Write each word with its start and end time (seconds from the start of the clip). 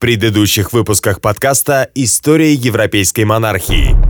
предыдущих 0.00 0.72
выпусках 0.72 1.20
подкаста 1.20 1.90
«История 1.94 2.54
европейской 2.54 3.24
монархии». 3.24 4.09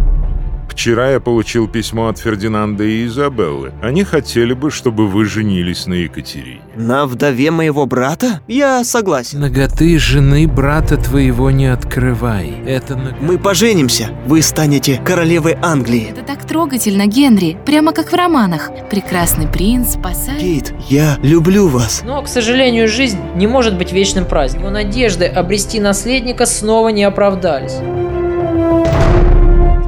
Вчера 0.80 1.10
я 1.10 1.20
получил 1.20 1.68
письмо 1.68 2.08
от 2.08 2.18
Фердинанда 2.18 2.84
и 2.84 3.04
Изабеллы. 3.04 3.74
Они 3.82 4.02
хотели 4.02 4.54
бы, 4.54 4.70
чтобы 4.70 5.08
вы 5.08 5.26
женились 5.26 5.86
на 5.86 5.92
Екатерине. 5.92 6.62
На 6.74 7.04
вдове 7.04 7.50
моего 7.50 7.84
брата? 7.84 8.40
Я 8.48 8.82
согласен. 8.82 9.40
Ноготы 9.40 9.98
жены 9.98 10.48
брата 10.48 10.96
твоего 10.96 11.50
не 11.50 11.66
открывай. 11.66 12.54
Это 12.66 12.96
наг... 12.96 13.16
Мы 13.20 13.36
поженимся. 13.36 14.08
Вы 14.24 14.40
станете 14.40 14.98
королевой 15.04 15.58
Англии. 15.60 16.08
Это 16.12 16.22
так 16.22 16.46
трогательно, 16.46 17.06
Генри. 17.06 17.58
Прямо 17.66 17.92
как 17.92 18.10
в 18.10 18.14
романах. 18.14 18.70
Прекрасный 18.88 19.48
принц 19.48 19.96
спасает... 19.96 20.40
Кейт, 20.40 20.72
я 20.88 21.18
люблю 21.22 21.68
вас. 21.68 22.00
Но, 22.06 22.22
к 22.22 22.26
сожалению, 22.26 22.88
жизнь 22.88 23.18
не 23.34 23.46
может 23.46 23.76
быть 23.76 23.92
вечным 23.92 24.24
праздником. 24.24 24.68
Его 24.68 24.72
надежды 24.72 25.26
обрести 25.26 25.78
наследника 25.78 26.46
снова 26.46 26.88
не 26.88 27.04
оправдались. 27.04 27.74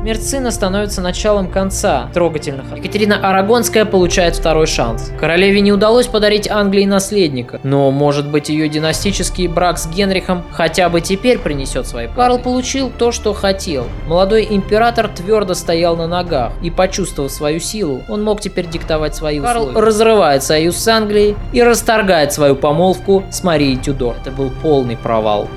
Смерть 0.02 0.28
сына 0.28 0.50
становится 0.50 1.00
началом 1.00 1.48
конца 1.48 2.10
трогательных. 2.12 2.76
Екатерина 2.76 3.20
Арагонская 3.22 3.84
получает 3.84 4.34
второй 4.34 4.66
шанс. 4.66 5.12
Королеве 5.16 5.60
не 5.60 5.70
удалось 5.70 6.08
подарить 6.08 6.50
Англии 6.50 6.84
наследника, 6.86 7.60
но, 7.62 7.88
может 7.92 8.28
быть, 8.28 8.48
ее 8.48 8.68
династический 8.68 9.46
брак 9.46 9.78
с 9.78 9.86
Генрихом 9.86 10.42
хотя 10.50 10.88
бы 10.88 11.00
теперь 11.00 11.38
принесет 11.38 11.86
свои 11.86 12.06
плоды. 12.06 12.20
Карл 12.20 12.38
получил 12.40 12.90
то, 12.90 13.12
что 13.12 13.32
хотел. 13.32 13.86
Молодой 14.08 14.48
император 14.50 15.06
твердо 15.06 15.54
стоял 15.54 15.96
на 15.96 16.08
ногах, 16.08 16.52
и, 16.62 16.70
почувствовав 16.72 17.30
свою 17.30 17.60
силу, 17.60 18.02
он 18.08 18.24
мог 18.24 18.40
теперь 18.40 18.66
диктовать 18.66 19.14
свои 19.14 19.38
условия. 19.38 19.66
Карл 19.66 19.80
разрывает 19.80 20.42
союз 20.42 20.78
с 20.78 20.88
Англией 20.88 21.36
и 21.52 21.62
расторгает 21.62 22.32
свою 22.32 22.56
помолвку 22.56 23.22
с 23.30 23.44
Марией 23.44 23.76
Тюдор. 23.76 24.16
Это 24.20 24.32
был 24.32 24.50
полный 24.62 24.96
провал. 24.96 25.48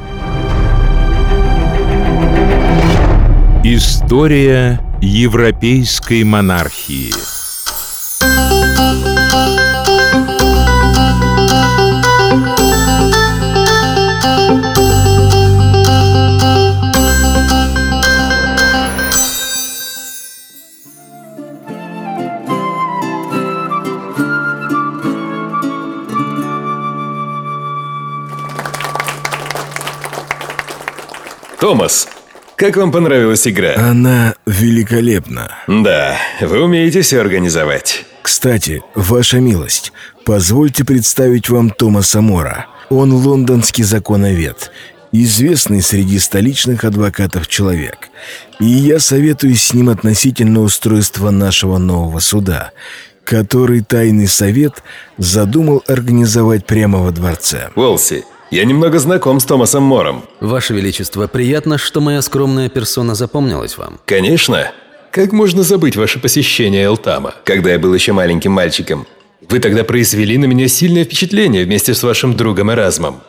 История 3.68 4.80
европейской 5.02 6.24
монархии. 6.24 7.12
Томас, 31.60 32.08
как 32.56 32.78
вам 32.78 32.92
понравилась 32.92 33.48
игра? 33.48 33.76
Она 33.76 34.36
великолепна. 34.46 35.52
Да, 35.68 36.18
вы 36.42 36.64
умеете 36.64 37.02
все 37.02 37.20
организовать. 37.20 38.06
Кстати, 38.22 38.82
ваша 38.96 39.40
милость, 39.40 39.92
позвольте 40.24 40.84
представить 40.84 41.50
вам 41.50 41.70
Томаса 41.70 42.22
Мора. 42.22 42.68
Он 42.90 43.14
лондонский 43.14 43.84
законовед, 43.84 44.72
известный 45.12 45.82
среди 45.82 46.20
столичных 46.20 46.84
адвокатов 46.84 47.48
человек. 47.48 48.10
И 48.60 48.66
я 48.66 49.00
советую 49.00 49.56
с 49.56 49.74
ним 49.74 49.90
относительно 49.90 50.62
устройства 50.62 51.32
нашего 51.32 51.78
нового 51.78 52.20
суда, 52.20 52.72
который 53.24 53.82
тайный 53.82 54.28
совет 54.28 54.84
задумал 55.18 55.84
организовать 55.88 56.66
прямо 56.66 57.00
во 57.00 57.12
дворце. 57.12 57.70
Уолси, 57.76 58.24
я 58.52 58.66
немного 58.66 59.00
знаком 59.00 59.40
с 59.40 59.46
Томасом 59.46 59.84
Мором. 59.84 60.24
Ваше 60.40 60.74
Величество, 60.74 61.28
приятно, 61.28 61.78
что 61.78 62.02
моя 62.02 62.22
скромная 62.22 62.70
персона 62.70 63.16
запомнилась 63.16 63.78
вам. 63.78 64.00
Конечно. 64.06 64.72
Как 65.12 65.32
можно 65.32 65.64
забыть 65.64 65.96
ваше 65.96 66.20
посещение 66.20 66.84
Элтама, 66.84 67.34
когда 67.46 67.72
я 67.72 67.80
был 67.80 67.94
еще 67.94 68.12
маленьким 68.12 68.52
мальчиком? 68.52 69.08
Вы 69.50 69.60
тогда 69.60 69.84
произвели 69.84 70.38
на 70.38 70.46
меня 70.46 70.68
сильное 70.68 71.06
впечатление 71.06 71.66
вместе 71.66 71.94
с 71.94 72.04
вашим 72.04 72.36
другом 72.36 72.72
Эразмом. 72.72 73.22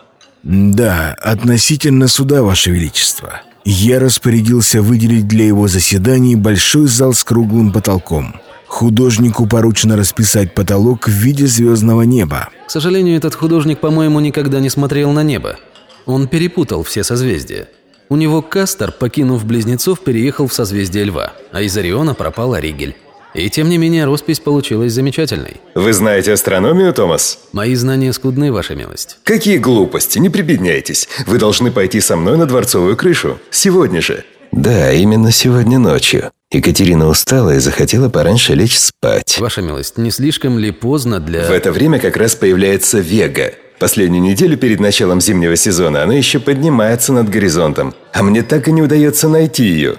Да, 0.43 1.15
относительно 1.21 2.09
суда, 2.09 2.43
ваше 2.43 2.71
величество. 2.71 3.43
Я 3.65 3.99
распорядился 3.99 4.81
выделить 4.81 5.27
для 5.27 5.45
его 5.45 5.67
заседаний 5.67 6.37
большой 6.37 6.87
зал 6.87 7.13
с 7.13 7.25
круглым 7.25 7.73
потолком. 7.73 8.37
Художнику 8.67 9.47
поручено 9.47 9.97
расписать 9.97 10.55
потолок 10.55 11.09
в 11.09 11.13
виде 11.13 11.47
звездного 11.47 12.03
неба. 12.03 12.49
К 12.67 12.71
сожалению, 12.71 13.17
этот 13.17 13.35
художник, 13.35 13.79
по-моему, 13.81 14.21
никогда 14.21 14.61
не 14.61 14.69
смотрел 14.69 15.13
на 15.13 15.23
небо. 15.23 15.57
Он 16.05 16.29
перепутал 16.29 16.83
все 16.83 17.05
созвездия. 17.05 17.69
У 18.09 18.17
него 18.17 18.43
Кастер, 18.43 18.93
покинув 18.93 19.45
Близнецов, 19.45 20.01
переехал 20.01 20.47
в 20.47 20.55
созвездие 20.55 21.05
Льва, 21.05 21.33
а 21.53 21.63
из 21.63 21.77
Ориона 21.77 22.15
пропал 22.15 22.55
Оригель. 22.55 22.97
И 23.35 23.51
тем 23.51 23.69
не 23.69 23.77
менее, 23.77 24.07
роспись 24.07 24.41
получилась 24.41 24.93
замечательной. 24.93 25.61
Вы 25.75 25.93
знаете 25.93 26.33
астрономию, 26.33 26.95
Томас? 26.95 27.39
Мои 27.53 27.75
знания 27.75 28.13
скудны, 28.13 28.51
ваша 28.51 28.75
милость. 28.75 29.19
Какие 29.25 29.59
глупости, 29.59 30.19
не 30.19 30.31
прибедняйтесь. 30.31 31.09
Вы 31.27 31.39
должны 31.39 31.71
пойти 31.71 32.01
со 32.01 32.17
мной 32.17 32.39
на 32.39 32.47
дворцовую 32.47 32.97
крышу. 32.97 33.39
Сегодня 33.51 34.01
же. 34.01 34.25
Да, 34.53 34.91
именно 34.93 35.33
сегодня 35.33 35.79
ночью. 35.79 36.31
Екатерина 36.53 37.09
устала 37.09 37.57
и 37.57 37.59
захотела 37.59 38.09
пораньше 38.09 38.55
лечь 38.55 38.79
спать. 38.79 39.39
Ваша 39.41 39.63
милость, 39.63 39.99
не 39.99 40.11
слишком 40.11 40.59
ли 40.59 40.71
поздно 40.71 41.19
для... 41.19 41.47
В 41.47 41.51
это 41.51 41.73
время 41.73 41.99
как 41.99 42.17
раз 42.17 42.37
появляется 42.37 43.01
Вега. 43.01 43.53
Последнюю 43.81 44.23
неделю 44.23 44.57
перед 44.57 44.81
началом 44.81 45.21
зимнего 45.21 45.57
сезона 45.57 46.05
она 46.05 46.15
еще 46.15 46.39
поднимается 46.39 47.13
над 47.13 47.29
горизонтом, 47.29 47.95
а 48.13 48.23
мне 48.23 48.43
так 48.43 48.69
и 48.69 48.73
не 48.73 48.81
удается 48.81 49.29
найти 49.29 49.65
ее. 49.65 49.97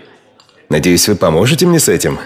Надеюсь, 0.69 1.07
вы 1.07 1.16
поможете 1.16 1.66
мне 1.66 1.80
с 1.80 1.90
этим? 1.90 2.18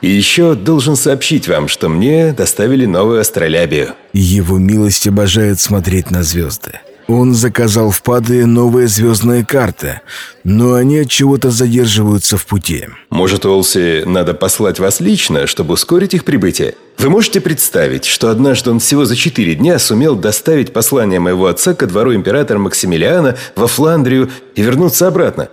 И 0.00 0.08
еще 0.08 0.54
должен 0.54 0.96
сообщить 0.96 1.46
вам, 1.46 1.68
что 1.68 1.88
мне 1.88 2.32
доставили 2.32 2.86
новую 2.86 3.20
астролябию. 3.20 3.94
Его 4.12 4.58
милость 4.58 5.06
обожает 5.06 5.60
смотреть 5.60 6.10
на 6.10 6.22
звезды. 6.22 6.80
Он 7.08 7.34
заказал 7.34 7.90
в 7.90 8.02
Паде 8.02 8.46
новые 8.46 8.88
звездные 8.88 9.46
карты, 9.46 10.00
но 10.42 10.74
они 10.74 10.98
от 10.98 11.08
чего-то 11.08 11.50
задерживаются 11.50 12.36
в 12.36 12.46
пути. 12.46 12.88
Может, 13.10 13.46
Олси, 13.46 14.02
надо 14.04 14.34
послать 14.34 14.80
вас 14.80 14.98
лично, 14.98 15.46
чтобы 15.46 15.74
ускорить 15.74 16.14
их 16.14 16.24
прибытие? 16.24 16.74
Вы 16.98 17.10
можете 17.10 17.40
представить, 17.40 18.06
что 18.06 18.30
однажды 18.30 18.70
он 18.70 18.80
всего 18.80 19.04
за 19.04 19.14
четыре 19.14 19.54
дня 19.54 19.78
сумел 19.78 20.16
доставить 20.16 20.72
послание 20.72 21.20
моего 21.20 21.46
отца 21.46 21.74
ко 21.74 21.86
двору 21.86 22.12
императора 22.12 22.58
Максимилиана 22.58 23.36
во 23.54 23.68
Фландрию 23.68 24.30
и 24.56 24.62
вернуться 24.62 25.06
обратно? 25.06 25.48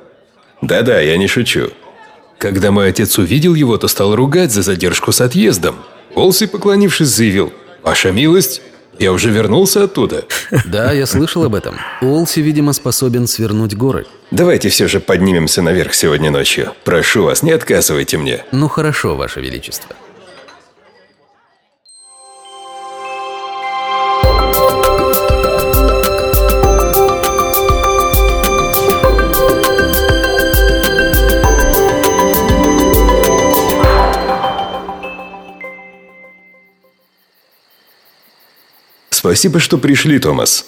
Да-да, 0.63 1.01
я 1.01 1.17
не 1.17 1.27
шучу. 1.27 1.69
Когда 2.39 2.71
мой 2.71 2.89
отец 2.89 3.19
увидел 3.19 3.53
его, 3.53 3.77
то 3.77 3.87
стал 3.87 4.15
ругать 4.15 4.51
за 4.51 4.63
задержку 4.63 5.11
с 5.11 5.21
отъездом. 5.21 5.75
Олси, 6.15 6.47
поклонившись, 6.47 7.09
заявил 7.09 7.53
«Ваша 7.83 8.11
милость, 8.11 8.61
я 8.99 9.11
уже 9.11 9.29
вернулся 9.29 9.83
оттуда». 9.83 10.25
Да, 10.65 10.91
я 10.91 11.05
слышал 11.05 11.43
об 11.43 11.55
этом. 11.55 11.75
Уолси, 12.01 12.39
видимо, 12.39 12.73
способен 12.73 13.27
свернуть 13.27 13.75
горы. 13.75 14.05
Давайте 14.31 14.69
все 14.69 14.87
же 14.87 14.99
поднимемся 14.99 15.61
наверх 15.61 15.93
сегодня 15.93 16.31
ночью. 16.31 16.73
Прошу 16.83 17.23
вас, 17.23 17.43
не 17.43 17.51
отказывайте 17.51 18.17
мне. 18.17 18.43
Ну 18.51 18.67
хорошо, 18.67 19.15
ваше 19.15 19.41
величество. 19.41 19.95
Спасибо, 39.33 39.59
что 39.59 39.79
пришли, 39.79 40.19
Томас. 40.19 40.63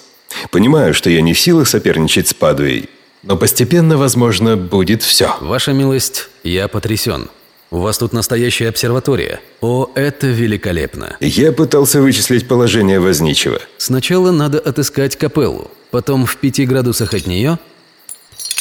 Понимаю, 0.49 0.95
что 0.95 1.11
я 1.11 1.21
не 1.21 1.33
в 1.33 1.39
силах 1.39 1.67
соперничать 1.67 2.29
с 2.29 2.33
Падуей, 2.33 2.89
но 3.21 3.37
постепенно, 3.37 3.95
возможно, 3.95 4.57
будет 4.57 5.03
все. 5.03 5.35
Ваша 5.39 5.71
милость, 5.71 6.29
я 6.43 6.67
потрясен. 6.67 7.29
У 7.69 7.77
вас 7.77 7.99
тут 7.99 8.11
настоящая 8.11 8.69
обсерватория. 8.69 9.39
О, 9.61 9.91
это 9.93 10.25
великолепно. 10.25 11.15
Я 11.19 11.51
пытался 11.51 12.01
вычислить 12.01 12.47
положение 12.47 12.99
возничего. 12.99 13.59
Сначала 13.77 14.31
надо 14.31 14.57
отыскать 14.57 15.15
капеллу, 15.15 15.69
потом 15.91 16.25
в 16.25 16.35
пяти 16.37 16.65
градусах 16.65 17.13
от 17.13 17.27
нее 17.27 17.59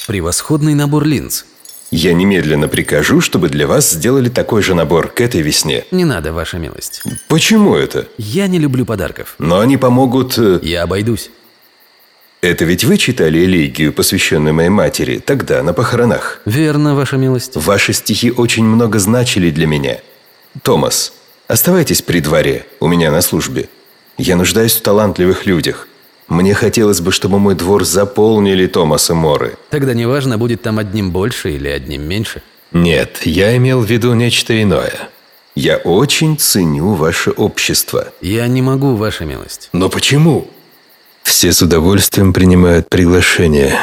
превосходный 0.06 0.74
набор 0.74 1.06
линз. 1.06 1.46
Я 1.90 2.12
немедленно 2.12 2.66
прикажу, 2.68 3.20
чтобы 3.20 3.48
для 3.48 3.66
вас 3.66 3.90
сделали 3.90 4.28
такой 4.28 4.62
же 4.62 4.74
набор 4.74 5.08
к 5.08 5.20
этой 5.20 5.42
весне. 5.42 5.84
Не 5.90 6.04
надо, 6.04 6.32
ваша 6.32 6.58
милость. 6.58 7.02
Почему 7.28 7.76
это? 7.76 8.08
Я 8.18 8.46
не 8.48 8.58
люблю 8.58 8.84
подарков. 8.84 9.36
Но 9.38 9.60
они 9.60 9.76
помогут... 9.76 10.36
э, 10.38 10.58
Я 10.62 10.82
обойдусь. 10.82 11.30
Это 12.40 12.64
ведь 12.64 12.84
вы 12.84 12.98
читали 12.98 13.38
элегию, 13.44 13.92
посвященную 13.92 14.52
моей 14.54 14.68
матери, 14.68 15.18
тогда, 15.18 15.62
на 15.62 15.72
похоронах? 15.72 16.40
Верно, 16.44 16.94
ваша 16.94 17.16
милость. 17.16 17.52
Ваши 17.56 17.92
стихи 17.92 18.30
очень 18.30 18.64
много 18.64 18.98
значили 18.98 19.50
для 19.50 19.66
меня. 19.66 19.98
Томас, 20.62 21.12
оставайтесь 21.48 22.02
при 22.02 22.20
дворе, 22.20 22.66
у 22.80 22.88
меня 22.88 23.10
на 23.10 23.22
службе. 23.22 23.68
Я 24.18 24.36
нуждаюсь 24.36 24.74
в 24.74 24.82
талантливых 24.82 25.46
людях. 25.46 25.88
Мне 26.28 26.54
хотелось 26.54 27.00
бы, 27.00 27.12
чтобы 27.12 27.38
мой 27.38 27.54
двор 27.54 27.84
заполнили 27.84 28.66
Томаса 28.66 29.14
Моры. 29.14 29.56
Тогда 29.70 29.94
неважно, 29.94 30.38
будет 30.38 30.62
там 30.62 30.78
одним 30.78 31.10
больше 31.10 31.52
или 31.52 31.68
одним 31.68 32.02
меньше. 32.02 32.42
Нет, 32.72 33.20
я 33.24 33.56
имел 33.56 33.80
в 33.80 33.86
виду 33.86 34.14
нечто 34.14 34.60
иное. 34.60 35.10
Я 35.54 35.76
очень 35.76 36.36
ценю 36.36 36.94
ваше 36.94 37.30
общество. 37.30 38.12
Я 38.20 38.46
не 38.48 38.62
могу, 38.62 38.96
ваша 38.96 39.24
милость. 39.24 39.68
Но 39.72 39.88
почему? 39.88 40.48
Все 41.22 41.52
с 41.52 41.62
удовольствием 41.62 42.32
принимают 42.32 42.88
приглашение. 42.88 43.78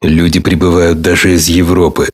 Люди 0.00 0.40
прибывают 0.40 1.02
даже 1.02 1.34
из 1.34 1.48
Европы. 1.48 2.08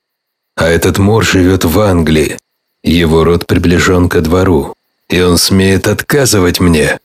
А 0.56 0.66
этот 0.68 0.98
Мор 0.98 1.24
живет 1.24 1.64
в 1.64 1.78
Англии. 1.78 2.38
Его 2.82 3.22
род 3.22 3.46
приближен 3.46 4.08
ко 4.08 4.20
двору. 4.20 4.74
И 5.08 5.20
он 5.20 5.38
смеет 5.38 5.86
отказывать 5.86 6.58
мне. 6.58 6.98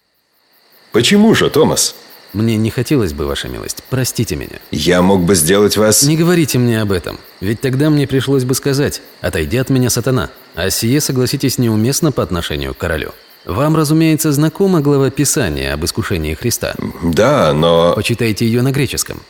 Почему 0.91 1.35
же, 1.35 1.49
Томас? 1.49 1.95
Мне 2.33 2.57
не 2.57 2.71
хотелось 2.71 3.13
бы, 3.13 3.25
ваша 3.25 3.47
милость. 3.47 3.83
Простите 3.89 4.35
меня. 4.35 4.59
Я 4.71 5.03
мог 5.03 5.21
бы 5.21 5.35
сделать 5.35 5.77
вас... 5.77 6.01
Не 6.03 6.17
говорите 6.17 6.57
мне 6.57 6.81
об 6.81 6.91
этом. 6.91 7.19
Ведь 7.41 7.61
тогда 7.61 7.91
мне 7.91 8.07
пришлось 8.07 8.43
бы 8.43 8.55
сказать 8.55 9.01
«Отойди 9.21 9.57
от 9.57 9.69
меня, 9.69 9.91
сатана». 9.91 10.31
А 10.55 10.69
сие, 10.71 10.99
согласитесь, 10.99 11.59
неуместно 11.59 12.11
по 12.11 12.23
отношению 12.23 12.73
к 12.73 12.79
королю. 12.79 13.11
Вам, 13.45 13.75
разумеется, 13.75 14.31
знакома 14.31 14.81
глава 14.81 15.11
Писания 15.11 15.73
об 15.73 15.85
искушении 15.85 16.33
Христа. 16.33 16.73
Да, 17.03 17.53
но... 17.53 17.93
Почитайте 17.95 18.45
ее 18.45 18.61
на 18.63 18.71
греческом. 18.71 19.21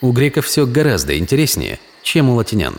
У 0.00 0.10
греков 0.12 0.46
все 0.46 0.66
гораздо 0.66 1.16
интереснее, 1.16 1.78
чем 2.02 2.28
у 2.28 2.34
латинян. 2.34 2.76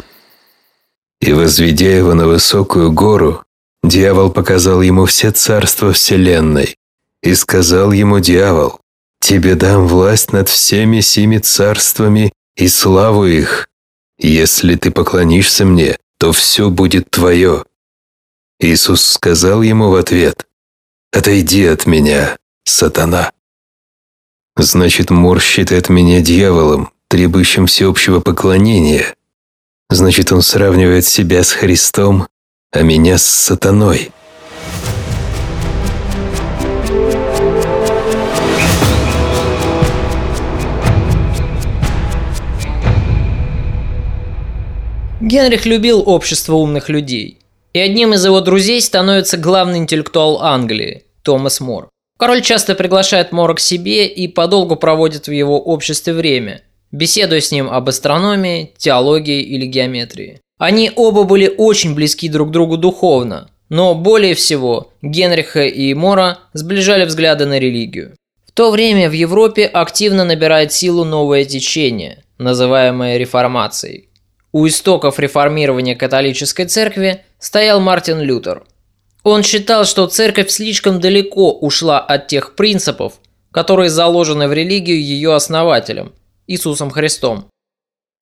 И 1.21 1.31
возведя 1.31 1.95
его 1.95 2.13
на 2.13 2.27
высокую 2.27 2.91
гору, 2.91 3.43
дьявол 3.83 4.31
показал 4.31 4.81
ему 4.81 5.05
все 5.05 5.31
царства 5.31 5.93
вселенной. 5.93 6.75
И 7.21 7.35
сказал 7.35 7.91
ему 7.91 8.19
дьявол, 8.19 8.79
«Тебе 9.19 9.55
дам 9.55 9.87
власть 9.87 10.31
над 10.31 10.49
всеми 10.49 11.01
семи 11.01 11.39
царствами 11.39 12.31
и 12.55 12.67
славу 12.67 13.25
их. 13.25 13.69
Если 14.17 14.75
ты 14.75 14.91
поклонишься 14.91 15.65
мне, 15.65 15.97
то 16.17 16.31
все 16.31 16.69
будет 16.69 17.09
твое». 17.09 17.65
Иисус 18.59 19.03
сказал 19.03 19.61
ему 19.61 19.89
в 19.89 19.95
ответ, 19.95 20.45
«Отойди 21.11 21.65
от 21.65 21.85
меня, 21.85 22.37
сатана». 22.65 23.31
Значит, 24.57 25.09
Мор 25.09 25.39
считает 25.39 25.87
меня 25.87 26.19
дьяволом, 26.21 26.91
требующим 27.07 27.65
всеобщего 27.65 28.19
поклонения. 28.19 29.15
Значит, 29.89 30.33
он 30.33 30.41
сравнивает 30.41 31.05
себя 31.05 31.43
с 31.43 31.53
Христом, 31.53 32.27
а 32.71 32.81
меня 32.81 33.17
с 33.17 33.23
сатаной. 33.23 34.11
Генрих 45.29 45.67
любил 45.67 46.01
общество 46.09 46.55
умных 46.55 46.89
людей. 46.89 47.37
И 47.73 47.79
одним 47.79 48.15
из 48.15 48.25
его 48.25 48.41
друзей 48.41 48.81
становится 48.81 49.37
главный 49.37 49.77
интеллектуал 49.77 50.41
Англии– 50.41 51.03
Томас 51.21 51.59
Мор. 51.59 51.87
Король 52.17 52.41
часто 52.41 52.73
приглашает 52.73 53.31
Мора 53.31 53.53
к 53.53 53.59
себе 53.59 54.07
и 54.07 54.27
подолгу 54.27 54.75
проводит 54.75 55.27
в 55.27 55.31
его 55.31 55.61
обществе 55.61 56.13
время, 56.13 56.63
беседуя 56.91 57.41
с 57.41 57.51
ним 57.51 57.69
об 57.69 57.87
астрономии, 57.89 58.73
теологии 58.77 59.43
или 59.43 59.67
геометрии. 59.67 60.41
Они 60.57 60.91
оба 60.95 61.25
были 61.25 61.53
очень 61.59 61.93
близки 61.93 62.27
друг 62.27 62.49
другу 62.49 62.77
духовно, 62.77 63.51
но 63.69 63.93
более 63.93 64.33
всего 64.33 64.93
Генриха 65.03 65.65
и 65.65 65.93
Мора 65.93 66.39
сближали 66.53 67.05
взгляды 67.05 67.45
на 67.45 67.59
религию. 67.59 68.15
В 68.47 68.51
то 68.51 68.71
время 68.71 69.07
в 69.07 69.13
Европе 69.13 69.67
активно 69.67 70.25
набирает 70.25 70.73
силу 70.73 71.03
новое 71.05 71.45
течение, 71.45 72.23
называемое 72.39 73.17
реформацией. 73.17 74.08
У 74.51 74.67
истоков 74.67 75.19
реформирования 75.19 75.95
католической 75.95 76.65
церкви 76.65 77.23
стоял 77.37 77.79
Мартин 77.79 78.19
Лютер. 78.19 78.63
Он 79.23 79.43
считал, 79.43 79.85
что 79.85 80.07
церковь 80.07 80.49
слишком 80.49 80.99
далеко 80.99 81.51
ушла 81.51 81.99
от 81.99 82.27
тех 82.27 82.55
принципов, 82.55 83.19
которые 83.51 83.89
заложены 83.89 84.47
в 84.47 84.53
религию 84.53 84.99
ее 84.99 85.35
основателем, 85.35 86.13
Иисусом 86.47 86.89
Христом. 86.89 87.47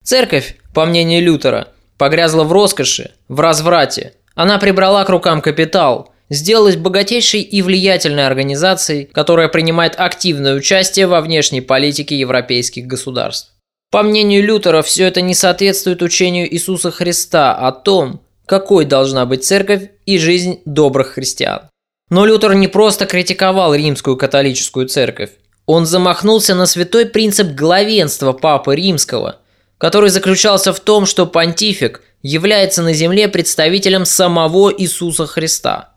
Церковь, 0.04 0.56
по 0.74 0.84
мнению 0.84 1.22
Лютера, 1.22 1.68
погрязла 1.96 2.44
в 2.44 2.52
роскоши, 2.52 3.12
в 3.28 3.40
разврате. 3.40 4.14
Она 4.34 4.58
прибрала 4.58 5.04
к 5.04 5.08
рукам 5.08 5.40
капитал, 5.40 6.12
сделалась 6.28 6.76
богатейшей 6.76 7.40
и 7.40 7.62
влиятельной 7.62 8.26
организацией, 8.26 9.06
которая 9.06 9.48
принимает 9.48 9.94
активное 9.98 10.54
участие 10.54 11.06
во 11.06 11.20
внешней 11.22 11.62
политике 11.62 12.18
европейских 12.18 12.86
государств. 12.86 13.52
По 13.90 14.02
мнению 14.02 14.44
Лютера, 14.44 14.82
все 14.82 15.06
это 15.06 15.22
не 15.22 15.34
соответствует 15.34 16.02
учению 16.02 16.52
Иисуса 16.52 16.90
Христа 16.90 17.54
о 17.54 17.72
том, 17.72 18.20
какой 18.44 18.84
должна 18.84 19.24
быть 19.24 19.44
церковь 19.44 19.90
и 20.04 20.18
жизнь 20.18 20.60
добрых 20.66 21.14
христиан. 21.14 21.62
Но 22.10 22.26
Лютер 22.26 22.54
не 22.54 22.68
просто 22.68 23.06
критиковал 23.06 23.74
римскую 23.74 24.16
католическую 24.16 24.88
церковь. 24.88 25.30
Он 25.66 25.86
замахнулся 25.86 26.54
на 26.54 26.66
святой 26.66 27.06
принцип 27.06 27.48
главенства 27.48 28.32
Папы 28.32 28.74
Римского, 28.74 29.36
который 29.78 30.10
заключался 30.10 30.72
в 30.72 30.80
том, 30.80 31.06
что 31.06 31.26
понтифик 31.26 32.02
является 32.22 32.82
на 32.82 32.92
земле 32.92 33.28
представителем 33.28 34.04
самого 34.04 34.72
Иисуса 34.76 35.26
Христа. 35.26 35.94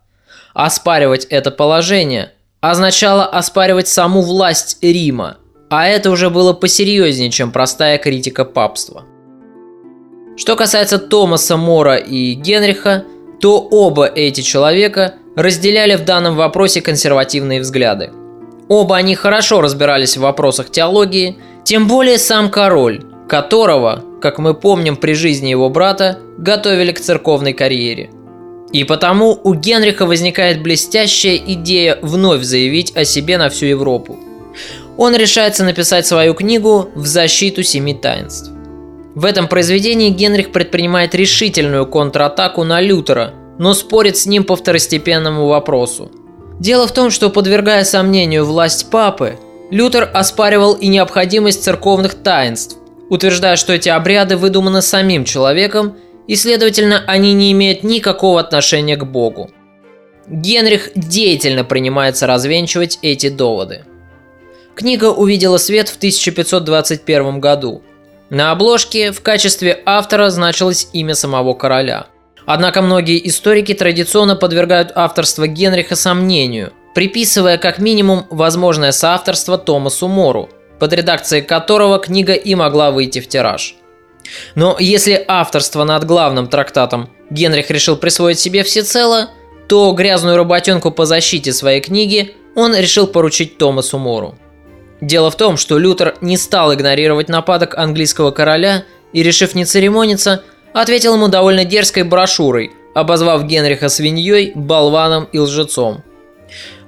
Оспаривать 0.54 1.24
это 1.26 1.50
положение 1.50 2.32
означало 2.60 3.26
оспаривать 3.26 3.88
саму 3.88 4.22
власть 4.22 4.78
Рима, 4.82 5.38
а 5.72 5.86
это 5.86 6.10
уже 6.10 6.28
было 6.28 6.52
посерьезнее, 6.52 7.30
чем 7.30 7.50
простая 7.50 7.96
критика 7.96 8.44
папства. 8.44 9.06
Что 10.36 10.54
касается 10.54 10.98
Томаса 10.98 11.56
Мора 11.56 11.96
и 11.96 12.34
Генриха, 12.34 13.04
то 13.40 13.58
оба 13.58 14.04
эти 14.04 14.42
человека 14.42 15.14
разделяли 15.34 15.94
в 15.94 16.04
данном 16.04 16.36
вопросе 16.36 16.82
консервативные 16.82 17.62
взгляды. 17.62 18.10
Оба 18.68 18.96
они 18.96 19.14
хорошо 19.14 19.62
разбирались 19.62 20.18
в 20.18 20.20
вопросах 20.20 20.68
теологии, 20.68 21.38
тем 21.64 21.88
более 21.88 22.18
сам 22.18 22.50
король, 22.50 23.02
которого, 23.26 24.04
как 24.20 24.38
мы 24.38 24.52
помним 24.52 24.96
при 24.96 25.14
жизни 25.14 25.48
его 25.48 25.70
брата, 25.70 26.18
готовили 26.36 26.92
к 26.92 27.00
церковной 27.00 27.54
карьере. 27.54 28.10
И 28.72 28.84
потому 28.84 29.40
у 29.42 29.54
Генриха 29.54 30.04
возникает 30.04 30.62
блестящая 30.62 31.36
идея 31.36 31.98
вновь 32.02 32.42
заявить 32.42 32.94
о 32.94 33.06
себе 33.06 33.38
на 33.38 33.48
всю 33.48 33.64
Европу. 33.64 34.18
Он 35.02 35.16
решается 35.16 35.64
написать 35.64 36.06
свою 36.06 36.32
книгу 36.32 36.90
«В 36.94 37.06
защиту 37.06 37.64
семи 37.64 37.92
таинств». 37.92 38.52
В 39.16 39.24
этом 39.24 39.48
произведении 39.48 40.10
Генрих 40.10 40.52
предпринимает 40.52 41.12
решительную 41.16 41.88
контратаку 41.88 42.62
на 42.62 42.80
Лютера, 42.80 43.34
но 43.58 43.74
спорит 43.74 44.16
с 44.16 44.26
ним 44.26 44.44
по 44.44 44.54
второстепенному 44.54 45.48
вопросу. 45.48 46.12
Дело 46.60 46.86
в 46.86 46.94
том, 46.94 47.10
что 47.10 47.30
подвергая 47.30 47.82
сомнению 47.82 48.44
власть 48.44 48.90
папы, 48.90 49.40
Лютер 49.72 50.08
оспаривал 50.14 50.74
и 50.74 50.86
необходимость 50.86 51.64
церковных 51.64 52.14
таинств, 52.14 52.76
утверждая, 53.10 53.56
что 53.56 53.72
эти 53.72 53.88
обряды 53.88 54.36
выдуманы 54.36 54.82
самим 54.82 55.24
человеком 55.24 55.96
и, 56.28 56.36
следовательно, 56.36 57.02
они 57.08 57.32
не 57.32 57.50
имеют 57.50 57.82
никакого 57.82 58.38
отношения 58.38 58.96
к 58.96 59.04
Богу. 59.04 59.50
Генрих 60.28 60.90
деятельно 60.94 61.64
принимается 61.64 62.28
развенчивать 62.28 63.00
эти 63.02 63.30
доводы. 63.30 63.84
Книга 64.74 65.10
увидела 65.10 65.58
свет 65.58 65.88
в 65.88 65.96
1521 65.96 67.40
году– 67.40 67.82
на 68.32 68.50
обложке 68.50 69.12
в 69.12 69.20
качестве 69.20 69.82
автора 69.84 70.30
значилось 70.30 70.88
имя 70.94 71.14
самого 71.14 71.52
короля. 71.52 72.06
Однако 72.46 72.80
многие 72.80 73.28
историки 73.28 73.74
традиционно 73.74 74.36
подвергают 74.36 74.90
авторство 74.94 75.46
Генриха 75.46 75.96
сомнению, 75.96 76.72
приписывая 76.94 77.58
как 77.58 77.78
минимум 77.78 78.24
возможное 78.30 78.92
соавторство 78.92 79.58
Томасу 79.58 80.08
Мору, 80.08 80.48
под 80.78 80.94
редакцией 80.94 81.42
которого 81.42 81.98
книга 81.98 82.32
и 82.32 82.54
могла 82.54 82.90
выйти 82.90 83.20
в 83.20 83.28
тираж. 83.28 83.74
Но 84.54 84.78
если 84.80 85.22
авторство 85.28 85.84
над 85.84 86.04
главным 86.04 86.48
трактатом 86.48 87.10
Генрих 87.28 87.70
решил 87.70 87.98
присвоить 87.98 88.38
себе 88.38 88.62
всецело, 88.62 89.28
то 89.68 89.92
грязную 89.92 90.38
работенку 90.38 90.90
по 90.90 91.04
защите 91.04 91.52
своей 91.52 91.82
книги 91.82 92.34
он 92.56 92.74
решил 92.74 93.06
поручить 93.06 93.58
Томасу 93.58 93.98
Мору. 93.98 94.38
Дело 95.02 95.32
в 95.32 95.36
том, 95.36 95.56
что 95.56 95.78
Лютер 95.78 96.14
не 96.20 96.36
стал 96.36 96.72
игнорировать 96.72 97.28
нападок 97.28 97.76
английского 97.76 98.30
короля 98.30 98.84
и, 99.12 99.24
решив 99.24 99.56
не 99.56 99.64
церемониться, 99.64 100.44
ответил 100.72 101.14
ему 101.14 101.26
довольно 101.26 101.64
дерзкой 101.64 102.04
брошюрой, 102.04 102.70
обозвав 102.94 103.44
Генриха 103.44 103.88
свиньей, 103.88 104.52
болваном 104.54 105.24
и 105.32 105.40
лжецом. 105.40 106.04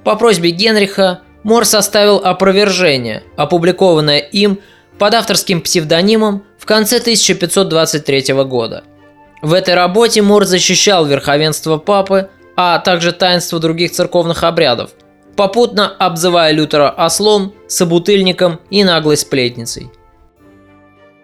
По 0.05 0.15
просьбе 0.15 0.51
Генриха 0.51 1.21
Мор 1.43 1.65
составил 1.65 2.21
опровержение, 2.23 3.23
опубликованное 3.35 4.19
им 4.19 4.59
под 4.97 5.13
авторским 5.13 5.59
псевдонимом 5.59 6.45
в 6.57 6.65
конце 6.65 6.99
1523 6.99 8.33
года. 8.45 8.85
В 9.41 9.51
этой 9.51 9.73
работе 9.73 10.21
Мор 10.21 10.45
защищал 10.45 11.05
верховенство 11.05 11.77
папы, 11.77 12.29
а 12.55 12.79
также 12.79 13.11
таинство 13.11 13.59
других 13.59 13.91
церковных 13.91 14.45
обрядов– 14.45 14.91
попутно 15.35 15.87
обзывая 15.87 16.51
Лютера 16.51 16.89
ослом, 16.89 17.53
собутыльником 17.67 18.59
и 18.69 18.83
наглой 18.83 19.17
сплетницей. 19.17 19.91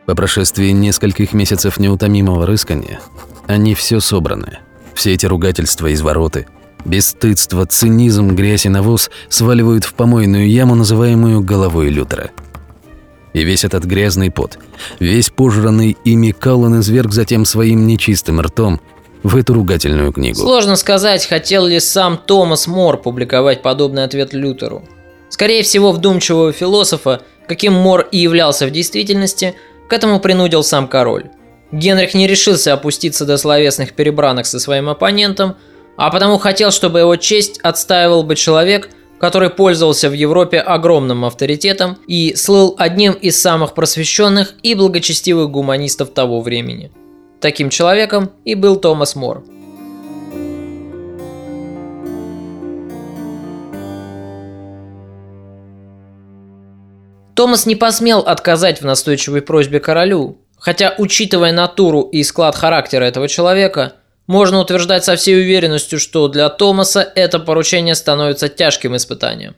По 0.05 0.15
прошествии 0.15 0.71
нескольких 0.71 1.33
месяцев 1.33 1.79
неутомимого 1.79 2.45
рыскания, 2.45 2.99
они 3.47 3.75
все 3.75 3.99
собраны. 3.99 4.59
Все 4.93 5.13
эти 5.13 5.25
ругательства 5.25 5.87
и 5.87 5.93
извороты, 5.93 6.47
бесстыдство, 6.83 7.65
цинизм, 7.65 8.35
грязь 8.35 8.65
и 8.65 8.69
навоз 8.69 9.09
сваливают 9.29 9.85
в 9.85 9.93
помойную 9.93 10.49
яму, 10.49 10.75
называемую 10.75 11.41
головой 11.41 11.89
Лютера. 11.89 12.31
И 13.33 13.43
весь 13.43 13.63
этот 13.63 13.85
грязный 13.85 14.29
пот, 14.29 14.59
весь 14.99 15.29
пожранный 15.29 15.95
ими 16.03 16.31
Каллан 16.31 16.81
изверг 16.81 17.13
затем 17.13 17.45
своим 17.45 17.87
нечистым 17.87 18.41
ртом 18.41 18.81
в 19.23 19.35
эту 19.35 19.53
ругательную 19.53 20.11
книгу. 20.11 20.37
Сложно 20.37 20.75
сказать, 20.75 21.25
хотел 21.25 21.65
ли 21.65 21.79
сам 21.79 22.17
Томас 22.17 22.67
Мор 22.67 23.01
публиковать 23.01 23.61
подобный 23.61 24.03
ответ 24.03 24.33
Лютеру. 24.33 24.83
Скорее 25.29 25.63
всего, 25.63 25.91
вдумчивого 25.91 26.51
философа, 26.51 27.21
каким 27.47 27.73
Мор 27.73 28.07
и 28.11 28.17
являлся 28.17 28.65
в 28.65 28.71
действительности, 28.71 29.55
к 29.87 29.93
этому 29.93 30.19
принудил 30.19 30.63
сам 30.63 30.87
король. 30.87 31.29
Генрих 31.71 32.13
не 32.13 32.27
решился 32.27 32.73
опуститься 32.73 33.25
до 33.25 33.37
словесных 33.37 33.93
перебранок 33.93 34.45
со 34.45 34.59
своим 34.59 34.89
оппонентом, 34.89 35.55
а 35.97 36.09
потому 36.09 36.37
хотел, 36.37 36.71
чтобы 36.71 36.99
его 36.99 37.15
честь 37.15 37.59
отстаивал 37.61 38.23
бы 38.23 38.35
человек, 38.35 38.89
который 39.19 39.49
пользовался 39.51 40.09
в 40.09 40.13
Европе 40.13 40.59
огромным 40.59 41.25
авторитетом 41.25 41.97
и 42.07 42.33
слыл 42.35 42.75
одним 42.77 43.13
из 43.13 43.39
самых 43.39 43.73
просвещенных 43.73 44.55
и 44.63 44.73
благочестивых 44.73 45.49
гуманистов 45.49 46.09
того 46.09 46.41
времени. 46.41 46.91
Таким 47.41 47.69
человеком 47.69 48.31
и 48.45 48.55
был 48.55 48.77
Томас 48.77 49.15
Мор. 49.15 49.43
Томас 57.35 57.65
не 57.65 57.75
посмел 57.75 58.19
отказать 58.19 58.81
в 58.81 58.85
настойчивой 58.85 59.41
просьбе 59.41 59.79
королю, 59.79 60.37
Хотя, 60.61 60.93
учитывая 60.99 61.51
натуру 61.51 62.01
и 62.01 62.23
склад 62.23 62.55
характера 62.55 63.03
этого 63.03 63.27
человека, 63.27 63.93
можно 64.27 64.59
утверждать 64.59 65.03
со 65.03 65.15
всей 65.15 65.41
уверенностью, 65.41 65.99
что 65.99 66.27
для 66.27 66.47
Томаса 66.49 67.11
это 67.15 67.39
поручение 67.39 67.95
становится 67.95 68.47
тяжким 68.47 68.95
испытанием. 68.95 69.55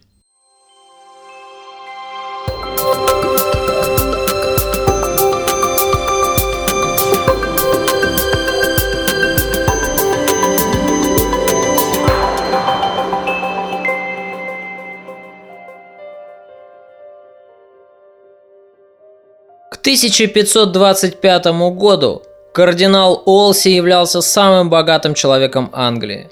1525 19.83 21.45
году 21.75 22.23
кардинал 22.53 23.21
Олси 23.25 23.67
являлся 23.67 24.21
самым 24.21 24.69
богатым 24.69 25.13
человеком 25.13 25.69
Англии. 25.73 26.29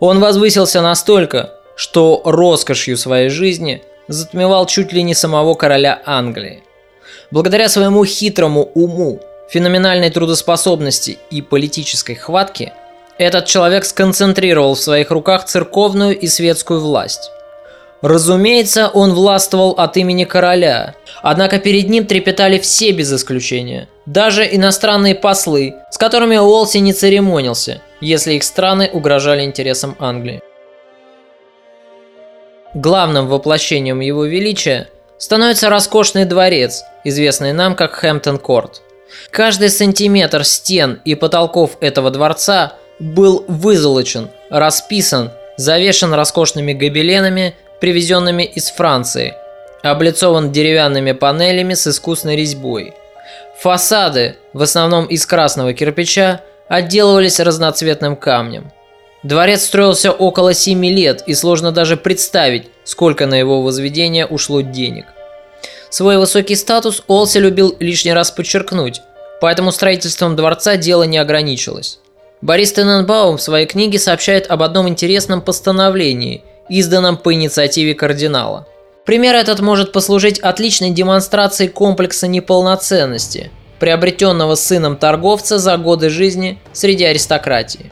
Он 0.00 0.20
возвысился 0.20 0.82
настолько, 0.82 1.54
что 1.76 2.20
роскошью 2.26 2.98
своей 2.98 3.30
жизни 3.30 3.82
затмевал 4.08 4.66
чуть 4.66 4.92
ли 4.92 5.02
не 5.02 5.14
самого 5.14 5.54
короля 5.54 6.02
Англии. 6.04 6.62
Благодаря 7.30 7.70
своему 7.70 8.04
хитрому 8.04 8.70
уму, 8.74 9.18
феноменальной 9.48 10.10
трудоспособности 10.10 11.16
и 11.30 11.40
политической 11.40 12.16
хватке, 12.16 12.74
этот 13.16 13.46
человек 13.46 13.86
сконцентрировал 13.86 14.74
в 14.74 14.80
своих 14.80 15.10
руках 15.10 15.46
церковную 15.46 16.18
и 16.18 16.26
светскую 16.26 16.80
власть. 16.80 17.30
Разумеется, 18.02 18.88
он 18.88 19.12
властвовал 19.12 19.72
от 19.72 19.96
имени 19.98 20.24
короля, 20.24 20.94
однако 21.22 21.58
перед 21.58 21.90
ним 21.90 22.06
трепетали 22.06 22.58
все 22.58 22.92
без 22.92 23.12
исключения, 23.12 23.88
даже 24.06 24.48
иностранные 24.50 25.14
послы, 25.14 25.74
с 25.90 25.98
которыми 25.98 26.36
Уолси 26.36 26.78
не 26.78 26.94
церемонился, 26.94 27.82
если 28.00 28.34
их 28.34 28.44
страны 28.44 28.88
угрожали 28.90 29.44
интересам 29.44 29.96
Англии. 29.98 30.40
Главным 32.72 33.26
воплощением 33.26 34.00
его 34.00 34.24
величия 34.24 34.88
становится 35.18 35.68
роскошный 35.68 36.24
дворец, 36.24 36.84
известный 37.04 37.52
нам 37.52 37.74
как 37.74 37.92
Хэмптон-Корт. 38.02 38.80
Каждый 39.30 39.68
сантиметр 39.68 40.44
стен 40.44 41.00
и 41.04 41.14
потолков 41.14 41.76
этого 41.80 42.10
дворца 42.10 42.74
был 42.98 43.44
вызолочен, 43.48 44.30
расписан, 44.48 45.32
завешен 45.56 46.14
роскошными 46.14 46.72
гобеленами 46.72 47.56
привезенными 47.80 48.44
из 48.44 48.70
Франции, 48.70 49.34
облицован 49.82 50.52
деревянными 50.52 51.12
панелями 51.12 51.74
с 51.74 51.86
искусной 51.86 52.36
резьбой. 52.36 52.94
Фасады, 53.60 54.36
в 54.52 54.62
основном 54.62 55.06
из 55.06 55.26
красного 55.26 55.72
кирпича, 55.74 56.42
отделывались 56.68 57.40
разноцветным 57.40 58.16
камнем. 58.16 58.70
Дворец 59.22 59.64
строился 59.64 60.12
около 60.12 60.54
7 60.54 60.82
лет, 60.86 61.24
и 61.26 61.34
сложно 61.34 61.72
даже 61.72 61.96
представить, 61.96 62.68
сколько 62.84 63.26
на 63.26 63.34
его 63.34 63.62
возведение 63.62 64.24
ушло 64.24 64.62
денег. 64.62 65.06
Свой 65.90 66.18
высокий 66.18 66.54
статус 66.54 67.02
Олси 67.06 67.38
любил 67.38 67.76
лишний 67.80 68.14
раз 68.14 68.30
подчеркнуть, 68.30 69.02
поэтому 69.40 69.72
строительством 69.72 70.36
дворца 70.36 70.76
дело 70.76 71.02
не 71.02 71.18
ограничилось. 71.18 71.98
Борис 72.40 72.72
Тененбаум 72.72 73.36
в 73.36 73.42
своей 73.42 73.66
книге 73.66 73.98
сообщает 73.98 74.50
об 74.50 74.62
одном 74.62 74.88
интересном 74.88 75.42
постановлении, 75.42 76.42
изданном 76.70 77.18
по 77.18 77.34
инициативе 77.34 77.94
кардинала. 77.94 78.66
Пример 79.04 79.34
этот 79.34 79.60
может 79.60 79.92
послужить 79.92 80.38
отличной 80.38 80.90
демонстрацией 80.90 81.68
комплекса 81.68 82.28
неполноценности, 82.28 83.50
приобретенного 83.80 84.54
сыном 84.54 84.96
торговца 84.96 85.58
за 85.58 85.76
годы 85.76 86.08
жизни 86.10 86.58
среди 86.72 87.04
аристократии. 87.04 87.90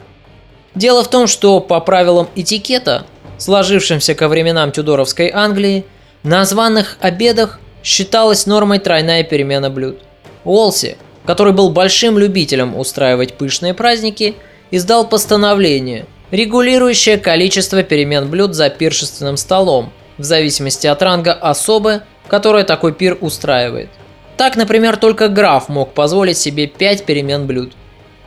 Дело 0.75 1.03
в 1.03 1.09
том, 1.09 1.27
что 1.27 1.59
по 1.59 1.79
правилам 1.81 2.29
этикета, 2.35 3.05
сложившимся 3.37 4.15
ко 4.15 4.27
временам 4.27 4.71
Тюдоровской 4.71 5.29
Англии, 5.29 5.85
на 6.23 6.45
званых 6.45 6.97
обедах 7.01 7.59
считалась 7.83 8.45
нормой 8.45 8.79
тройная 8.79 9.23
перемена 9.23 9.69
блюд. 9.69 9.99
Уолси, 10.45 10.97
который 11.25 11.53
был 11.53 11.69
большим 11.69 12.17
любителем 12.17 12.77
устраивать 12.77 13.33
пышные 13.33 13.73
праздники, 13.73 14.35
издал 14.71 15.07
постановление– 15.07 16.05
регулирующее 16.31 17.17
количество 17.17 17.83
перемен 17.83 18.29
блюд 18.29 18.53
за 18.55 18.69
пиршественным 18.69 19.37
столом, 19.37 19.91
в 20.17 20.23
зависимости 20.23 20.87
от 20.87 21.01
ранга 21.01 21.33
особы, 21.33 22.01
которая 22.27 22.63
такой 22.63 22.93
пир 22.93 23.17
устраивает. 23.21 23.89
Так, 24.37 24.55
например, 24.55 24.97
только 24.97 25.27
граф 25.27 25.69
мог 25.69 25.93
позволить 25.93 26.37
себе 26.37 26.67
5 26.67 27.05
перемен 27.05 27.45
блюд. 27.45 27.73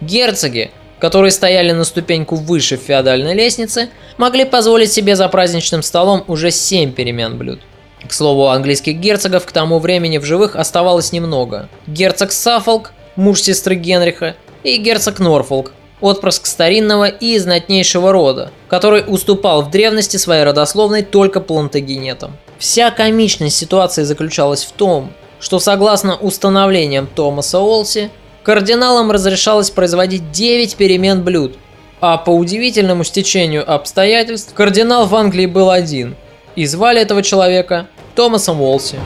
Герцоги, 0.01 0.71
которые 0.99 1.31
стояли 1.31 1.73
на 1.73 1.85
ступеньку 1.85 2.37
выше 2.37 2.77
феодальной 2.77 3.35
лестницы, 3.35 3.89
могли 4.19 4.45
позволить 4.45 4.93
себе 4.93 5.17
за 5.17 5.29
праздничным 5.29 5.83
столом 5.83 6.25
уже 6.29 6.51
7 6.51 6.93
перемен 6.93 7.39
блюд. 7.39 7.61
К 8.07 8.13
слову, 8.13 8.49
английских 8.49 8.97
герцогов 8.97 9.47
к 9.47 9.53
тому 9.53 9.79
времени 9.79 10.19
в 10.19 10.25
живых 10.25 10.57
оставалось 10.57 11.13
немного. 11.13 11.69
Герцог 11.87 12.33
Саффолк, 12.33 12.93
муж 13.17 13.41
сестры 13.41 13.77
Генриха, 13.77 14.35
и 14.65 14.77
герцог 14.77 15.19
Норфолк, 15.19 15.73
отпрыск 16.03 16.47
старинного 16.47 17.09
и 17.09 17.39
знатнейшего 17.39 18.13
рода, 18.13 18.51
который 18.69 19.05
уступал 19.07 19.63
в 19.63 19.71
древности 19.71 20.19
своей 20.19 20.45
родословной 20.45 21.03
только 21.03 21.41
плантагенетам. 21.41 22.37
Вся 22.59 22.91
комичность 22.91 23.57
ситуации 23.57 24.03
заключалась 24.03 24.65
в 24.65 24.73
том, 24.73 25.13
что 25.41 25.59
согласно 25.59 26.17
установлениям 26.17 27.07
Томаса 27.07 27.59
Олси, 27.61 28.11
кардиналам 28.43 29.11
разрешалось 29.11 29.71
производить 29.71 30.31
9 30.31 30.77
перемен 30.77 31.23
блюд, 31.23 31.57
а 32.01 32.19
по 32.19 32.31
удивительному 32.31 33.05
стечению 33.05 33.69
обстоятельств 33.73 34.53
кардинал 34.55 35.07
в 35.07 35.15
Англии 35.15 35.47
был 35.47 35.71
один, 35.71 36.17
и 36.57 36.67
звали 36.67 37.01
этого 37.01 37.23
человека 37.23 37.87
Томасом 38.15 38.61
Уолси. 38.61 38.99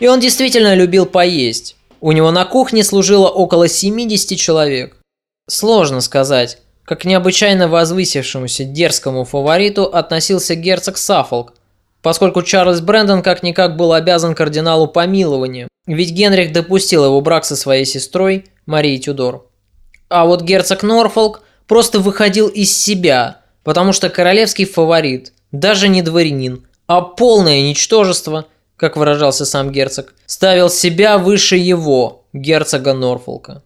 И 0.00 0.06
он 0.06 0.20
действительно 0.20 0.74
любил 0.74 1.06
поесть. 1.06 1.76
У 2.00 2.12
него 2.12 2.30
на 2.30 2.44
кухне 2.44 2.82
служило 2.84 3.28
около 3.28 3.68
70 3.68 4.38
человек. 4.38 4.96
Сложно 5.48 6.00
сказать, 6.00 6.58
как 6.84 7.04
необычайно 7.04 7.68
возвысившемуся 7.68 8.64
дерзкому 8.64 9.24
фавориту 9.24 9.84
относился 9.84 10.54
герцог 10.54 10.98
Саффолк, 10.98 11.54
поскольку 12.02 12.42
Чарльз 12.42 12.80
Брэндон 12.80 13.22
как-никак 13.22 13.76
был 13.76 13.92
обязан 13.92 14.34
кардиналу 14.34 14.86
помилованием, 14.86 15.68
ведь 15.86 16.12
Генрих 16.12 16.52
допустил 16.52 17.04
его 17.04 17.20
брак 17.20 17.44
со 17.44 17.56
своей 17.56 17.84
сестрой 17.84 18.46
Марией 18.66 18.98
Тюдор. 18.98 19.46
А 20.10 20.26
вот 20.26 20.42
герцог 20.42 20.82
Норфолк 20.82 21.42
просто 21.66 22.00
выходил 22.00 22.48
из 22.48 22.76
себя, 22.76 23.40
потому 23.62 23.92
что 23.92 24.10
королевский 24.10 24.66
фаворит, 24.66 25.32
даже 25.52 25.88
не 25.88 26.02
дворянин, 26.02 26.66
а 26.86 27.00
полное 27.00 27.62
ничтожество– 27.62 28.46
как 28.76 28.96
выражался 28.96 29.44
сам 29.44 29.70
герцог, 29.70 30.14
ставил 30.26 30.68
себя 30.68 31.18
выше 31.18 31.56
его, 31.56 32.24
герцога 32.32 32.92
Норфолка. 32.92 33.62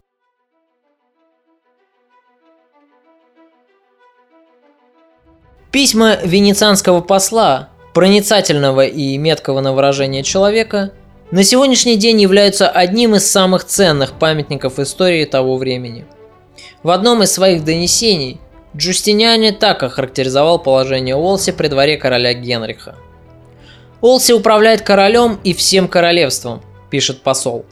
Письма 5.71 6.17
венецианского 6.23 7.01
посла, 7.01 7.69
проницательного 7.93 8.85
и 8.85 9.17
меткого 9.17 9.61
на 9.61 9.73
выражение 9.73 10.23
человека, 10.23 10.93
на 11.31 11.43
сегодняшний 11.43 11.95
день 11.95 12.19
являются 12.19 12.67
одним 12.67 13.15
из 13.15 13.29
самых 13.29 13.63
ценных 13.63 14.13
памятников 14.13 14.79
истории 14.79 15.25
того 15.25 15.57
времени. 15.57 16.05
В 16.81 16.89
одном 16.89 17.21
из 17.21 17.31
своих 17.31 17.63
донесений 17.63 18.39
Джустиниане 18.75 19.51
так 19.51 19.83
охарактеризовал 19.83 20.57
положение 20.57 21.15
Олси 21.15 21.51
при 21.51 21.67
дворе 21.67 21.97
короля 21.97 22.33
Генриха. 22.33 22.95
«Олси 24.01 24.33
управляет 24.33 24.81
королем 24.81 25.39
и 25.43 25.53
всем 25.53 25.87
королевством»,– 25.87 26.61
пишет 26.89 27.21
посол. 27.21 27.65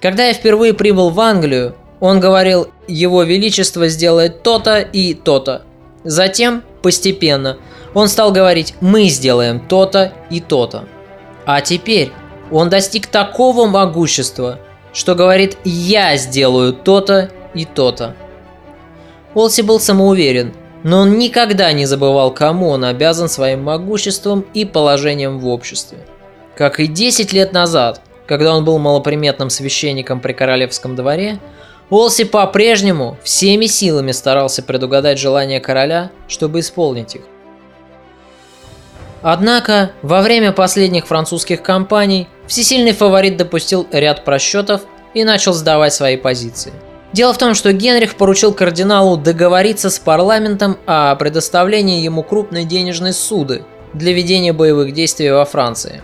«Когда 0.00 0.26
я 0.26 0.34
впервые 0.34 0.74
прибыл 0.74 1.10
в 1.10 1.20
Англию, 1.20 1.74
он 2.00 2.20
говорил, 2.20 2.68
его 2.88 3.22
величество 3.22 3.88
сделает 3.88 4.42
то-то 4.42 4.80
и 4.80 5.14
то-то. 5.14 5.62
Затем 6.04 6.62
Постепенно 6.82 7.58
он 7.92 8.08
стал 8.08 8.32
говорить 8.32 8.74
«мы 8.80 9.08
сделаем 9.08 9.60
то-то 9.60 10.12
и 10.30 10.40
то-то». 10.40 10.86
А 11.44 11.60
теперь 11.60 12.12
он 12.50 12.68
достиг 12.68 13.06
такого 13.06 13.66
могущества, 13.66 14.60
что 14.92 15.14
говорит 15.14 15.58
«я 15.64 16.16
сделаю 16.16 16.72
то-то 16.72 17.30
и 17.54 17.64
то-то». 17.64 18.16
Олси 19.34 19.62
был 19.62 19.78
самоуверен, 19.78 20.54
но 20.82 21.00
он 21.00 21.18
никогда 21.18 21.72
не 21.72 21.86
забывал, 21.86 22.32
кому 22.32 22.68
он 22.70 22.84
обязан 22.84 23.28
своим 23.28 23.62
могуществом 23.62 24.44
и 24.54 24.64
положением 24.64 25.38
в 25.38 25.48
обществе. 25.48 25.98
Как 26.56 26.80
и 26.80 26.86
10 26.86 27.32
лет 27.32 27.52
назад, 27.52 28.00
когда 28.26 28.54
он 28.54 28.64
был 28.64 28.78
малоприметным 28.78 29.50
священником 29.50 30.20
при 30.20 30.32
королевском 30.32 30.96
дворе– 30.96 31.38
Олси 31.90 32.22
по-прежнему 32.22 33.18
всеми 33.24 33.66
силами 33.66 34.12
старался 34.12 34.62
предугадать 34.62 35.18
желания 35.18 35.58
короля, 35.58 36.12
чтобы 36.28 36.60
исполнить 36.60 37.16
их. 37.16 37.22
Однако, 39.22 39.90
во 40.00 40.22
время 40.22 40.52
последних 40.52 41.06
французских 41.06 41.62
кампаний 41.62 42.28
всесильный 42.46 42.92
фаворит 42.92 43.36
допустил 43.36 43.86
ряд 43.92 44.24
просчетов 44.24 44.82
и 45.14 45.24
начал 45.24 45.52
сдавать 45.52 45.92
свои 45.92 46.16
позиции. 46.16 46.72
Дело 47.12 47.32
в 47.32 47.38
том, 47.38 47.54
что 47.54 47.72
Генрих 47.72 48.14
поручил 48.14 48.54
кардиналу 48.54 49.16
договориться 49.16 49.90
с 49.90 49.98
парламентом 49.98 50.78
о 50.86 51.16
предоставлении 51.16 52.02
ему 52.02 52.22
крупной 52.22 52.64
денежной 52.64 53.12
суды 53.12 53.64
для 53.92 54.12
ведения 54.12 54.52
боевых 54.52 54.92
действий 54.92 55.30
во 55.30 55.44
Франции. 55.44 56.02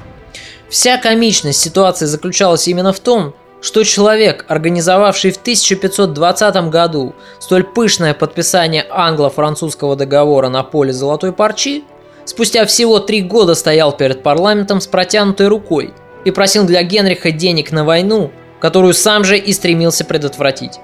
Вся 0.68 0.98
комичность 0.98 1.60
ситуации 1.60 2.06
заключалась 2.06 2.66
именно 2.66 2.92
в 2.92 2.98
том, 2.98 3.34
что 3.62 3.84
человек, 3.84 4.44
организовавший 4.48 5.30
в 5.30 5.36
1520 5.36 6.56
году 6.70 7.14
столь 7.38 7.62
пышное 7.62 8.12
подписание 8.12 8.84
англо-французского 8.90 9.94
договора 9.94 10.48
на 10.48 10.64
поле 10.64 10.92
Золотой 10.92 11.32
Парчи, 11.32 11.84
спустя 12.24 12.66
всего 12.66 12.98
три 12.98 13.22
года 13.22 13.54
стоял 13.54 13.96
перед 13.96 14.24
парламентом 14.24 14.80
с 14.80 14.88
протянутой 14.88 15.46
рукой 15.46 15.94
и 16.24 16.32
просил 16.32 16.64
для 16.66 16.82
Генриха 16.82 17.30
денег 17.30 17.70
на 17.70 17.84
войну, 17.84 18.32
которую 18.60 18.92
сам 18.92 19.22
же 19.22 19.38
и 19.38 19.52
стремился 19.52 20.04
предотвратить. 20.04 20.80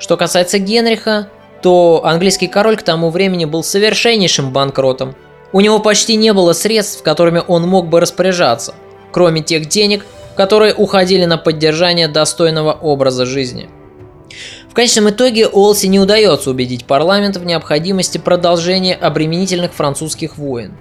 Что 0.00 0.16
касается 0.16 0.58
Генриха, 0.58 1.28
то 1.62 2.00
английский 2.04 2.48
король 2.48 2.76
к 2.76 2.82
тому 2.82 3.10
времени 3.10 3.44
был 3.44 3.62
совершеннейшим 3.62 4.50
банкротом. 4.50 5.14
У 5.52 5.60
него 5.60 5.78
почти 5.78 6.16
не 6.16 6.32
было 6.32 6.54
средств, 6.54 7.02
которыми 7.02 7.42
он 7.46 7.68
мог 7.68 7.88
бы 7.88 8.00
распоряжаться, 8.00 8.74
кроме 9.12 9.42
тех 9.42 9.66
денег, 9.66 10.06
которые 10.36 10.74
уходили 10.74 11.26
на 11.26 11.36
поддержание 11.36 12.08
достойного 12.08 12.72
образа 12.72 13.26
жизни. 13.26 13.68
В 14.70 14.74
конечном 14.74 15.10
итоге 15.10 15.46
Олси 15.46 15.86
не 15.86 16.00
удается 16.00 16.50
убедить 16.50 16.86
парламент 16.86 17.36
в 17.36 17.44
необходимости 17.44 18.16
продолжения 18.16 18.94
обременительных 18.94 19.74
французских 19.74 20.38
войн. 20.38 20.72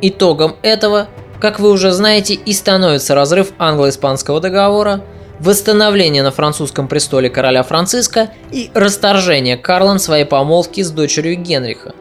Итогом 0.00 0.56
этого, 0.62 1.08
как 1.40 1.60
вы 1.60 1.70
уже 1.70 1.92
знаете, 1.92 2.34
и 2.34 2.52
становится 2.52 3.14
разрыв 3.14 3.52
англо-испанского 3.58 4.40
договора, 4.40 5.04
восстановление 5.40 6.22
на 6.22 6.30
французском 6.30 6.88
престоле 6.88 7.30
короля 7.30 7.62
Франциска 7.62 8.30
и 8.50 8.70
расторжение 8.74 9.56
Карлом 9.56 9.98
своей 9.98 10.24
помолвки 10.24 10.82
с 10.82 10.90
дочерью 10.90 11.36
Генриха. 11.36 11.94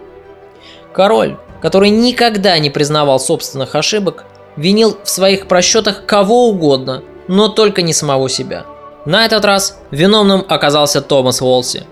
Король, 0.93 1.38
который 1.62 1.89
никогда 1.89 2.58
не 2.60 2.69
признавал 2.69 3.19
собственных 3.19 3.76
ошибок, 3.76 4.26
винил 4.56 4.98
в 5.04 5.10
своих 5.10 5.48
просчетах 5.48 6.06
кого 6.06 6.48
угодно, 6.48 7.04
но 7.28 7.50
только 7.50 7.82
не 7.82 7.93
самого 7.93 8.30
себя. 8.30 8.65
На 9.06 9.26
этот 9.26 9.45
раз 9.45 9.78
виновным 9.91 10.45
оказался 10.48 11.02
Томас 11.02 11.41
Уолси. 11.41 11.84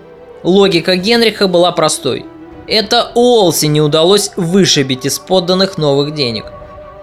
Логика 0.42 0.96
Генриха 0.96 1.48
была 1.48 1.72
простой. 1.72 2.26
Это 2.66 3.12
Уолси 3.14 3.66
не 3.66 3.80
удалось 3.80 4.32
вышибить 4.36 5.06
из 5.06 5.18
подданных 5.18 5.78
новых 5.78 6.14
денег. 6.14 6.46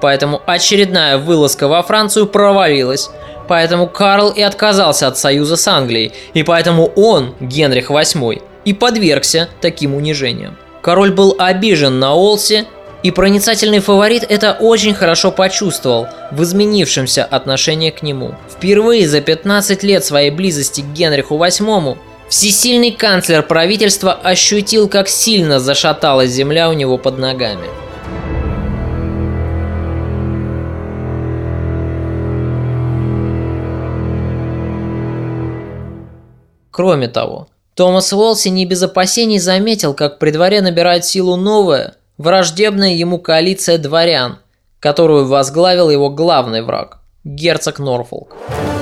Поэтому 0.01 0.41
очередная 0.45 1.17
вылазка 1.17 1.67
во 1.67 1.81
Францию 1.83 2.25
провалилась. 2.27 3.09
Поэтому 3.51 3.85
Карл 3.85 4.29
и 4.29 4.41
отказался 4.41 5.07
от 5.07 5.17
союза 5.17 5.57
с 5.57 5.67
Англией. 5.67 6.13
И 6.33 6.41
поэтому 6.41 6.85
он, 6.95 7.35
Генрих 7.41 7.91
VIII, 7.91 8.41
и 8.63 8.73
подвергся 8.73 9.49
таким 9.59 9.93
унижениям. 9.93 10.55
Король 10.81 11.11
был 11.11 11.35
обижен 11.37 11.99
на 11.99 12.15
Олси 12.15 12.65
и 13.03 13.11
проницательный 13.11 13.79
фаворит 13.79 14.23
это 14.23 14.53
очень 14.57 14.93
хорошо 14.93 15.33
почувствовал 15.33 16.07
в 16.31 16.41
изменившемся 16.43 17.25
отношении 17.25 17.89
к 17.89 18.03
нему. 18.03 18.35
Впервые 18.49 19.05
за 19.05 19.19
15 19.19 19.83
лет 19.83 20.05
своей 20.05 20.31
близости 20.31 20.79
к 20.79 20.93
Генриху 20.93 21.35
VIII 21.35 21.97
всесильный 22.29 22.91
канцлер 22.91 23.43
правительства 23.43 24.13
ощутил, 24.13 24.87
как 24.87 25.09
сильно 25.09 25.59
зашаталась 25.59 26.29
земля 26.29 26.69
у 26.69 26.73
него 26.73 26.97
под 26.97 27.17
ногами. 27.17 27.67
Кроме 36.71 37.09
того, 37.09 37.47
Томас 37.75 38.13
Уолси 38.13 38.47
не 38.49 38.65
без 38.65 38.81
опасений 38.81 39.39
заметил, 39.39 39.93
как 39.93 40.19
при 40.19 40.31
дворе 40.31 40.61
набирает 40.61 41.05
силу 41.05 41.35
новая, 41.35 41.95
враждебная 42.17 42.93
ему 42.93 43.19
коалиция 43.19 43.77
дворян, 43.77 44.39
которую 44.79 45.27
возглавил 45.27 45.89
его 45.89 46.09
главный 46.09 46.61
враг– 46.61 46.99
герцог 47.25 47.79
Норфолк. 47.79 48.29
К 48.29 48.80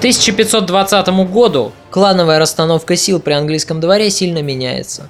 1520 0.00 1.08
году 1.30 1.72
клановая 1.90 2.38
расстановка 2.38 2.96
сил 2.96 3.20
при 3.20 3.32
английском 3.32 3.80
дворе 3.80 4.10
сильно 4.10 4.42
меняется. 4.42 5.08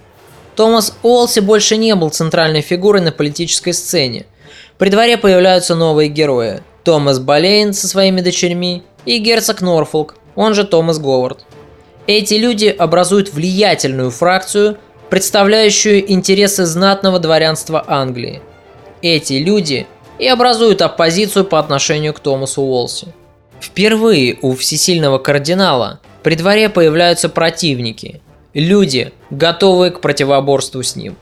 Томас 0.54 0.94
Уолси 1.02 1.40
больше 1.40 1.76
не 1.76 1.94
был 1.94 2.10
центральной 2.10 2.60
фигурой 2.60 3.00
на 3.00 3.12
политической 3.12 3.72
сцене– 3.72 4.26
при 4.80 4.88
дворе 4.88 5.18
появляются 5.18 5.74
новые 5.74 6.08
герои. 6.08 6.62
Томас 6.84 7.18
Болейн 7.18 7.74
со 7.74 7.86
своими 7.86 8.22
дочерьми 8.22 8.82
и 9.04 9.18
герцог 9.18 9.60
Норфолк, 9.60 10.14
он 10.34 10.54
же 10.54 10.64
Томас 10.64 10.98
Говард. 10.98 11.44
Эти 12.06 12.32
люди 12.34 12.68
образуют 12.68 13.30
влиятельную 13.30 14.10
фракцию, 14.10 14.78
представляющую 15.10 16.10
интересы 16.10 16.64
знатного 16.64 17.18
дворянства 17.18 17.84
Англии. 17.86 18.40
Эти 19.02 19.34
люди 19.34 19.86
и 20.18 20.26
образуют 20.26 20.80
оппозицию 20.80 21.44
по 21.44 21.58
отношению 21.58 22.14
к 22.14 22.20
Томасу 22.20 22.62
Уолси. 22.62 23.08
Впервые 23.60 24.38
у 24.42 24.54
всесильного 24.54 25.18
кардинала 25.18 26.00
при 26.22 26.34
дворе 26.34 26.68
появляются 26.68 27.28
противники, 27.28 28.20
люди, 28.54 29.12
готовые 29.30 29.90
к 29.90 30.00
противоборству 30.00 30.82
с 30.82 30.96
ним. 30.96 31.16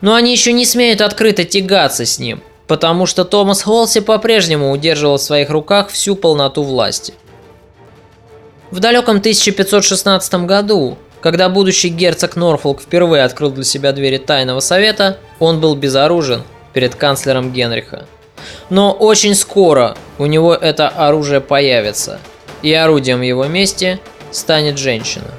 Но 0.00 0.14
они 0.14 0.32
еще 0.32 0.52
не 0.52 0.64
смеют 0.64 1.00
открыто 1.00 1.44
тягаться 1.44 2.04
с 2.04 2.18
ним– 2.18 2.42
потому 2.66 3.06
что 3.06 3.24
Томас 3.24 3.62
Холси 3.62 4.00
по-прежнему 4.00 4.70
удерживал 4.70 5.18
в 5.18 5.22
своих 5.22 5.50
руках 5.50 5.88
всю 5.88 6.16
полноту 6.16 6.62
власти. 6.62 7.14
В 8.70 8.80
далеком 8.80 9.18
1516 9.18 10.46
году, 10.46 10.98
когда 11.20 11.48
будущий 11.48 11.88
герцог 11.88 12.36
Норфолк 12.36 12.80
впервые 12.80 13.22
открыл 13.22 13.50
для 13.50 13.64
себя 13.64 13.92
двери 13.92 14.18
тайного 14.18 14.60
совета, 14.60 15.18
он 15.38 15.60
был 15.60 15.76
безоружен 15.76 16.42
перед 16.72 16.94
канцлером 16.94 17.52
Генриха. 17.52 18.06
Но 18.70 18.92
очень 18.92 19.34
скоро 19.34 19.96
у 20.18 20.26
него 20.26 20.54
это 20.54 20.88
оружие 20.88 21.40
появится, 21.40 22.20
и 22.62 22.72
орудием 22.72 23.22
его 23.22 23.44
мести 23.46 24.00
станет 24.30 24.78
женщина. 24.78 25.30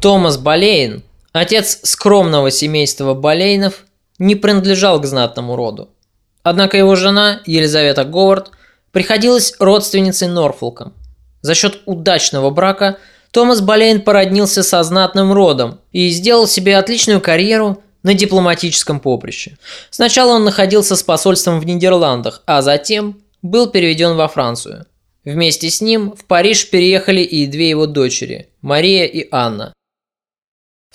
Томас 0.00 0.38
Болейн, 0.38 1.02
отец 1.32 1.80
скромного 1.82 2.52
семейства 2.52 3.14
Болейнов, 3.14 3.84
не 4.20 4.36
принадлежал 4.36 5.00
к 5.00 5.06
знатному 5.06 5.56
роду. 5.56 5.88
Однако 6.44 6.76
его 6.76 6.94
жена, 6.94 7.40
Елизавета 7.46 8.04
Говард, 8.04 8.52
приходилась 8.92 9.54
родственницей 9.58 10.28
Норфолка. 10.28 10.92
За 11.42 11.56
счет 11.56 11.80
удачного 11.84 12.50
брака 12.50 12.98
Томас 13.32 13.60
Болейн 13.60 14.00
породнился 14.00 14.62
со 14.62 14.84
знатным 14.84 15.32
родом 15.32 15.80
и 15.90 16.08
сделал 16.10 16.46
себе 16.46 16.76
отличную 16.76 17.20
карьеру 17.20 17.82
на 18.04 18.14
дипломатическом 18.14 19.00
поприще. 19.00 19.58
Сначала 19.90 20.34
он 20.34 20.44
находился 20.44 20.94
с 20.94 21.02
посольством 21.02 21.58
в 21.58 21.66
Нидерландах, 21.66 22.44
а 22.46 22.62
затем 22.62 23.20
был 23.42 23.66
переведен 23.66 24.14
во 24.14 24.28
Францию. 24.28 24.86
Вместе 25.24 25.68
с 25.68 25.80
ним 25.80 26.14
в 26.16 26.24
Париж 26.24 26.70
переехали 26.70 27.20
и 27.20 27.48
две 27.48 27.68
его 27.68 27.86
дочери– 27.86 28.48
Мария 28.62 29.04
и 29.04 29.26
Анна. 29.32 29.72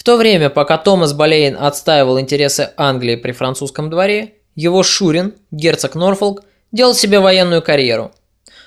В 0.03 0.05
то 0.05 0.17
время, 0.17 0.49
пока 0.49 0.77
Томас 0.77 1.13
Болейн 1.13 1.55
отстаивал 1.57 2.19
интересы 2.19 2.71
Англии 2.75 3.15
при 3.15 3.31
французском 3.31 3.89
дворе, 3.89 4.33
его 4.53 4.83
Шурин, 4.83 5.33
герцог 5.49 5.95
Норфолк, 5.95 6.43
делал 6.73 6.93
себе 6.93 7.21
военную 7.21 7.61
карьеру. 7.61 8.11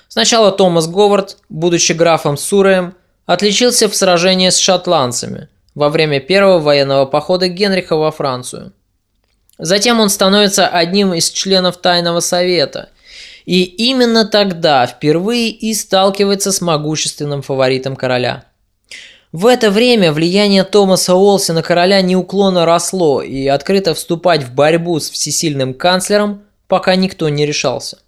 Сначала 0.07 0.51
Томас 0.51 0.87
Говард, 0.87 1.37
будучи 1.47 1.91
графом 1.91 2.37
Суреем, 2.37 2.95
отличился 3.27 3.87
в 3.87 3.95
сражении 3.95 4.49
с 4.49 4.57
шотландцами 4.57 5.47
во 5.75 5.89
время 5.89 6.19
первого 6.19 6.57
военного 6.57 7.05
похода 7.05 7.47
Генриха 7.49 7.97
во 7.97 8.09
Францию. 8.09 8.73
Затем 9.59 9.99
он 9.99 10.09
становится 10.09 10.67
одним 10.67 11.13
из 11.13 11.29
членов 11.29 11.77
Тайного 11.77 12.19
Совета, 12.19 12.89
и 13.45 13.61
именно 13.61 14.25
тогда 14.25 14.87
впервые 14.87 15.51
и 15.51 15.75
сталкивается 15.75 16.51
с 16.51 16.61
могущественным 16.61 17.43
фаворитом 17.43 17.95
короля. 17.95 18.45
В 19.39 19.45
это 19.45 19.69
время 19.69 20.11
влияние 20.11 20.63
Томаса 20.63 21.13
Уолси 21.13 21.51
на 21.51 21.61
короля 21.61 22.01
неуклонно 22.01 22.65
росло, 22.65 23.21
и 23.21 23.45
открыто 23.45 23.93
вступать 23.93 24.41
в 24.41 24.55
борьбу 24.55 24.99
с 24.99 25.11
всесильным 25.11 25.75
канцлером 25.75 26.41
пока 26.67 26.95
никто 26.95 27.29
не 27.29 27.45
решался. 27.45 27.99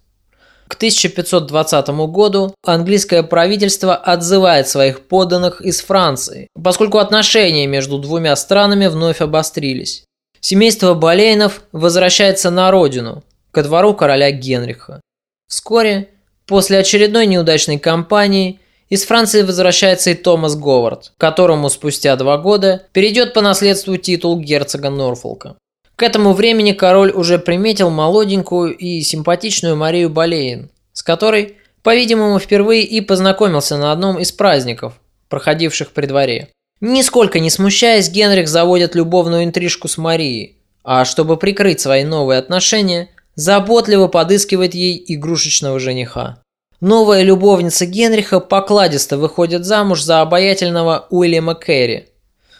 К 0.66 0.74
1520 0.74 1.86
году 2.10 2.52
английское 2.64 3.22
правительство 3.22 3.94
отзывает 3.94 4.66
своих 4.66 5.02
подданных 5.02 5.60
из 5.60 5.82
Франции, 5.82 6.48
поскольку 6.60 6.98
отношения 6.98 7.68
между 7.68 7.98
двумя 7.98 8.34
странами 8.34 8.88
вновь 8.88 9.20
обострились. 9.20 10.02
Семейство 10.40 10.94
Болейнов 10.94 11.62
возвращается 11.70 12.50
на 12.50 12.72
родину, 12.72 13.22
ко 13.52 13.62
двору 13.62 13.94
короля 13.94 14.32
Генриха. 14.32 15.00
Вскоре, 15.46 16.08
после 16.46 16.78
очередной 16.78 17.26
неудачной 17.28 17.78
кампании, 17.78 18.58
из 18.90 19.04
Франции 19.04 19.42
возвращается 19.42 20.10
и 20.10 20.14
Томас 20.14 20.56
Говард, 20.56 21.12
которому 21.16 21.70
спустя 21.70 22.16
два 22.16 22.36
года 22.38 22.86
перейдет 22.92 23.32
по 23.32 23.40
наследству 23.40 23.96
титул 23.96 24.38
герцога 24.38 24.90
Норфолка. 24.90 25.56
К 25.96 26.02
этому 26.02 26.32
времени 26.32 26.72
король 26.72 27.12
уже 27.12 27.38
приметил 27.38 27.90
молоденькую 27.90 28.76
и 28.76 29.00
симпатичную 29.02 29.76
Марию 29.76 30.10
Болейн, 30.10 30.70
с 30.92 31.02
которой, 31.02 31.56
по-видимому, 31.82 32.38
впервые 32.38 32.82
и 32.82 33.00
познакомился 33.00 33.76
на 33.76 33.92
одном 33.92 34.18
из 34.18 34.32
праздников, 34.32 34.94
проходивших 35.28 35.92
при 35.92 36.06
дворе. 36.06 36.48
Нисколько 36.80 37.38
не 37.38 37.50
смущаясь, 37.50 38.10
Генрих 38.10 38.48
заводит 38.48 38.94
любовную 38.94 39.44
интрижку 39.44 39.86
с 39.86 39.98
Марией, 39.98 40.56
а 40.82 41.04
чтобы 41.04 41.36
прикрыть 41.36 41.80
свои 41.80 42.04
новые 42.04 42.38
отношения, 42.38 43.10
заботливо 43.34 44.08
подыскивает 44.08 44.74
ей 44.74 45.04
игрушечного 45.06 45.78
жениха. 45.78 46.42
Новая 46.80 47.22
любовница 47.22 47.86
Генриха 47.86 48.40
покладисто 48.40 49.18
выходит 49.18 49.64
замуж 49.64 50.02
за 50.02 50.20
обаятельного 50.20 51.06
Уильяма 51.10 51.54
Керри. 51.54 52.08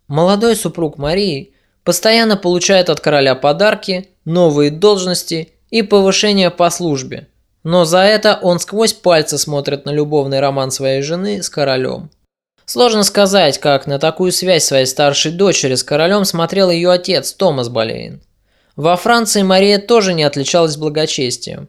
Молодой 0.09 0.57
супруг 0.57 0.99
Марии– 0.99 1.55
постоянно 1.85 2.37
получает 2.37 2.91
от 2.91 3.01
короля 3.01 3.35
подарки, 3.35 4.09
новые 4.25 4.71
должности 4.71 5.53
и 5.71 5.83
повышение 5.83 6.51
по 6.51 6.71
службе. 6.71 7.29
Но 7.63 7.85
за 7.85 7.99
это 7.99 8.39
он 8.41 8.59
сквозь 8.59 8.93
пальцы 8.93 9.39
смотрит 9.39 9.85
на 9.85 9.91
любовный 9.91 10.41
роман 10.41 10.71
своей 10.71 11.03
жены 11.03 11.43
с 11.43 11.51
королем. 11.51 12.11
Сложно 12.65 13.03
сказать, 13.03 13.59
как 13.59 13.87
на 13.87 13.99
такую 13.99 14.33
связь 14.33 14.65
своей 14.65 14.87
старшей 14.87 15.33
дочери 15.33 15.75
с 15.75 15.83
королем 15.83 16.25
смотрел 16.25 16.71
ее 16.71 16.91
отец 16.91 17.33
Томас 17.33 17.69
Болейн. 17.69 18.23
Во 18.77 18.97
Франции 18.97 19.43
Мария 19.43 19.79
тоже 19.79 20.15
не 20.15 20.23
отличалась 20.23 20.77
благочестием. 20.77 21.69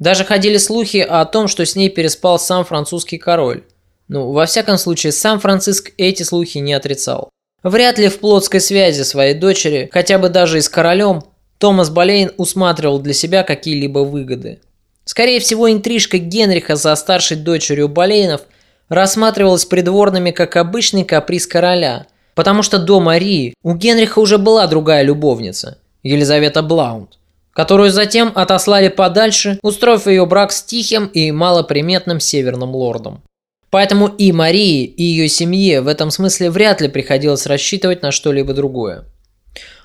Даже 0.00 0.24
ходили 0.24 0.56
слухи 0.56 0.96
о 0.96 1.24
том, 1.26 1.46
что 1.46 1.64
с 1.64 1.76
ней 1.76 1.90
переспал 1.90 2.38
сам 2.38 2.64
французский 2.64 3.18
король. 3.18 3.64
Ну, 4.08 4.32
во 4.32 4.46
всяком 4.46 4.78
случае, 4.78 5.12
сам 5.12 5.38
Франциск 5.38 5.92
эти 5.98 6.24
слухи 6.24 6.58
не 6.58 6.72
отрицал. 6.72 7.30
Вряд 7.62 7.98
ли 7.98 8.08
в 8.08 8.18
плотской 8.18 8.60
связи 8.60 9.02
своей 9.02 9.34
дочери, 9.34 9.88
хотя 9.92 10.18
бы 10.18 10.30
даже 10.30 10.58
и 10.58 10.62
с 10.62 10.68
королем, 10.68 11.22
Томас 11.58 11.90
Болейн 11.90 12.32
усматривал 12.38 12.98
для 12.98 13.12
себя 13.12 13.42
какие-либо 13.42 14.00
выгоды. 14.00 14.60
Скорее 15.04 15.38
всего, 15.38 15.70
интрижка 15.70 16.16
Генриха 16.16 16.76
за 16.76 16.96
старшей 16.96 17.36
дочерью 17.36 17.88
Болейнов 17.88 18.40
рассматривалась 18.88 19.66
придворными 19.66 20.30
как 20.30 20.56
обычный 20.56 21.04
каприз 21.04 21.46
короля, 21.46 22.06
потому 22.34 22.62
что 22.62 22.78
до 22.78 23.00
Марии 23.00 23.52
у 23.62 23.74
Генриха 23.74 24.18
уже 24.20 24.38
была 24.38 24.66
другая 24.66 25.02
любовница– 25.02 25.78
Елизавета 26.02 26.62
Блаунд, 26.62 27.18
которую 27.60 27.90
затем 27.90 28.32
отослали 28.34 28.88
подальше, 28.88 29.58
устроив 29.60 30.06
ее 30.06 30.24
брак 30.24 30.50
с 30.50 30.62
тихим 30.62 31.04
и 31.04 31.30
малоприметным 31.30 32.18
северным 32.18 32.74
лордом. 32.74 33.22
Поэтому 33.68 34.06
и 34.06 34.32
Марии, 34.32 34.84
и 34.86 35.02
ее 35.02 35.28
семье 35.28 35.82
в 35.82 35.86
этом 35.86 36.10
смысле 36.10 36.50
вряд 36.50 36.80
ли 36.80 36.88
приходилось 36.88 37.44
рассчитывать 37.44 38.00
на 38.00 38.12
что-либо 38.12 38.54
другое. 38.54 39.04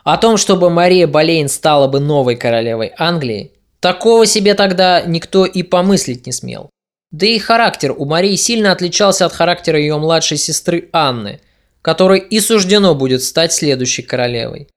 О 0.05 0.15
том, 0.15 0.37
чтобы 0.37 0.69
Мария 0.69 1.05
Болейн 1.05 1.49
стала 1.49 1.89
бы 1.89 1.99
новой 1.99 2.37
королевой 2.37 2.93
Англии, 2.97 3.51
такого 3.81 4.25
себе 4.25 4.53
тогда 4.53 5.01
никто 5.01 5.45
и 5.45 5.61
помыслить 5.61 6.25
не 6.25 6.31
смел. 6.31 6.69
Да 7.11 7.25
и 7.25 7.37
характер 7.39 7.93
у 7.97 8.05
Марии 8.05 8.37
сильно 8.37 8.71
отличался 8.71 9.25
от 9.25 9.33
характера 9.33 9.77
ее 9.77 9.97
младшей 9.97 10.37
сестры 10.37 10.87
Анны, 10.93 11.41
которой 11.81 12.19
и 12.19 12.39
суждено 12.39 12.95
будет 12.95 13.21
стать 13.21 13.51
следующей 13.51 14.03
королевой. 14.03 14.69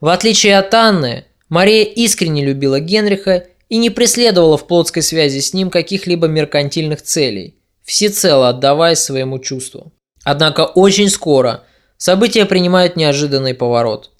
В 0.00 0.06
отличие 0.06 0.56
от 0.56 0.72
Анны, 0.72 1.24
Мария 1.48 1.84
искренне 1.84 2.44
любила 2.44 2.80
Генриха 2.80 3.46
и 3.68 3.76
не 3.76 3.90
преследовала 3.90 4.56
в 4.56 4.66
плотской 4.66 5.02
связи 5.02 5.40
с 5.40 5.52
ним 5.54 5.70
каких-либо 5.70 6.26
меркантильных 6.26 7.02
целей 7.02 7.58
всецело 7.88 8.50
отдаваясь 8.50 8.98
своему 8.98 9.38
чувству. 9.38 9.92
Однако 10.22 10.66
очень 10.66 11.08
скоро 11.08 11.64
события 11.96 12.44
принимают 12.44 12.96
неожиданный 12.96 13.54
поворот. 13.54 14.10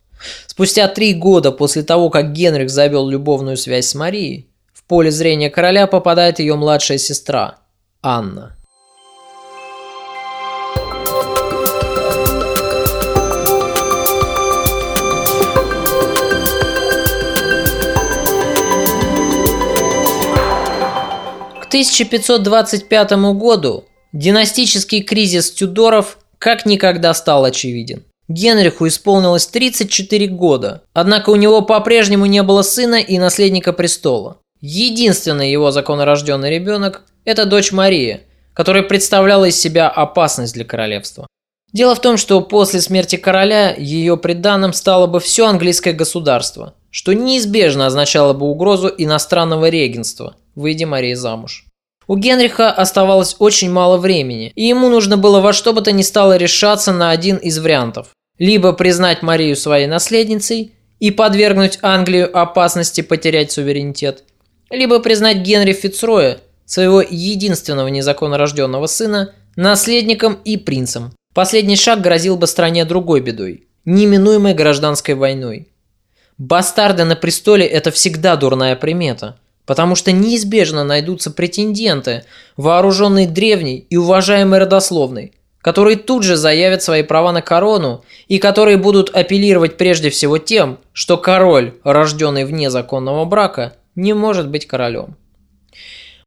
Спустя 0.47 0.88
три 0.88 1.12
года 1.12 1.53
после 1.53 1.83
того, 1.83 2.09
как 2.09 2.33
Генрих 2.33 2.71
завел 2.71 3.07
любовную 3.07 3.59
связь 3.59 3.88
с 3.88 3.95
Марией, 3.95 4.49
в 4.73 4.85
поле 4.85 5.11
зрения 5.11 5.51
короля 5.51 5.87
попадает 5.87 6.38
ее 6.38 6.57
младшая 6.57 6.97
сестра 6.97 7.59
Анна. 8.03 8.57
1525 21.69 23.13
году 23.35 23.85
династический 24.15 25.03
кризис 25.03 25.51
Тюдоров 25.53 26.19
как 26.39 26.65
никогда 26.65 27.13
стал 27.13 27.45
очевиден. 27.45 28.05
Генриху 28.29 28.89
исполнилось 28.89 29.47
34 29.47 30.29
года, 30.29 30.83
однако 30.95 31.31
у 31.31 31.37
него 31.37 31.61
по-прежнему 31.61 32.25
не 32.25 32.43
было 32.43 32.63
сына 32.63 32.97
и 32.97 33.19
наследника 33.19 33.75
престола. 33.75 34.39
Единственный 34.61 35.51
его 35.51 35.71
законорожденный 35.71 36.51
ребенок– 36.51 37.03
это 37.27 37.45
дочь 37.45 37.71
Мария, 37.71 38.23
которая 38.55 38.83
представляла 38.83 39.45
из 39.45 39.61
себя 39.61 39.89
опасность 39.89 40.55
для 40.55 40.65
королевства. 40.65 41.27
Дело 41.73 41.95
в 41.95 42.01
том, 42.01 42.17
что 42.17 42.41
после 42.41 42.81
смерти 42.81 43.17
короля 43.17 43.75
ее 43.75 44.17
приданным 44.17 44.73
стало 44.73 45.07
бы 45.07 45.21
все 45.21 45.47
английское 45.47 45.93
государство, 45.93 46.75
что 46.91 47.13
неизбежно 47.13 47.87
означало 47.87 48.33
бы 48.33 48.47
угрозу 48.47 48.89
иностранного 48.89 49.69
регенства, 49.69 50.37
выйдя 50.59 50.87
Мария 50.87 51.14
замуж. 51.14 51.64
У 52.09 52.16
Генриха 52.16 52.71
оставалось 52.71 53.37
очень 53.38 53.71
мало 53.71 53.97
времени, 53.97 54.53
и 54.57 54.64
ему 54.64 54.88
нужно 54.88 55.16
было 55.16 55.40
во 55.40 55.53
что 55.53 55.73
бы 55.73 55.83
то 55.83 55.92
ни 55.92 56.03
стало 56.03 56.37
решаться 56.37 56.92
на 56.92 57.11
один 57.11 57.37
из 57.37 57.59
вариантов. 57.59 58.09
Либо 58.38 58.73
признать 58.73 59.23
Марию 59.23 59.57
своей 59.57 59.87
наследницей 59.87 60.73
и 61.01 61.11
подвергнуть 61.11 61.79
Англию 61.83 62.37
опасности 62.37 63.03
потерять 63.03 63.53
суверенитет, 63.53 64.25
либо 64.71 65.01
признать 65.01 65.38
Генри 65.38 65.73
Фицроя, 65.73 66.38
своего 66.64 67.03
единственного 67.03 67.88
незаконнорожденного 67.88 68.87
сына, 68.87 69.35
наследником 69.57 70.38
и 70.44 70.57
принцем. 70.57 71.12
Последний 71.35 71.77
шаг 71.77 72.01
грозил 72.01 72.37
бы 72.37 72.47
стране 72.47 72.85
другой 72.85 73.21
бедой– 73.21 73.68
неминуемой 73.85 74.55
гражданской 74.55 75.14
войной. 75.14 75.68
Бастарды 76.37 77.05
на 77.05 77.16
престоле– 77.16 77.66
это 77.66 77.90
всегда 77.90 78.37
дурная 78.37 78.77
примета– 78.77 79.38
потому 79.69 79.97
что 79.97 80.13
неизбежно 80.13 80.83
найдутся 80.83 81.31
претенденты, 81.31 82.25
вооруженные 82.57 83.29
древней 83.29 83.87
и 83.91 83.99
уважаемой 83.99 84.61
родословной, 84.61 85.35
которые 85.61 85.99
тут 85.99 86.23
же 86.23 86.37
заявят 86.37 86.83
свои 86.83 87.03
права 87.03 87.33
на 87.33 87.43
корону 87.43 88.03
и 88.29 88.39
которые 88.39 88.79
будут 88.79 89.11
апеллировать 89.15 89.77
прежде 89.77 90.09
всего 90.09 90.39
тем, 90.39 90.79
что 90.95 91.19
король, 91.19 91.75
рожденный 91.85 92.47
вне 92.47 92.71
законного 92.71 93.27
брака, 93.27 93.75
не 93.95 94.15
может 94.15 94.49
быть 94.49 94.67
королем. 94.67 95.19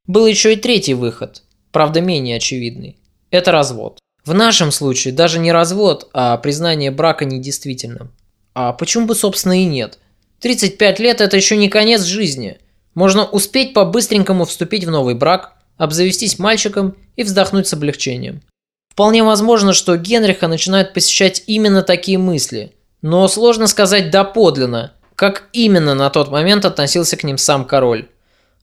Был 0.06 0.28
еще 0.28 0.54
и 0.54 0.56
третий 0.58 0.94
выход, 0.94 1.42
правда 1.72 2.00
менее 2.00 2.38
очевидный. 2.38 2.98
Это 3.32 3.52
развод. 3.52 3.98
В 4.24 4.36
нашем 4.36 4.72
случае 4.72 5.16
даже 5.16 5.40
не 5.40 5.52
развод, 5.52 6.12
а 6.14 6.38
признание 6.38 6.92
брака 6.92 7.26
недействительным. 7.26 8.12
А 8.54 8.72
почему 8.74 9.08
бы, 9.08 9.16
собственно, 9.16 9.60
и 9.60 9.66
нет? 9.66 9.98
35 10.42 11.00
лет– 11.00 11.22
это 11.22 11.38
еще 11.38 11.58
не 11.58 11.70
конец 11.70 12.04
жизни. 12.04 12.60
Можно 12.94 13.26
успеть 13.26 13.74
по-быстренькому 13.74 14.46
вступить 14.46 14.86
в 14.86 14.92
новый 14.92 15.16
брак, 15.16 15.54
обзавестись 15.78 16.40
мальчиком 16.40 16.96
и 17.16 17.24
вздохнуть 17.24 17.68
с 17.68 17.74
облегчением. 17.74 18.42
Вполне 18.90 19.24
возможно, 19.24 19.74
что 19.74 19.96
Генриха 19.98 20.48
начинают 20.48 20.94
посещать 20.94 21.44
именно 21.48 21.82
такие 21.82 22.18
мысли, 22.18 22.74
но 23.02 23.28
сложно 23.28 23.68
сказать 23.68 24.12
доподлинно, 24.12 24.94
как 25.16 25.48
именно 25.54 25.96
на 25.96 26.10
тот 26.10 26.30
момент 26.30 26.66
относился 26.66 27.16
к 27.16 27.24
ним 27.24 27.38
сам 27.38 27.66
король. 27.66 28.10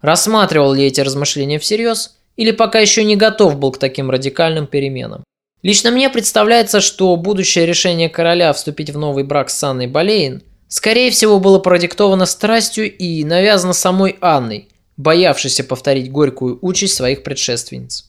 Рассматривал 0.00 0.74
ли 0.74 0.84
эти 0.84 1.00
размышления 1.00 1.58
всерьез, 1.58 2.18
или 2.36 2.52
пока 2.52 2.78
еще 2.78 3.04
не 3.04 3.16
готов 3.16 3.58
был 3.58 3.72
к 3.72 3.78
таким 3.78 4.10
радикальным 4.10 4.66
переменам. 4.66 5.24
Лично 5.62 5.90
мне 5.90 6.08
представляется, 6.08 6.80
что 6.80 7.16
будущее 7.16 7.66
решение 7.66 8.08
короля 8.08 8.52
вступить 8.52 8.90
в 8.90 8.98
новый 8.98 9.24
брак 9.24 9.50
с 9.50 9.64
Анной 9.64 9.88
Болейн 9.88 10.42
скорее 10.68 11.10
всего 11.10 11.40
было 11.40 11.58
продиктовано 11.58 12.26
страстью 12.26 12.94
и 12.94 13.24
навязано 13.24 13.72
самой 13.72 14.16
Анной, 14.20 14.68
боявшейся 14.96 15.64
повторить 15.64 16.10
горькую 16.10 16.58
участь 16.62 16.94
своих 16.94 17.22
предшественниц. 17.22 18.08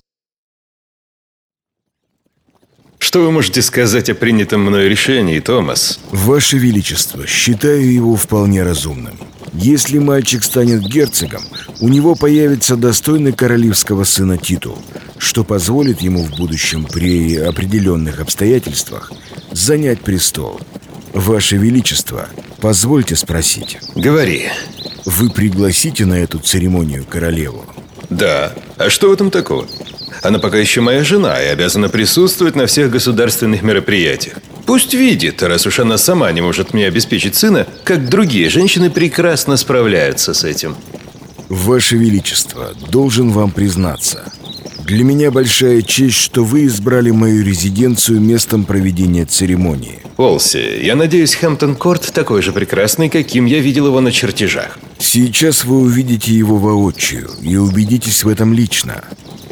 Что 3.00 3.22
вы 3.24 3.32
можете 3.32 3.62
сказать 3.62 4.10
о 4.10 4.14
принятом 4.14 4.62
мной 4.62 4.90
решении, 4.90 5.40
Томас? 5.40 6.00
Ваше 6.12 6.58
Величество, 6.58 7.26
считаю 7.26 7.92
его 7.92 8.16
вполне 8.16 8.62
разумным. 8.62 9.18
Если 9.54 9.98
мальчик 9.98 10.44
станет 10.44 10.84
герцогом, 10.84 11.42
у 11.80 11.88
него 11.88 12.14
появится 12.14 12.76
достойный 12.76 13.32
королевского 13.32 14.04
сына 14.04 14.38
титул, 14.38 14.78
что 15.18 15.44
позволит 15.44 16.02
ему 16.02 16.24
в 16.24 16.38
будущем 16.38 16.86
при 16.86 17.36
определенных 17.38 18.20
обстоятельствах 18.20 19.12
занять 19.52 20.02
престол. 20.02 20.60
Ваше 21.14 21.58
Величество, 21.58 22.28
позвольте 22.60 23.16
спросить. 23.16 23.78
Говори. 23.96 24.50
Вы 25.06 25.30
пригласите 25.30 26.06
на 26.06 26.16
эту 26.16 26.40
церемонию 26.40 27.06
королеву? 27.06 27.66
Да. 28.10 28.54
А 28.78 28.90
что 28.90 29.10
в 29.10 29.14
этом 29.14 29.32
такого? 29.32 29.68
Она 30.22 30.40
пока 30.40 30.58
еще 30.58 30.82
моя 30.82 31.04
жена 31.04 31.42
и 31.42 31.48
обязана 31.48 31.90
присутствовать 31.90 32.56
на 32.56 32.66
всех 32.66 32.92
государственных 32.92 33.62
мероприятиях. 33.62 34.38
Пусть 34.66 34.94
видит, 34.94 35.42
раз 35.42 35.66
уж 35.66 35.80
она 35.80 35.98
сама 35.98 36.32
не 36.32 36.42
может 36.42 36.74
мне 36.74 36.88
обеспечить 36.88 37.36
сына, 37.36 37.66
как 37.84 38.10
другие 38.10 38.50
женщины 38.50 38.90
прекрасно 38.90 39.58
справляются 39.58 40.34
с 40.34 40.44
этим. 40.44 40.76
Ваше 41.48 41.98
Величество, 41.98 42.74
должен 42.92 43.32
вам 43.32 43.52
признаться. 43.52 44.32
Для 44.86 45.04
меня 45.04 45.32
большая 45.32 45.82
честь, 45.82 46.18
что 46.18 46.44
вы 46.44 46.66
избрали 46.66 47.12
мою 47.12 47.44
резиденцию 47.44 48.20
местом 48.20 48.66
проведения 48.66 49.26
церемонии. 49.26 50.02
Олси, 50.20 50.82
я 50.84 50.98
надеюсь, 50.98 51.34
Хэмптон-Корт 51.36 52.12
такой 52.12 52.42
же 52.42 52.52
прекрасный, 52.52 53.08
каким 53.08 53.46
я 53.46 53.60
видел 53.60 53.88
его 53.88 54.02
на 54.02 54.12
чертежах. 54.12 54.78
Сейчас 54.98 55.64
вы 55.64 55.78
увидите 55.78 56.34
его 56.34 56.58
воочию 56.58 57.30
и 57.42 57.56
убедитесь 57.56 58.26
в 58.26 58.28
этом 58.28 58.54
лично. 58.54 59.02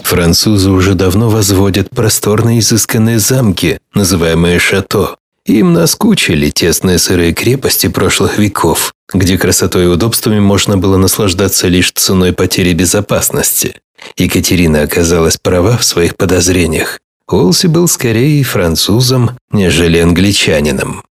Французы 0.04 0.70
уже 0.72 0.94
давно 0.94 1.30
возводят 1.30 1.90
просторные 1.90 2.60
изысканные 2.60 3.18
замки, 3.18 3.80
называемые 3.94 4.60
шато. 4.60 5.16
Им 5.46 5.72
наскучили 5.72 6.50
тесные 6.50 7.00
сырые 7.00 7.34
крепости 7.34 7.88
прошлых 7.88 8.38
веков, 8.38 8.94
где 9.14 9.38
красотой 9.38 9.86
и 9.86 9.88
удобствами 9.88 10.42
можно 10.42 10.78
было 10.78 10.98
наслаждаться 10.98 11.70
лишь 11.70 11.94
ценой 11.94 12.34
потери 12.34 12.74
безопасности. 12.74 13.76
Екатерина 14.18 14.82
оказалась 14.82 15.38
права 15.38 15.78
в 15.78 15.86
своих 15.86 16.18
подозрениях. 16.18 17.00
Уолси 17.30 17.68
был 17.68 17.90
скорее 17.90 18.42
французом, 18.44 19.32
нежели 19.52 19.98
англичанином. 19.98 21.04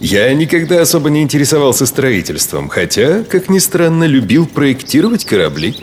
Я 0.00 0.32
никогда 0.34 0.82
особо 0.82 1.08
не 1.08 1.22
интересовался 1.22 1.86
строительством, 1.86 2.68
хотя, 2.68 3.24
как 3.24 3.48
ни 3.48 3.58
странно, 3.58 4.04
любил 4.04 4.46
проектировать 4.46 5.24
корабли. 5.24 5.74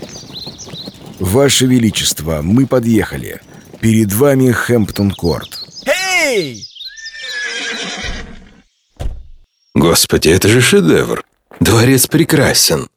Ваше 1.20 1.66
Величество, 1.66 2.42
мы 2.44 2.68
подъехали. 2.68 3.42
Перед 3.82 4.14
вами 4.14 4.52
Хэмптон-Корт. 4.52 5.60
Эй! 5.86 6.66
Господи, 9.74 10.30
это 10.30 10.48
же 10.48 10.62
шедевр. 10.62 11.24
Дворец 11.60 12.08
прекрасен. 12.08 12.88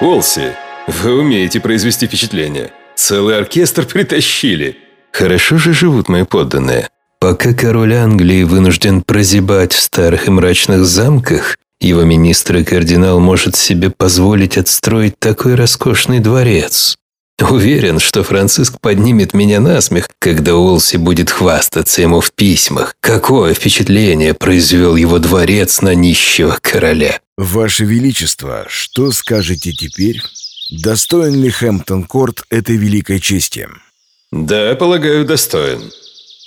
Олси, 0.00 0.52
вы 0.86 1.18
умеете 1.18 1.58
произвести 1.58 2.06
впечатление. 2.06 2.70
Целый 2.96 3.38
оркестр 3.38 3.86
притащили. 3.92 4.76
Хорошо 5.10 5.56
же 5.56 5.72
живут 5.72 6.10
мои 6.10 6.24
подданные. 6.24 6.90
Пока 7.18 7.54
король 7.54 7.94
Англии 7.94 8.42
вынужден 8.42 9.00
прозябать 9.02 9.72
в 9.72 9.80
старых 9.80 10.28
и 10.28 10.30
мрачных 10.30 10.84
замках, 10.84 11.56
его 11.80 12.02
министр 12.02 12.56
и 12.56 12.64
кардинал 12.64 13.20
может 13.20 13.56
себе 13.56 13.88
позволить 13.88 14.58
отстроить 14.58 15.18
такой 15.18 15.54
роскошный 15.54 16.20
дворец. 16.20 16.96
Уверен, 17.38 17.98
что 17.98 18.22
Франциск 18.22 18.80
поднимет 18.80 19.34
меня 19.34 19.60
на 19.60 19.80
смех, 19.82 20.08
когда 20.18 20.54
Олси 20.54 20.96
будет 20.96 21.30
хвастаться 21.30 22.00
ему 22.00 22.20
в 22.20 22.32
письмах. 22.32 22.96
Какое 23.00 23.52
впечатление 23.52 24.32
произвел 24.32 24.96
его 24.96 25.18
дворец 25.18 25.82
на 25.82 25.94
нищего 25.94 26.58
короля. 26.62 27.20
Ваше 27.36 27.84
Величество, 27.84 28.64
что 28.68 29.12
скажете 29.12 29.72
теперь? 29.72 30.22
Достоин 30.70 31.34
ли 31.34 31.50
Хэмптон-Корт 31.50 32.44
этой 32.48 32.76
великой 32.76 33.20
чести? 33.20 33.68
Да, 34.32 34.74
полагаю, 34.74 35.26
достоин. 35.26 35.92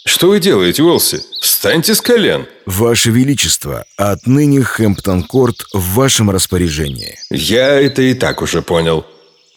Что 0.06 0.30
вы 0.30 0.40
делаете, 0.40 0.82
Уолси? 0.82 1.22
Встаньте 1.40 1.94
с 1.94 2.02
колен. 2.02 2.48
Ваше 2.66 3.12
Величество, 3.12 3.86
отныне 3.96 4.62
Хэмптон-Корт 4.62 5.68
в 5.72 5.94
вашем 5.94 6.32
распоряжении. 6.32 7.20
Я 7.30 7.80
это 7.80 8.02
и 8.02 8.16
так 8.16 8.42
уже 8.42 8.64
понял. 8.64 9.06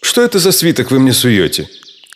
Что 0.03 0.23
это 0.23 0.39
за 0.39 0.53
свиток 0.53 0.91
вы 0.91 0.99
мне 0.99 1.13
суете? 1.13 1.69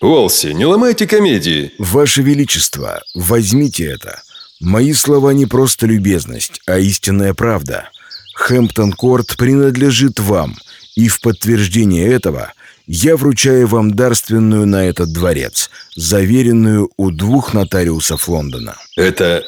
Уолси, 0.03 0.49
не 0.49 0.67
ломайте 0.67 1.07
комедии. 1.07 1.73
Ваше 1.79 2.21
Величество, 2.21 3.03
возьмите 3.15 3.87
это. 3.87 4.21
Мои 4.61 4.93
слова 4.93 5.31
не 5.31 5.47
просто 5.47 5.87
любезность, 5.87 6.61
а 6.67 6.79
истинная 6.79 7.33
правда. 7.33 7.89
Хэмптон-Корт 8.35 9.37
принадлежит 9.39 10.21
вам, 10.21 10.59
и 10.95 11.09
в 11.09 11.21
подтверждение 11.21 12.07
этого 12.07 12.53
я 12.87 13.17
вручаю 13.17 13.67
вам 13.67 13.95
дарственную 13.95 14.67
на 14.67 14.85
этот 14.85 15.13
дворец, 15.13 15.71
заверенную 15.95 16.91
у 16.97 17.11
двух 17.11 17.55
нотариусов 17.55 18.29
Лондона. 18.29 18.77
Это... 18.97 19.43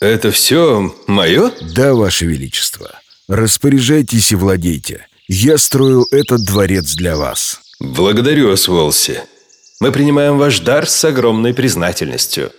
это 0.00 0.30
все 0.30 0.94
мое? 1.06 1.52
Да, 1.74 1.94
Ваше 1.94 2.26
Величество. 2.26 2.90
Распоряжайтесь 3.28 4.32
и 4.32 4.36
владейте. 4.36 5.06
Я 5.26 5.58
строю 5.58 6.06
этот 6.10 6.44
дворец 6.44 6.94
для 6.94 7.16
вас. 7.16 7.60
Благодарю 7.80 8.48
вас, 8.48 8.66
Волси. 8.66 9.20
Мы 9.80 9.92
принимаем 9.92 10.36
ваш 10.36 10.58
дар 10.58 10.88
с 10.88 11.04
огромной 11.04 11.54
признательностью. 11.54 12.50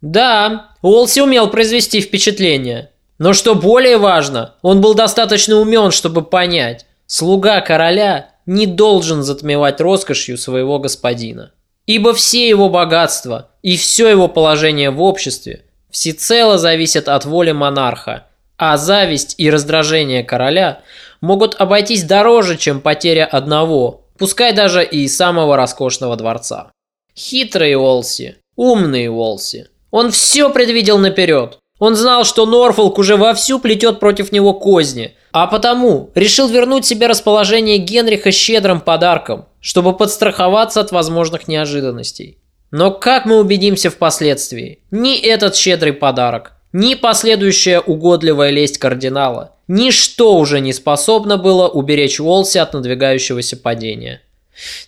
Да, 0.00 0.70
Уолси 0.82 1.20
умел 1.20 1.50
произвести 1.50 2.00
впечатление. 2.00 2.90
Но 3.18 3.32
что 3.32 3.56
более 3.56 3.98
важно, 3.98 4.54
он 4.62 4.80
был 4.80 4.94
достаточно 4.94 5.56
умен, 5.56 5.90
чтобы 5.90 6.22
понять, 6.22 6.86
слуга 7.06 7.60
короля 7.60 8.30
не 8.46 8.66
должен 8.66 9.24
затмевать 9.24 9.80
роскошью 9.80 10.38
своего 10.38 10.78
господина. 10.78 11.52
Ибо 11.86 12.14
все 12.14 12.48
его 12.48 12.68
богатства 12.68 13.50
и 13.62 13.76
все 13.76 14.08
его 14.08 14.28
положение 14.28 14.90
в 14.90 15.02
обществе 15.02 15.64
всецело 15.90 16.56
зависят 16.56 17.08
от 17.08 17.24
воли 17.24 17.50
монарха, 17.50 18.28
а 18.56 18.76
зависть 18.76 19.34
и 19.38 19.50
раздражение 19.50 20.22
короля 20.22 20.82
могут 21.20 21.56
обойтись 21.60 22.04
дороже, 22.04 22.56
чем 22.56 22.80
потеря 22.80 23.26
одного, 23.26 24.06
пускай 24.20 24.52
даже 24.52 24.84
и 24.84 25.08
самого 25.08 25.56
роскошного 25.56 26.14
дворца. 26.14 26.70
Хитрый 27.16 27.74
Уолси, 27.74 28.36
умный 28.54 29.08
Уолси. 29.08 29.68
Он 29.90 30.12
все 30.12 30.50
предвидел 30.50 30.98
наперед. 30.98 31.58
Он 31.78 31.96
знал, 31.96 32.24
что 32.24 32.44
Норфолк 32.44 32.98
уже 32.98 33.16
вовсю 33.16 33.58
плетет 33.58 33.98
против 33.98 34.30
него 34.30 34.52
козни, 34.52 35.16
а 35.32 35.46
потому 35.46 36.10
решил 36.14 36.48
вернуть 36.48 36.84
себе 36.84 37.06
расположение 37.06 37.78
Генриха 37.78 38.30
щедрым 38.30 38.82
подарком, 38.82 39.46
чтобы 39.60 39.96
подстраховаться 39.96 40.80
от 40.80 40.92
возможных 40.92 41.48
неожиданностей. 41.48 42.38
Но 42.70 42.90
как 42.90 43.24
мы 43.24 43.38
убедимся 43.40 43.88
впоследствии, 43.88 44.80
ни 44.90 45.18
этот 45.18 45.56
щедрый 45.56 45.94
подарок, 45.94 46.59
ни 46.72 46.94
последующая 46.94 47.80
угодливая 47.80 48.50
лесть 48.50 48.78
кардинала, 48.78 49.56
ничто 49.68 50.36
уже 50.36 50.60
не 50.60 50.72
способно 50.72 51.36
было 51.36 51.68
уберечь 51.68 52.20
Уолси 52.20 52.58
от 52.58 52.74
надвигающегося 52.74 53.56
падения. 53.56 54.22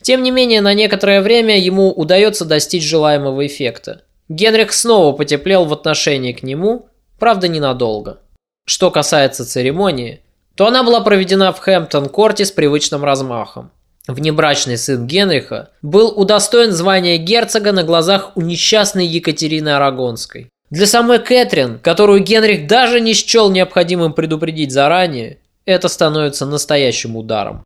Тем 0.00 0.22
не 0.22 0.30
менее, 0.30 0.60
на 0.60 0.74
некоторое 0.74 1.20
время 1.20 1.58
ему 1.58 1.90
удается 1.90 2.44
достичь 2.44 2.84
желаемого 2.84 3.46
эффекта. 3.46 4.02
Генрих 4.28 4.72
снова 4.72 5.12
потеплел 5.16 5.64
в 5.64 5.72
отношении 5.72 6.32
к 6.32 6.42
нему, 6.42 6.88
правда 7.18 7.48
ненадолго. 7.48 8.20
Что 8.64 8.90
касается 8.90 9.44
церемонии, 9.44 10.20
то 10.54 10.66
она 10.66 10.82
была 10.82 11.00
проведена 11.00 11.52
в 11.52 11.58
Хэмптон-корте 11.58 12.44
с 12.44 12.52
привычным 12.52 13.04
размахом. 13.04 13.70
Внебрачный 14.08 14.78
сын 14.78 15.06
Генриха 15.06 15.70
был 15.80 16.08
удостоен 16.08 16.72
звания 16.72 17.18
герцога 17.18 17.72
на 17.72 17.84
глазах 17.84 18.32
у 18.36 18.40
несчастной 18.40 19.06
Екатерины 19.06 19.70
Арагонской. 19.70 20.51
Для 20.72 20.86
самой 20.86 21.18
Кэтрин, 21.18 21.78
которую 21.80 22.20
Генрих 22.20 22.66
даже 22.66 22.98
не 22.98 23.12
счел 23.12 23.50
необходимым 23.50 24.14
предупредить 24.14 24.72
заранее, 24.72 25.36
это 25.66 25.88
становится 25.88 26.46
настоящим 26.46 27.14
ударом. 27.14 27.62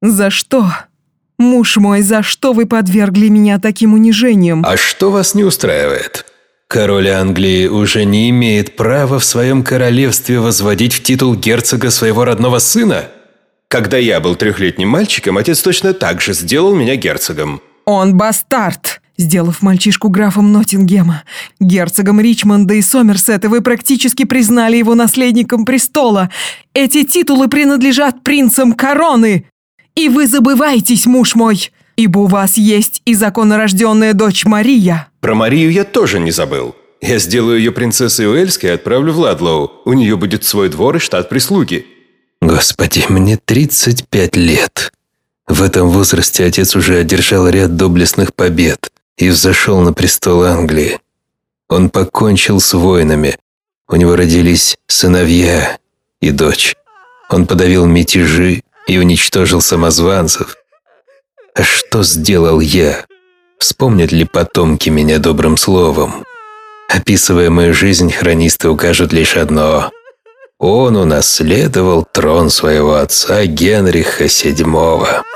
«За 0.00 0.30
что? 0.30 0.64
Муж 1.38 1.76
мой, 1.76 2.00
за 2.00 2.22
что 2.22 2.54
вы 2.54 2.64
подвергли 2.64 3.28
меня 3.28 3.58
таким 3.60 3.92
унижением?» 3.92 4.64
А 4.66 4.78
что 4.78 5.10
вас 5.10 5.34
не 5.34 5.44
устраивает? 5.44 6.24
Король 6.66 7.10
Англии 7.10 7.66
уже 7.66 8.06
не 8.06 8.30
имеет 8.30 8.74
права 8.74 9.18
в 9.18 9.24
своем 9.24 9.62
королевстве 9.62 10.40
возводить 10.40 10.94
в 10.94 11.02
титул 11.02 11.34
герцога 11.34 11.90
своего 11.90 12.24
родного 12.24 12.58
сына? 12.58 13.08
Когда 13.68 13.98
я 13.98 14.18
был 14.18 14.34
трехлетним 14.34 14.88
мальчиком, 14.88 15.36
отец 15.36 15.60
точно 15.60 15.92
так 15.92 16.22
же 16.22 16.32
сделал 16.32 16.74
меня 16.74 16.96
герцогом. 16.96 17.60
Он 17.84 18.16
бастард, 18.16 18.99
сделав 19.20 19.62
мальчишку 19.62 20.08
графом 20.08 20.52
Ноттингема, 20.52 21.22
герцогом 21.60 22.20
Ричмонда 22.20 22.74
и 22.74 22.82
Сомерсета, 22.82 23.48
вы 23.48 23.60
практически 23.60 24.24
признали 24.24 24.76
его 24.76 24.94
наследником 24.94 25.64
престола. 25.64 26.30
Эти 26.74 27.04
титулы 27.04 27.48
принадлежат 27.48 28.22
принцам 28.22 28.72
короны. 28.72 29.46
И 29.94 30.08
вы 30.08 30.26
забываетесь, 30.26 31.06
муж 31.06 31.34
мой 31.34 31.70
ибо 32.00 32.20
у 32.20 32.26
вас 32.26 32.56
есть 32.56 33.02
и 33.04 33.14
законорожденная 33.14 34.14
дочь 34.14 34.44
Мария». 34.44 35.08
Про 35.20 35.34
Марию 35.34 35.70
я 35.70 35.84
тоже 35.84 36.18
не 36.18 36.30
забыл. 36.30 36.74
Я 37.02 37.18
сделаю 37.18 37.58
ее 37.58 37.72
принцессой 37.72 38.26
Уэльской 38.26 38.70
и 38.70 38.72
отправлю 38.72 39.12
в 39.12 39.18
Ладлоу. 39.18 39.70
У 39.84 39.92
нее 39.92 40.16
будет 40.16 40.44
свой 40.44 40.68
двор 40.68 40.96
и 40.96 40.98
штат 40.98 41.28
прислуги. 41.28 41.86
Господи, 42.40 43.04
мне 43.08 43.38
35 43.42 44.36
лет. 44.36 44.92
В 45.46 45.62
этом 45.62 45.88
возрасте 45.88 46.44
отец 46.44 46.76
уже 46.76 46.96
одержал 46.96 47.48
ряд 47.48 47.76
доблестных 47.76 48.34
побед 48.34 48.90
и 49.16 49.28
взошел 49.28 49.80
на 49.80 49.92
престол 49.92 50.44
Англии. 50.44 50.98
Он 51.68 51.90
покончил 51.90 52.60
с 52.60 52.74
войнами. 52.74 53.38
У 53.88 53.96
него 53.96 54.16
родились 54.16 54.76
сыновья 54.88 55.78
и 56.20 56.30
дочь. 56.30 56.74
Он 57.28 57.46
подавил 57.46 57.86
мятежи 57.86 58.62
и 58.86 58.98
уничтожил 58.98 59.60
самозванцев. 59.60 60.56
А 61.54 61.62
что 61.62 62.02
сделал 62.02 62.60
я? 62.60 63.04
Вспомнят 63.58 64.10
ли 64.10 64.24
потомки 64.24 64.88
меня 64.88 65.18
добрым 65.18 65.56
словом? 65.56 66.24
Описывая 66.88 67.50
мою 67.50 67.72
жизнь, 67.72 68.10
хронисты 68.10 68.68
укажут 68.68 69.12
лишь 69.12 69.36
одно. 69.36 69.92
Он 70.58 70.96
унаследовал 70.96 72.04
трон 72.04 72.50
своего 72.50 72.94
отца 72.94 73.46
Генриха 73.46 74.24
VII. 74.24 75.22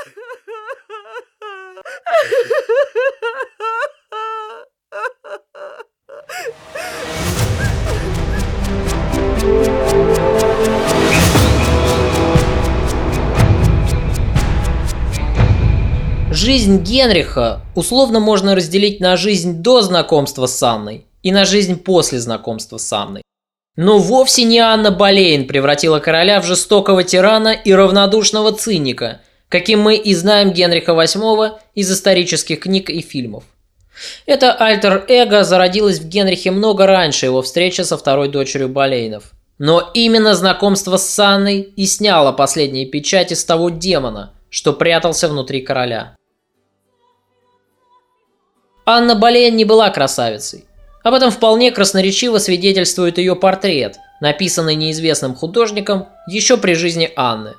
Жизнь 16.31 16.83
Генриха 16.83 17.61
условно 17.75 18.19
можно 18.19 18.55
разделить 18.55 18.99
на 18.99 19.15
жизнь 19.15 19.61
до 19.63 19.81
знакомства 19.81 20.47
с 20.47 20.61
Анной 20.61 21.05
и 21.23 21.31
на 21.31 21.45
жизнь 21.45 21.79
после 21.79 22.19
знакомства 22.19 22.77
с 22.77 22.91
Анной. 22.91 23.21
Но 23.77 23.99
вовсе 23.99 24.43
не 24.43 24.59
Анна 24.59 24.91
Болейн 24.91 25.47
превратила 25.47 25.99
короля 25.99 26.41
в 26.41 26.45
жестокого 26.45 27.03
тирана 27.03 27.53
и 27.53 27.73
равнодушного 27.73 28.51
циника, 28.51 29.21
каким 29.49 29.81
мы 29.81 29.95
и 29.95 30.13
знаем 30.13 30.51
Генриха 30.51 30.91
VIII 30.91 31.53
из 31.73 31.91
исторических 31.91 32.59
книг 32.59 32.89
и 32.89 33.01
фильмов. 33.01 33.43
Это 34.25 34.53
альтер-эго 34.53 35.43
зародилось 35.43 35.99
в 35.99 36.07
Генрихе 36.07 36.51
много 36.51 36.85
раньше 36.85 37.27
его 37.27 37.41
встречи 37.41 37.81
со 37.81 37.97
второй 37.97 38.27
дочерью 38.27 38.69
Болейнов. 38.69 39.34
Но 39.57 39.89
именно 39.93 40.35
знакомство 40.35 40.97
с 40.97 41.17
Анной 41.19 41.61
и 41.61 41.85
сняло 41.85 42.31
последние 42.33 42.85
печати 42.85 43.33
с 43.33 43.45
того 43.45 43.69
демона, 43.69 44.33
что 44.49 44.73
прятался 44.73 45.29
внутри 45.29 45.61
короля. 45.61 46.15
Анна 48.85 49.15
Болейн 49.15 49.55
не 49.55 49.65
была 49.65 49.89
красавицей. 49.89 50.65
Об 51.03 51.13
этом 51.13 51.31
вполне 51.31 51.71
красноречиво 51.71 52.37
свидетельствует 52.37 53.17
ее 53.17 53.35
портрет, 53.35 53.97
написанный 54.21 54.75
неизвестным 54.75 55.35
художником 55.35 56.07
еще 56.27 56.57
при 56.57 56.73
жизни 56.73 57.11
Анны. 57.15 57.53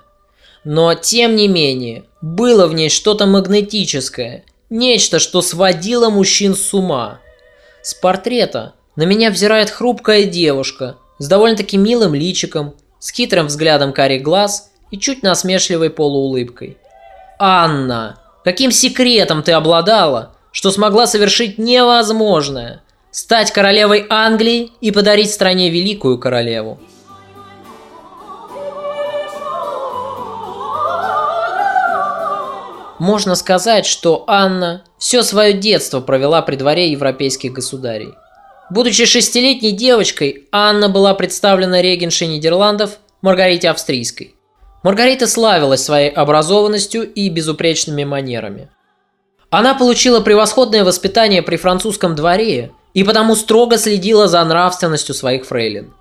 Но, 0.65 0.95
тем 0.95 1.37
не 1.37 1.49
менее, 1.49 2.05
было 2.21 2.67
в 2.67 2.75
ней 2.75 2.91
что-то 2.91 3.27
магнетическое, 3.27 4.45
нечто, 4.69 5.19
что 5.19 5.43
сводило 5.43 6.11
мужчин 6.11 6.55
с 6.55 6.75
ума. 6.75 7.21
С 7.83 7.95
портрета 7.95 8.75
на 8.97 9.05
меня 9.05 9.31
взирает 9.31 9.71
хрупкая 9.71 10.25
девушка 10.25 10.97
с 11.19 11.29
довольно-таки 11.29 11.77
милым 11.77 12.15
личиком, 12.15 12.75
с 12.99 13.11
хитрым 13.11 13.47
взглядом 13.47 13.93
карих 13.93 14.23
глаз 14.23 14.71
и 14.91 14.99
чуть 14.99 15.23
насмешливой 15.23 15.91
полуулыбкой. 15.91 16.77
«Анна, 17.39 18.19
каким 18.45 18.71
секретом 18.71 19.43
ты 19.43 19.53
обладала, 19.53 20.35
что 20.53 20.71
смогла 20.71 21.07
совершить 21.07 21.59
невозможное– 21.59 22.83
стать 23.11 23.51
королевой 23.51 24.07
Англии 24.11 24.73
и 24.83 24.91
подарить 24.91 25.33
стране 25.33 25.71
великую 25.71 26.19
королеву. 26.19 26.79
Можно 32.99 33.35
сказать, 33.35 33.87
что 33.87 34.25
Анна 34.27 34.85
все 34.99 35.23
свое 35.23 35.55
детство 35.55 36.01
провела 36.01 36.43
при 36.43 36.57
дворе 36.57 36.91
европейских 36.91 37.53
государей. 37.53 38.15
Будучи 38.69 39.05
шестилетней 39.05 39.73
девочкой, 39.73 40.49
Анна 40.51 40.89
была 40.89 41.15
представлена 41.15 41.81
регеншей 41.81 42.27
Нидерландов 42.27 42.99
Маргарите 43.23 43.71
Австрийской. 43.71 44.35
Маргарита 44.83 45.27
славилась 45.27 45.85
своей 45.85 46.11
образованностью 46.11 47.11
и 47.13 47.29
безупречными 47.29 48.05
манерами. 48.05 48.69
Она 49.51 49.75
получила 49.75 50.21
превосходное 50.21 50.85
воспитание 50.85 51.43
при 51.43 51.57
французском 51.57 52.15
дворе 52.15 52.73
и 52.95 53.05
потому 53.05 53.37
строго 53.37 53.79
следила 53.79 54.27
за 54.27 54.45
нравственностью 54.45 55.15
своих 55.15 55.47
фрейлин. 55.47 55.95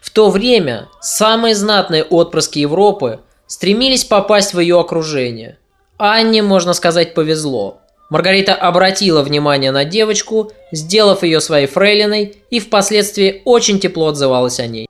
В 0.00 0.10
то 0.10 0.30
время 0.30 0.88
самые 1.00 1.54
знатные 1.54 2.02
отпрыски 2.04 2.58
Европы 2.60 3.20
стремились 3.46 4.04
попасть 4.04 4.54
в 4.54 4.60
ее 4.60 4.80
окружение. 4.80 5.58
Анне, 5.98 6.42
можно 6.42 6.72
сказать, 6.72 7.14
повезло. 7.14 7.80
Маргарита 8.10 8.54
обратила 8.54 9.22
внимание 9.22 9.70
на 9.70 9.84
девочку, 9.84 10.52
сделав 10.72 11.22
ее 11.22 11.40
своей 11.40 11.66
фрейлиной 11.66 12.36
и 12.50 12.60
впоследствии 12.60 13.40
очень 13.44 13.80
тепло 13.80 14.08
отзывалась 14.08 14.60
о 14.60 14.66
ней. 14.66 14.86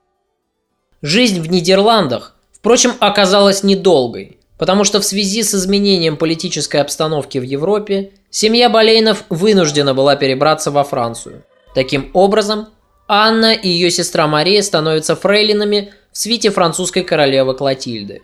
Жизнь 1.01 1.39
в 1.39 1.49
Нидерландах, 1.49 2.35
впрочем, 2.51 2.93
оказалась 2.99 3.63
недолгой– 3.63 4.37
потому 4.61 4.83
что 4.83 5.01
в 5.01 5.05
связи 5.05 5.41
с 5.41 5.55
изменением 5.55 6.17
политической 6.17 6.81
обстановки 6.81 7.39
в 7.39 7.41
Европе 7.41 8.11
семья 8.29 8.69
Болейнов 8.69 9.23
вынуждена 9.31 9.95
была 9.95 10.15
перебраться 10.15 10.69
во 10.69 10.83
Францию. 10.83 11.43
Таким 11.73 12.11
образом, 12.13 12.67
Анна 13.07 13.53
и 13.53 13.67
ее 13.67 13.89
сестра 13.89 14.27
Мария 14.27 14.61
становятся 14.61 15.15
фрейлинами 15.15 15.95
в 16.11 16.17
свите 16.19 16.51
французской 16.51 17.01
королевы 17.01 17.55
Клотильды. 17.55 18.21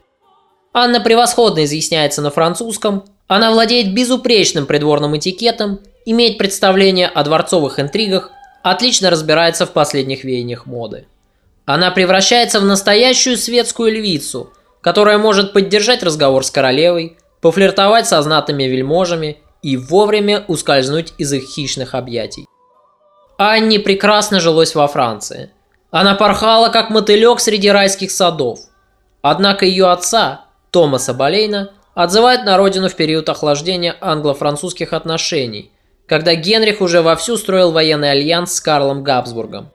Анна 0.74 1.02
превосходно 1.02 1.66
изъясняется 1.66 2.22
на 2.22 2.30
французском, 2.30 3.06
она 3.28 3.52
владеет 3.52 3.94
безупречным 3.94 4.66
придворным 4.66 5.18
этикетом, 5.18 5.80
имеет 6.06 6.38
представление 6.38 7.08
о 7.08 7.24
дворцовых 7.24 7.80
интригах, 7.80 8.32
отлично 8.64 9.10
разбирается 9.10 9.66
в 9.66 9.72
последних 9.72 10.24
веяниях 10.24 10.66
моды. 10.66 11.06
Она 11.66 11.92
превращается 11.92 12.62
в 12.62 12.66
настоящую 12.66 13.38
светскую 13.38 13.92
львицу, 13.92 14.54
которая 14.80 15.18
может 15.18 15.52
поддержать 15.52 16.04
разговор 16.04 16.46
с 16.46 16.52
королевой, 16.52 17.18
пофлиртовать 17.42 18.08
со 18.08 18.22
знатными 18.22 18.64
вельможами 18.64 19.38
и 19.62 19.76
вовремя 19.76 20.46
ускользнуть 20.48 21.14
из 21.18 21.34
их 21.34 21.44
хищных 21.44 21.94
объятий. 21.94 22.46
Анне 23.38 23.80
прекрасно 23.80 24.40
жилось 24.40 24.76
во 24.76 24.88
Франции. 24.88 25.52
Она 25.92 26.16
порхала, 26.16 26.70
как 26.70 26.90
мотылек 26.90 27.42
среди 27.42 27.70
райских 27.70 28.12
садов. 28.12 28.60
Однако 29.22 29.66
ее 29.66 29.92
отца, 29.92 30.46
Томаса 30.72 31.14
Болейна, 31.14 31.72
отзывают 31.98 32.46
на 32.46 32.58
родину 32.58 32.90
в 32.90 32.96
период 32.96 33.28
охлаждения 33.28 33.96
англо-французских 34.02 34.94
отношений, 34.94 35.72
когда 36.06 36.36
Генрих 36.36 36.80
уже 36.80 37.02
вовсю 37.02 37.38
строил 37.38 37.72
военный 37.72 38.12
альянс 38.12 38.54
с 38.54 38.62
Карлом 38.62 39.04
Габсбургом. 39.04 39.72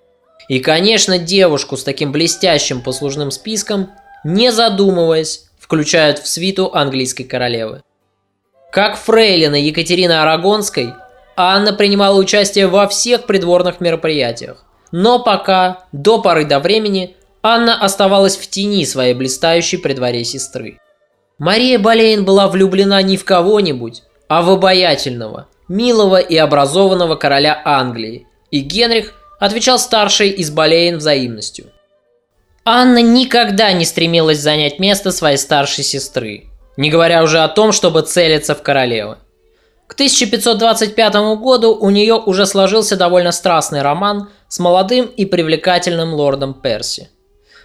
И, 0.49 0.61
конечно, 0.61 1.19
девушку 1.19 1.77
с 1.77 1.83
таким 1.83 2.13
блестящим 2.13 2.81
послужным 2.81 3.33
списком, 3.33 3.91
не 4.23 4.53
задумываясь, 4.53 5.47
включают 5.59 6.21
в 6.21 6.29
свиту 6.29 6.71
английской 6.73 7.25
королевы. 7.25 7.83
Как 8.71 8.97
фрейлина 8.97 9.57
Екатерины 9.57 10.13
Арагонской, 10.13 10.93
Анна 11.37 11.73
принимала 11.73 12.17
участие 12.17 12.69
во 12.69 12.87
всех 12.87 13.27
придворных 13.27 13.81
мероприятиях. 13.81 14.65
Но 14.93 15.19
пока, 15.19 15.87
до 15.91 16.23
поры 16.23 16.45
до 16.45 16.61
времени, 16.61 17.17
Анна 17.43 17.83
оставалась 17.83 18.37
в 18.37 18.49
тени 18.49 18.87
своей 18.87 19.15
блистающей 19.15 19.79
при 19.79 19.95
дворе 19.95 20.23
сестры. 20.23 20.79
Мария 21.43 21.77
Болейн 21.81 22.25
была 22.25 22.47
влюблена 22.47 23.03
не 23.03 23.17
в 23.17 23.25
кого-нибудь, 23.25 24.05
а 24.29 24.43
в 24.43 24.51
обаятельного, 24.51 25.49
милого 25.67 26.21
и 26.21 26.37
образованного 26.37 27.17
короля 27.17 27.61
Англии, 27.65 28.29
и 28.53 28.61
Генрих 28.61 29.13
отвечал 29.41 29.81
старшей 29.81 30.29
из 30.29 30.53
Болейн 30.53 30.99
взаимностью. 30.99 31.67
Анна 32.65 33.03
никогда 33.03 33.73
не 33.73 33.85
стремилась 33.85 34.39
занять 34.39 34.79
место 34.79 35.11
своей 35.11 35.37
старшей 35.37 35.83
сестры, 35.83 36.45
не 36.77 36.91
говоря 36.91 37.25
уже 37.25 37.41
о 37.41 37.49
том, 37.49 37.73
чтобы 37.73 38.03
целиться 38.03 38.55
в 38.55 38.63
королевы. 38.63 39.17
К 39.89 39.95
1525 39.95 41.15
году 41.41 41.75
у 41.75 41.91
нее 41.91 42.23
уже 42.25 42.47
сложился 42.47 42.95
довольно 42.95 43.33
страстный 43.33 43.83
роман 43.83 44.29
с 44.47 44.61
молодым 44.61 45.07
и 45.07 45.25
привлекательным 45.25 46.15
лордом 46.15 46.55
Перси. 46.55 47.11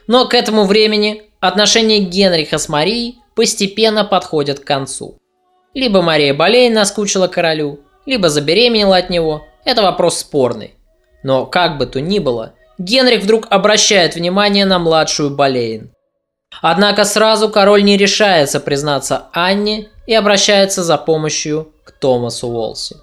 Но 0.07 0.27
к 0.27 0.33
этому 0.33 0.63
времени 0.63 1.29
отношения 1.39 1.99
Генриха 1.99 2.57
с 2.57 2.69
Марией 2.69 3.19
постепенно 3.37 4.03
подходят 4.03 4.59
к 4.59 4.65
концу. 4.65 5.19
Либо 5.75 6.01
Мария 6.01 6.33
Болейн 6.33 6.73
наскучила 6.73 7.27
королю, 7.27 7.81
либо 8.07 8.29
забеременела 8.29 8.97
от 8.97 9.11
него. 9.11 9.45
Это 9.63 9.83
вопрос 9.83 10.17
спорный. 10.17 10.73
Но 11.21 11.45
как 11.45 11.77
бы 11.77 11.85
то 11.85 12.01
ни 12.01 12.17
было, 12.17 12.53
Генрих 12.79 13.21
вдруг 13.21 13.45
обращает 13.51 14.15
внимание 14.15 14.65
на 14.65 14.79
младшую 14.79 15.29
Болейн. 15.29 15.91
Однако 16.63 17.05
сразу 17.05 17.49
король 17.49 17.83
не 17.83 17.95
решается 17.95 18.59
признаться 18.59 19.27
Анне 19.33 19.89
и 20.07 20.15
обращается 20.15 20.83
за 20.83 20.97
помощью 20.97 21.71
к 21.83 21.91
Томасу 21.91 22.47
Уолси. 22.47 22.95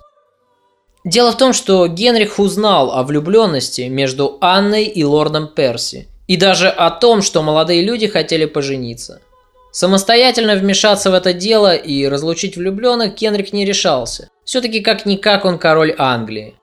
Дело 1.04 1.30
в 1.30 1.36
том, 1.36 1.52
что 1.52 1.86
Генрих 1.86 2.40
узнал 2.40 2.90
о 2.90 3.04
влюбленности 3.04 3.82
между 3.82 4.38
Анной 4.40 4.86
и 4.86 5.04
лордом 5.04 5.46
Перси, 5.46 6.08
и 6.26 6.36
даже 6.36 6.70
о 6.70 6.90
том, 6.90 7.22
что 7.22 7.40
молодые 7.42 7.82
люди 7.82 8.08
хотели 8.08 8.46
пожениться. 8.46 9.20
Самостоятельно 9.74 10.54
вмешаться 10.54 11.10
в 11.10 11.14
это 11.14 11.32
дело 11.32 11.74
и 11.74 12.06
разлучить 12.06 12.56
влюбленных 12.56 13.16
Генрих 13.16 13.52
не 13.52 13.64
решался. 13.64 14.28
Все-таки 14.44 14.78
как-никак 14.78 15.44
он 15.44 15.58
король 15.58 15.96
Англии. 15.98 16.54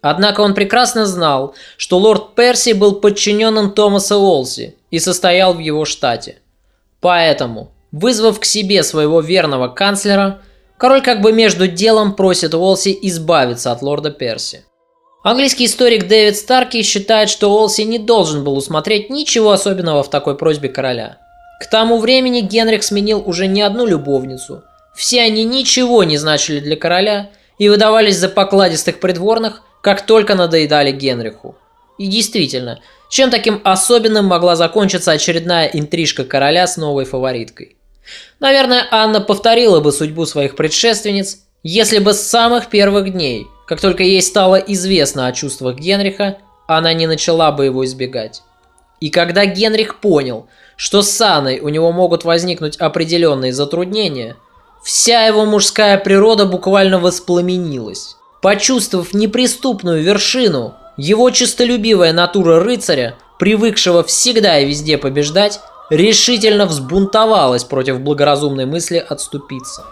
Однако 0.00 0.40
он 0.40 0.54
прекрасно 0.54 1.04
знал, 1.04 1.54
что 1.76 1.98
лорд 1.98 2.34
Перси 2.34 2.72
был 2.72 2.94
подчиненным 2.94 3.72
Томаса 3.72 4.16
Уолси 4.16 4.76
и 4.90 4.98
состоял 4.98 5.52
в 5.52 5.58
его 5.58 5.84
штате. 5.84 6.38
Поэтому, 7.02 7.70
вызвав 7.92 8.40
к 8.40 8.46
себе 8.46 8.82
своего 8.82 9.20
верного 9.20 9.68
канцлера, 9.68 10.40
король 10.78 11.02
как 11.02 11.20
бы 11.20 11.34
между 11.34 11.68
делом 11.68 12.14
просит 12.14 12.54
Уолси 12.54 12.98
избавиться 13.02 13.72
от 13.72 13.82
лорда 13.82 14.10
Перси. 14.10 14.64
Английский 15.22 15.66
историк 15.66 16.08
Дэвид 16.08 16.34
Старки 16.34 16.80
считает, 16.80 17.28
что 17.28 17.52
Уолси 17.52 17.82
не 17.82 17.98
должен 17.98 18.42
был 18.42 18.56
усмотреть 18.56 19.10
ничего 19.10 19.50
особенного 19.50 20.02
в 20.02 20.08
такой 20.08 20.38
просьбе 20.38 20.70
короля. 20.70 21.18
К 21.60 21.66
тому 21.66 21.98
времени 21.98 22.40
Генрих 22.40 22.82
сменил 22.82 23.22
уже 23.24 23.46
не 23.46 23.62
одну 23.62 23.86
любовницу. 23.86 24.62
Все 24.94 25.22
они 25.22 25.44
ничего 25.44 26.04
не 26.04 26.16
значили 26.16 26.60
для 26.60 26.76
короля 26.76 27.30
и 27.58 27.68
выдавались 27.68 28.16
за 28.16 28.28
покладистых 28.28 29.00
придворных, 29.00 29.62
как 29.80 30.06
только 30.06 30.34
надоедали 30.34 30.92
Генриху. 30.92 31.56
И 31.98 32.06
действительно, 32.06 32.80
чем 33.10 33.30
таким 33.30 33.60
особенным 33.64 34.26
могла 34.26 34.56
закончиться 34.56 35.12
очередная 35.12 35.66
интрижка 35.66 36.24
короля 36.24 36.66
с 36.66 36.76
новой 36.76 37.04
фавориткой? 37.04 37.76
Наверное, 38.40 38.86
Анна 38.90 39.20
повторила 39.20 39.80
бы 39.80 39.92
судьбу 39.92 40.26
своих 40.26 40.56
предшественниц, 40.56 41.38
если 41.62 41.98
бы 41.98 42.12
с 42.12 42.20
самых 42.20 42.68
первых 42.68 43.12
дней, 43.12 43.46
как 43.66 43.80
только 43.80 44.02
ей 44.02 44.20
стало 44.20 44.56
известно 44.56 45.26
о 45.26 45.32
чувствах 45.32 45.76
Генриха, 45.76 46.38
она 46.66 46.92
не 46.92 47.06
начала 47.06 47.52
бы 47.52 47.66
его 47.66 47.84
избегать. 47.84 48.42
И 49.04 49.10
когда 49.10 49.44
Генрих 49.44 50.00
понял, 50.00 50.46
что 50.76 51.02
с 51.02 51.20
Анной 51.20 51.60
у 51.60 51.68
него 51.68 51.92
могут 51.92 52.24
возникнуть 52.24 52.78
определенные 52.78 53.52
затруднения, 53.52 54.38
вся 54.82 55.26
его 55.26 55.44
мужская 55.44 55.98
природа 55.98 56.46
буквально 56.46 56.98
воспламенилась. 56.98 58.16
Почувствовав 58.40 59.12
неприступную 59.12 60.02
вершину, 60.02 60.72
его 60.96 61.28
честолюбивая 61.28 62.14
натура 62.14 62.64
рыцаря, 62.64 63.16
привыкшего 63.38 64.04
всегда 64.04 64.58
и 64.58 64.64
везде 64.64 64.96
побеждать, 64.96 65.60
решительно 65.90 66.64
взбунтовалась 66.64 67.64
против 67.64 68.00
благоразумной 68.00 68.64
мысли 68.64 69.04
отступиться. 69.06 69.84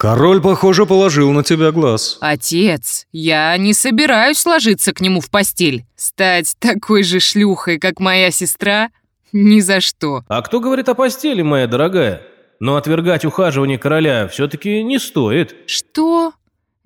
Король, 0.00 0.40
похоже, 0.40 0.86
положил 0.86 1.30
на 1.32 1.44
тебя 1.44 1.72
глаз. 1.72 2.16
Отец, 2.22 3.06
я 3.12 3.54
не 3.58 3.74
собираюсь 3.74 4.46
ложиться 4.46 4.94
к 4.94 5.02
нему 5.02 5.20
в 5.20 5.28
постель. 5.28 5.84
Стать 5.94 6.56
такой 6.58 7.02
же 7.02 7.20
шлюхой, 7.20 7.78
как 7.78 8.00
моя 8.00 8.30
сестра? 8.30 8.88
Ни 9.34 9.60
за 9.60 9.82
что. 9.82 10.24
А 10.26 10.40
кто 10.40 10.60
говорит 10.60 10.88
о 10.88 10.94
постели, 10.94 11.42
моя 11.42 11.66
дорогая? 11.66 12.22
Но 12.60 12.76
отвергать 12.76 13.26
ухаживание 13.26 13.76
короля 13.76 14.26
все-таки 14.28 14.82
не 14.82 14.98
стоит. 14.98 15.54
Что? 15.66 16.32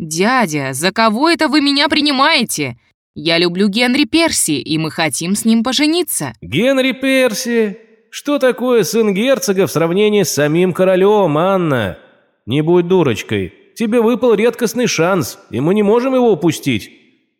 Дядя, 0.00 0.72
за 0.72 0.90
кого 0.90 1.30
это 1.30 1.46
вы 1.46 1.60
меня 1.60 1.88
принимаете? 1.88 2.76
Я 3.14 3.38
люблю 3.38 3.68
Генри 3.68 4.06
Перси, 4.06 4.58
и 4.60 4.76
мы 4.76 4.90
хотим 4.90 5.36
с 5.36 5.44
ним 5.44 5.62
пожениться. 5.62 6.32
Генри 6.42 6.90
Перси? 6.90 7.78
Что 8.10 8.40
такое 8.40 8.82
сын 8.82 9.14
герцога 9.14 9.68
в 9.68 9.70
сравнении 9.70 10.24
с 10.24 10.34
самим 10.34 10.72
королем, 10.72 11.38
Анна? 11.38 11.98
Не 12.46 12.60
будь 12.60 12.88
дурочкой. 12.88 13.54
Тебе 13.74 14.00
выпал 14.00 14.34
редкостный 14.34 14.86
шанс, 14.86 15.38
и 15.50 15.60
мы 15.60 15.74
не 15.74 15.82
можем 15.82 16.14
его 16.14 16.30
упустить. 16.30 16.90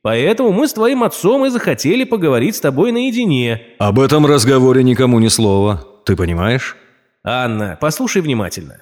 Поэтому 0.02 0.50
мы 0.50 0.66
с 0.66 0.72
твоим 0.72 1.02
отцом 1.02 1.44
и 1.46 1.50
захотели 1.50 2.04
поговорить 2.04 2.56
с 2.56 2.60
тобой 2.60 2.90
наедине. 2.90 3.62
Об 3.78 4.00
этом 4.00 4.26
разговоре 4.26 4.82
никому 4.82 5.18
ни 5.18 5.28
слова. 5.28 5.86
Ты 6.04 6.16
понимаешь? 6.16 6.76
Анна, 7.22 7.78
послушай 7.80 8.22
внимательно. 8.22 8.80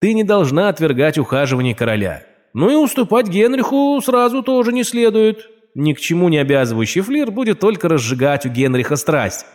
Ты 0.00 0.14
не 0.14 0.24
должна 0.24 0.68
отвергать 0.68 1.18
ухаживание 1.18 1.74
короля. 1.74 2.24
Ну 2.52 2.70
и 2.70 2.74
уступать 2.74 3.28
Генриху 3.28 4.00
сразу 4.04 4.42
тоже 4.42 4.72
не 4.72 4.84
следует. 4.84 5.48
Ни 5.74 5.92
к 5.92 6.00
чему 6.00 6.28
не 6.28 6.38
обязывающий 6.38 7.02
флир 7.02 7.30
будет 7.30 7.60
только 7.60 7.88
разжигать 7.88 8.46
у 8.46 8.48
Генриха 8.48 8.96
страсть. 8.96 9.46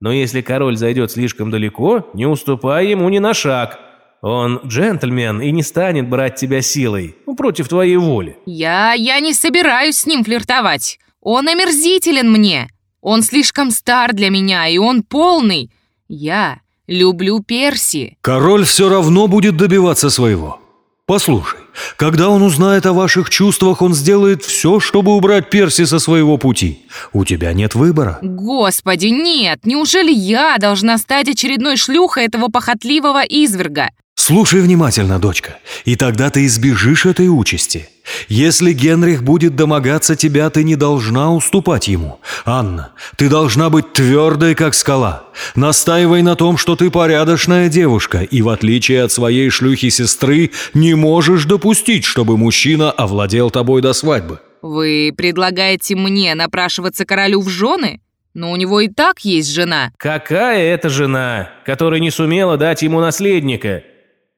Но 0.00 0.12
если 0.12 0.42
король 0.42 0.76
зайдет 0.76 1.10
слишком 1.10 1.50
далеко, 1.50 2.10
не 2.14 2.26
уступай 2.26 2.88
ему 2.88 3.08
ни 3.08 3.18
на 3.18 3.32
шаг– 3.32 3.80
он 4.26 4.60
джентльмен 4.64 5.42
и 5.42 5.50
не 5.50 5.62
станет 5.62 6.08
брать 6.08 6.36
тебя 6.36 6.62
силой, 6.62 7.14
ну, 7.26 7.36
против 7.36 7.68
твоей 7.68 7.98
воли. 7.98 8.38
Я... 8.46 8.94
я 8.94 9.20
не 9.20 9.34
собираюсь 9.34 9.98
с 9.98 10.06
ним 10.06 10.24
флиртовать. 10.24 10.98
Он 11.20 11.46
омерзителен 11.46 12.32
мне. 12.32 12.70
Он 13.02 13.22
слишком 13.22 13.70
стар 13.70 14.14
для 14.14 14.30
меня, 14.30 14.66
и 14.66 14.78
он 14.78 15.02
полный. 15.02 15.70
Я 16.08 16.60
люблю 16.86 17.40
Перси. 17.40 18.16
Король 18.22 18.64
все 18.64 18.88
равно 18.88 19.26
будет 19.26 19.58
добиваться 19.58 20.08
своего. 20.08 20.58
Послушай, 21.04 21.60
когда 21.98 22.30
он 22.30 22.40
узнает 22.40 22.86
о 22.86 22.94
ваших 22.94 23.28
чувствах, 23.28 23.82
он 23.82 23.92
сделает 23.92 24.42
все, 24.42 24.80
чтобы 24.80 25.14
убрать 25.14 25.50
Перси 25.50 25.84
со 25.84 25.98
своего 25.98 26.38
пути. 26.38 26.86
У 27.12 27.26
тебя 27.26 27.52
нет 27.52 27.74
выбора. 27.74 28.20
Господи, 28.22 29.08
нет! 29.08 29.66
Неужели 29.66 30.10
я 30.10 30.56
должна 30.56 30.96
стать 30.96 31.28
очередной 31.28 31.76
шлюхой 31.76 32.24
этого 32.24 32.48
похотливого 32.48 33.22
изверга? 33.22 33.90
Слушай 34.26 34.62
внимательно, 34.62 35.18
дочка, 35.18 35.58
и 35.84 35.96
тогда 35.96 36.30
ты 36.30 36.46
избежишь 36.46 37.04
этой 37.04 37.28
участи. 37.28 37.88
Если 38.28 38.72
Генрих 38.72 39.22
будет 39.22 39.54
домогаться 39.54 40.16
тебя, 40.16 40.48
ты 40.48 40.64
не 40.64 40.76
должна 40.76 41.32
уступать 41.34 41.88
ему. 41.88 42.20
Анна, 42.46 42.92
ты 43.16 43.28
должна 43.28 43.68
быть 43.70 43.92
твердой, 43.92 44.54
как 44.54 44.74
скала. 44.74 45.24
Настаивай 45.56 46.22
на 46.22 46.36
том, 46.36 46.56
что 46.56 46.74
ты 46.74 46.90
порядочная 46.90 47.68
девушка, 47.68 48.22
и 48.22 48.40
в 48.40 48.48
отличие 48.48 49.02
от 49.02 49.12
своей 49.12 49.50
шлюхи-сестры, 49.50 50.52
не 50.72 50.94
можешь 50.94 51.44
допустить, 51.44 52.04
чтобы 52.04 52.38
мужчина 52.38 52.90
овладел 52.90 53.50
тобой 53.50 53.82
до 53.82 53.92
свадьбы. 53.92 54.40
Вы 54.62 55.12
предлагаете 55.14 55.96
мне 55.96 56.34
напрашиваться 56.34 57.04
королю 57.04 57.42
в 57.42 57.50
жены? 57.50 58.00
Но 58.32 58.52
у 58.52 58.56
него 58.56 58.80
и 58.80 58.88
так 58.88 59.20
есть 59.20 59.52
жена. 59.52 59.92
Какая 59.98 60.74
это 60.74 60.88
жена, 60.88 61.50
которая 61.66 62.00
не 62.00 62.10
сумела 62.10 62.56
дать 62.56 62.82
ему 62.82 63.00
наследника? 63.00 63.82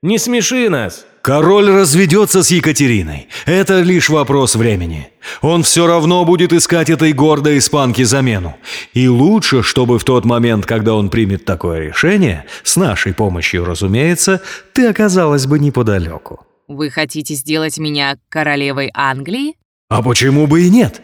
Не 0.07 0.18
смеши 0.18 0.68
нас. 0.68 1.04
Король 1.20 1.68
разведется 1.68 2.44
с 2.44 2.52
Екатериной. 2.52 3.26
Это 3.44 3.80
лишь 3.80 4.09
вопрос 4.09 4.54
времени. 4.54 5.09
Он 5.40 5.64
все 5.64 5.88
равно 5.88 6.24
будет 6.24 6.52
искать 6.52 6.90
этой 6.90 7.12
гордой 7.12 7.59
испанке 7.59 8.04
замену. 8.04 8.54
И 8.94 9.09
лучше, 9.09 9.64
чтобы 9.64 9.98
в 9.98 10.04
тот 10.04 10.24
момент, 10.24 10.64
когда 10.64 10.94
он 10.94 11.11
примет 11.11 11.44
такое 11.44 11.88
решение, 11.88 12.44
с 12.62 12.76
нашей 12.76 13.14
помощью, 13.14 13.64
разумеется, 13.64 14.40
ты 14.72 14.86
оказалась 14.86 15.46
бы 15.46 15.59
неподалеку. 15.59 16.46
Вы 16.68 16.90
хотите 16.90 17.34
сделать 17.34 17.76
меня 17.76 18.16
королевой 18.28 18.92
Англии? 18.94 19.57
А 19.88 20.04
почему 20.04 20.46
бы 20.46 20.62
и 20.62 20.70
нет? 20.70 21.02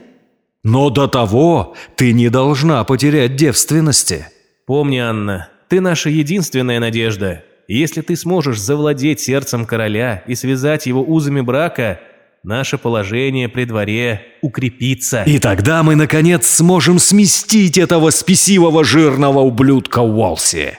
Но 0.62 0.90
до 0.90 1.08
того 1.08 1.74
ты 1.96 2.12
не 2.12 2.28
должна 2.28 2.84
потерять 2.84 3.34
девственности. 3.34 4.28
Помни, 4.64 4.98
Анна, 4.98 5.48
ты 5.68 5.80
наша 5.80 6.08
единственная 6.08 6.78
надежда. 6.78 7.42
Если 7.74 8.02
ты 8.02 8.16
сможешь 8.16 8.60
завладеть 8.60 9.20
сердцем 9.20 9.64
короля 9.64 10.22
и 10.26 10.34
связать 10.34 10.84
его 10.84 11.02
узами 11.02 11.40
брака, 11.40 12.00
наше 12.42 12.76
положение 12.76 13.48
при 13.48 13.64
дворе 13.64 14.20
укрепится. 14.42 15.22
И 15.22 15.38
тогда 15.38 15.82
мы, 15.82 15.94
наконец, 15.94 16.46
сможем 16.46 16.98
сместить 16.98 17.78
этого 17.78 18.10
спесивого 18.10 18.84
жирного 18.84 19.38
ублюдка 19.38 20.00
Уолси. 20.00 20.76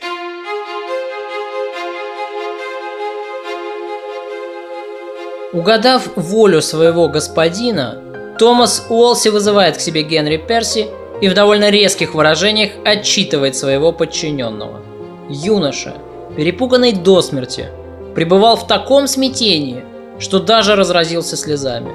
Угадав 5.52 6.16
волю 6.16 6.62
своего 6.62 7.10
господина, 7.10 8.36
Томас 8.38 8.86
Уолси 8.90 9.30
вызывает 9.30 9.78
к 9.78 9.80
себе 9.80 10.04
Генри 10.04 10.38
Перси 10.38 10.86
и 11.22 11.28
в 11.28 11.34
довольно 11.34 11.72
резких 11.72 12.14
выражениях 12.14 12.74
отчитывает 12.86 13.56
своего 13.56 13.92
подчиненного. 13.92 14.80
Юноша, 15.28 15.96
перепуганный 16.36 16.94
до 16.94 17.22
смерти, 17.22 17.68
пребывал 18.16 18.56
в 18.56 18.68
таком 18.68 19.08
смятении, 19.08 19.84
что 20.20 20.40
даже 20.40 20.76
разразился 20.76 21.36
слезами. 21.36 21.92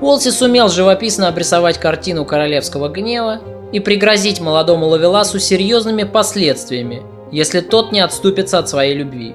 Уолси 0.00 0.30
сумел 0.30 0.68
живописно 0.68 1.28
обрисовать 1.28 1.78
картину 1.78 2.24
королевского 2.24 2.88
гнева 2.88 3.40
и 3.72 3.80
пригрозить 3.80 4.40
молодому 4.40 4.86
Лавеласу 4.86 5.38
серьезными 5.38 6.04
последствиями, 6.04 7.02
если 7.30 7.60
тот 7.60 7.92
не 7.92 8.00
отступится 8.00 8.58
от 8.58 8.68
своей 8.68 8.94
любви. 8.94 9.34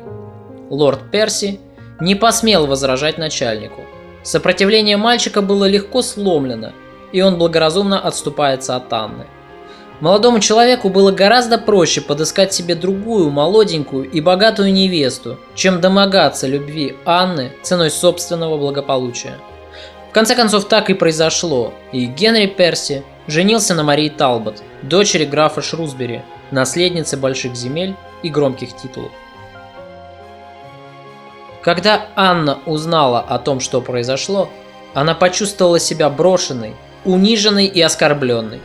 Лорд 0.70 1.12
Перси 1.12 1.60
не 2.02 2.16
посмел 2.16 2.68
возражать 2.68 3.18
начальнику. 3.18 3.82
Сопротивление 4.24 4.98
мальчика 4.98 5.42
было 5.42 5.66
легко 5.66 6.02
сломлено, 6.02 6.74
и 7.14 7.22
он 7.22 7.38
благоразумно 7.38 8.00
отступается 8.00 8.76
от 8.76 8.92
Анны. 8.92 9.28
Молодому 10.02 10.40
человеку 10.42 10.90
было 10.90 11.12
гораздо 11.12 11.58
проще 11.58 12.02
подыскать 12.02 12.54
себе 12.54 12.76
другую, 12.76 13.30
молоденькую 13.30 14.10
и 14.10 14.20
богатую 14.20 14.74
невесту, 14.74 15.40
чем 15.56 15.80
домогаться 15.80 16.48
любви 16.48 16.98
Анны 17.06 17.54
ценой 17.62 17.90
собственного 17.90 18.58
благополучия. 18.58 19.38
В 20.10 20.14
конце 20.14 20.36
концов, 20.36 20.68
так 20.68 20.90
и 20.90 20.94
произошло, 20.94 21.74
и 21.94 22.06
Генри 22.06 22.48
Перси 22.48 23.04
женился 23.28 23.74
на 23.74 23.84
Марии 23.84 24.10
Талбот, 24.10 24.62
дочери 24.82 25.26
графа 25.26 25.62
Шрусбери, 25.62 26.24
наследнице 26.52 27.16
больших 27.18 27.56
земель 27.56 27.96
и 28.22 28.30
громких 28.30 28.76
титулов. 28.76 29.12
Когда 31.62 32.08
Анна 32.16 32.60
узнала 32.66 33.22
о 33.22 33.40
том, 33.40 33.60
что 33.60 33.82
произошло, 33.82 34.50
она 34.94 35.16
почувствовала 35.16 35.80
себя 35.80 36.10
брошенной, 36.10 36.76
униженной 37.06 37.66
и 37.66 37.82
оскорбленной. 37.82 38.62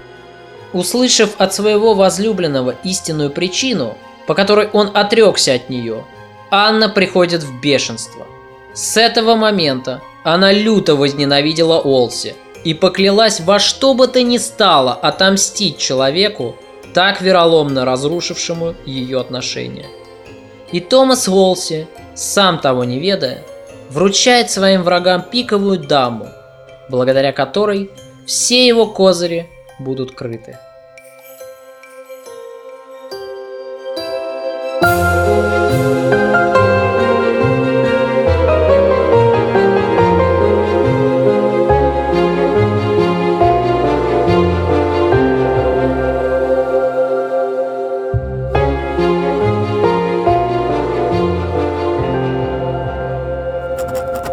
Услышав 0.72 1.30
от 1.38 1.52
своего 1.52 1.94
возлюбленного 1.94 2.76
истинную 2.84 3.30
причину, 3.30 3.96
по 4.26 4.34
которой 4.34 4.68
он 4.72 4.90
отрекся 4.94 5.54
от 5.54 5.68
нее, 5.68 6.04
Анна 6.50 6.88
приходит 6.88 7.42
в 7.42 7.60
бешенство. 7.60 8.26
С 8.74 8.96
этого 8.96 9.34
момента 9.34 10.00
она 10.22 10.52
люто 10.52 10.94
возненавидела 10.94 11.78
Олси 11.78 12.34
и 12.64 12.74
поклялась 12.74 13.40
во 13.40 13.58
что 13.58 13.94
бы 13.94 14.06
то 14.06 14.22
ни 14.22 14.38
стало 14.38 14.92
отомстить 14.92 15.78
человеку, 15.78 16.56
так 16.94 17.20
вероломно 17.20 17.84
разрушившему 17.84 18.74
ее 18.84 19.20
отношения. 19.20 19.86
И 20.72 20.80
Томас 20.80 21.26
Уолси 21.26 21.88
сам 22.14 22.58
того 22.58 22.84
не 22.84 22.98
ведая, 22.98 23.42
вручает 23.90 24.50
своим 24.50 24.82
врагам 24.82 25.22
пиковую 25.22 25.78
даму, 25.78 26.28
благодаря 26.88 27.32
которой 27.32 27.90
все 28.26 28.66
его 28.66 28.86
козыри 28.86 29.48
будут 29.80 30.14
крыты. 30.14 30.58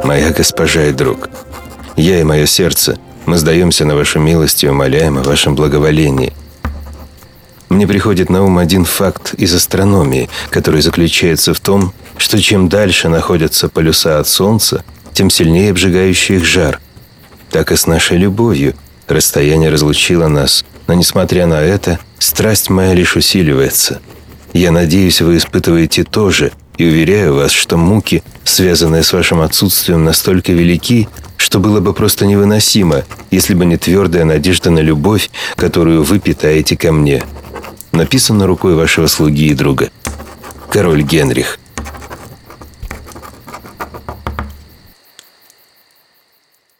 моя 0.03 0.31
госпожа 0.31 0.85
и 0.85 0.91
друг. 0.91 1.29
Я 1.95 2.19
и 2.21 2.23
мое 2.23 2.45
сердце, 2.45 2.96
мы 3.27 3.37
сдаемся 3.37 3.85
на 3.85 3.95
вашу 3.95 4.19
милость 4.19 4.63
и 4.63 4.69
умоляем 4.69 5.17
о 5.17 5.23
вашем 5.23 5.53
благоволении. 5.53 6.33
Мне 7.69 7.85
приходит 7.85 8.29
на 8.29 8.43
ум 8.43 8.57
один 8.57 8.85
факт 8.85 9.33
из 9.33 9.53
астрономии, 9.53 10.29
который 10.49 10.81
заключается 10.81 11.53
в 11.53 11.59
том, 11.59 11.93
что 12.17 12.41
чем 12.41 12.69
дальше 12.69 13.09
находятся 13.09 13.67
полюса 13.67 14.19
от 14.19 14.27
Солнца, 14.27 14.83
тем 15.13 15.29
сильнее 15.29 15.71
обжигающий 15.71 16.37
их 16.37 16.45
жар. 16.45 16.79
Так 17.51 17.71
и 17.73 17.75
с 17.75 17.85
нашей 17.85 18.17
любовью. 18.17 18.75
Расстояние 19.09 19.69
разлучило 19.69 20.27
нас, 20.27 20.63
но 20.87 20.93
несмотря 20.93 21.45
на 21.47 21.61
это, 21.61 21.99
страсть 22.19 22.69
моя 22.69 22.93
лишь 22.93 23.17
усиливается. 23.17 24.01
Я 24.53 24.71
надеюсь, 24.71 25.21
вы 25.21 25.37
испытываете 25.37 26.03
то 26.03 26.29
же– 26.31 26.53
и 26.77 26.85
уверяю 26.85 27.35
вас, 27.35 27.51
что 27.51 27.77
муки, 27.77 28.23
связанные 28.43 29.03
с 29.03 29.13
вашим 29.13 29.41
отсутствием, 29.41 30.03
настолько 30.03 30.51
велики, 30.53 31.07
что 31.37 31.59
было 31.59 31.79
бы 31.79 31.93
просто 31.93 32.25
невыносимо, 32.25 33.03
если 33.31 33.53
бы 33.53 33.65
не 33.65 33.77
твердая 33.77 34.25
надежда 34.25 34.69
на 34.69 34.79
любовь, 34.79 35.29
которую 35.55 36.03
вы 36.03 36.19
питаете 36.19 36.77
ко 36.77 36.91
мне. 36.91 37.23
Написано 37.91 38.47
рукой 38.47 38.75
вашего 38.75 39.07
слуги 39.07 39.47
и 39.47 39.53
друга. 39.53 39.89
Король 40.69 41.01
Генрих. 41.01 41.59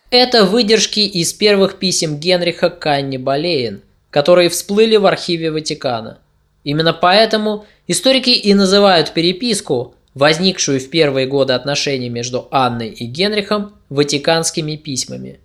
Это 0.10 0.45
выдержки 0.45 1.02
из 1.02 1.34
первых 1.34 1.80
писем 1.80 2.18
Генриха 2.18 2.70
к 2.70 3.18
Болейн, 3.20 3.82
которые 4.10 4.50
всплыли 4.50 4.95
в 4.95 5.06
архиве 5.06 5.52
Ватикана. 5.52 6.20
Именно 6.68 6.91
поэтому 6.91 7.65
историки 7.88 8.32
и 8.32 8.53
называют 8.53 9.13
переписку, 9.13 9.95
возникшую 10.13 10.82
в 10.82 10.89
первые 10.89 11.26
годы 11.26 11.53
отношений 11.53 12.09
между 12.09 12.49
Анной 12.51 12.89
и 12.89 13.05
Генрихом, 13.05 13.78
ватиканскими 13.88 14.76
письмами. 14.76 15.39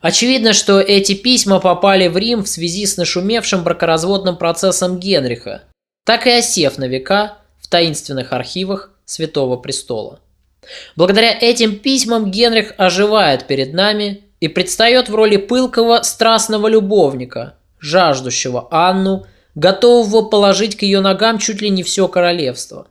Очевидно, 0.00 0.52
что 0.52 0.80
эти 0.80 1.14
письма 1.14 1.60
попали 1.60 2.08
в 2.08 2.16
Рим 2.16 2.42
в 2.42 2.48
связи 2.48 2.86
с 2.86 2.96
нашумевшим 2.96 3.62
бракоразводным 3.62 4.36
процессом 4.36 4.98
Генриха, 4.98 5.62
так 6.04 6.26
и 6.26 6.30
осев 6.30 6.76
на 6.76 6.88
века 6.88 7.38
в 7.60 7.68
таинственных 7.68 8.32
архивах 8.32 8.90
Святого 9.04 9.58
Престола. 9.58 10.18
Благодаря 10.96 11.38
этим 11.40 11.78
письмам 11.78 12.32
Генрих 12.32 12.72
оживает 12.78 13.46
перед 13.46 13.74
нами 13.74 14.24
и 14.40 14.48
предстает 14.48 15.08
в 15.08 15.14
роли 15.14 15.36
пылкого 15.36 16.02
страстного 16.02 16.66
любовника, 16.66 17.54
жаждущего 17.78 18.66
Анну– 18.72 19.24
готового 19.58 20.22
положить 20.22 20.76
к 20.76 20.82
ее 20.82 21.00
ногам 21.00 21.38
чуть 21.38 21.60
ли 21.60 21.68
не 21.68 21.82
все 21.82 22.06
королевство. 22.08 22.86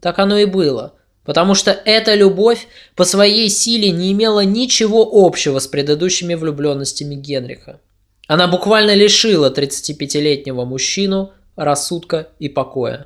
Так 0.00 0.18
оно 0.18 0.38
и 0.38 0.44
было, 0.44 0.94
потому 1.24 1.54
что 1.54 1.72
эта 1.72 2.14
любовь 2.14 2.68
по 2.94 3.04
своей 3.04 3.48
силе 3.48 3.90
не 3.90 4.12
имела 4.12 4.44
ничего 4.44 5.08
общего 5.12 5.58
с 5.58 5.66
предыдущими 5.66 6.34
влюбленностями 6.34 7.16
Генриха. 7.16 7.80
Она 8.28 8.46
буквально 8.46 8.94
лишила 8.94 9.52
35-летнего 9.52 10.64
мужчину 10.64 11.32
рассудка 11.56 12.28
и 12.38 12.48
покоя. 12.48 13.04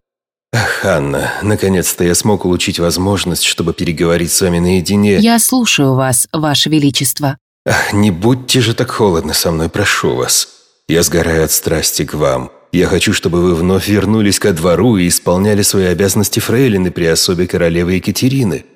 Ах, 0.52 0.84
Анна, 0.84 1.32
наконец-то 1.42 2.04
я 2.04 2.14
смог 2.14 2.44
улучшить 2.44 2.78
возможность, 2.78 3.44
чтобы 3.44 3.72
переговорить 3.72 4.30
с 4.30 4.40
вами 4.40 4.58
наедине. 4.58 5.18
Я 5.18 5.38
слушаю 5.38 5.94
вас, 5.94 6.28
Ваше 6.32 6.68
Величество. 6.68 7.38
Ах, 7.66 7.92
не 7.92 8.10
будьте 8.10 8.60
же 8.60 8.74
так 8.74 8.90
холодны 8.90 9.34
со 9.34 9.50
мной, 9.50 9.68
прошу 9.68 10.14
вас. 10.14 10.48
Я 10.86 11.02
сгораю 11.02 11.44
от 11.44 11.50
страсти 11.50 12.04
к 12.04 12.14
вам. 12.14 12.52
Я 12.76 12.88
хочу, 12.88 13.14
чтобы 13.14 13.40
вы 13.40 13.54
вновь 13.54 13.88
вернулись 13.88 14.38
ко 14.38 14.52
двору 14.52 14.98
и 14.98 15.08
исполняли 15.08 15.62
свои 15.62 15.86
обязанности 15.86 16.40
фрейлины 16.40 16.90
при 16.90 17.06
особе 17.06 17.46
королевы 17.46 17.94
Екатерины. 17.94 18.66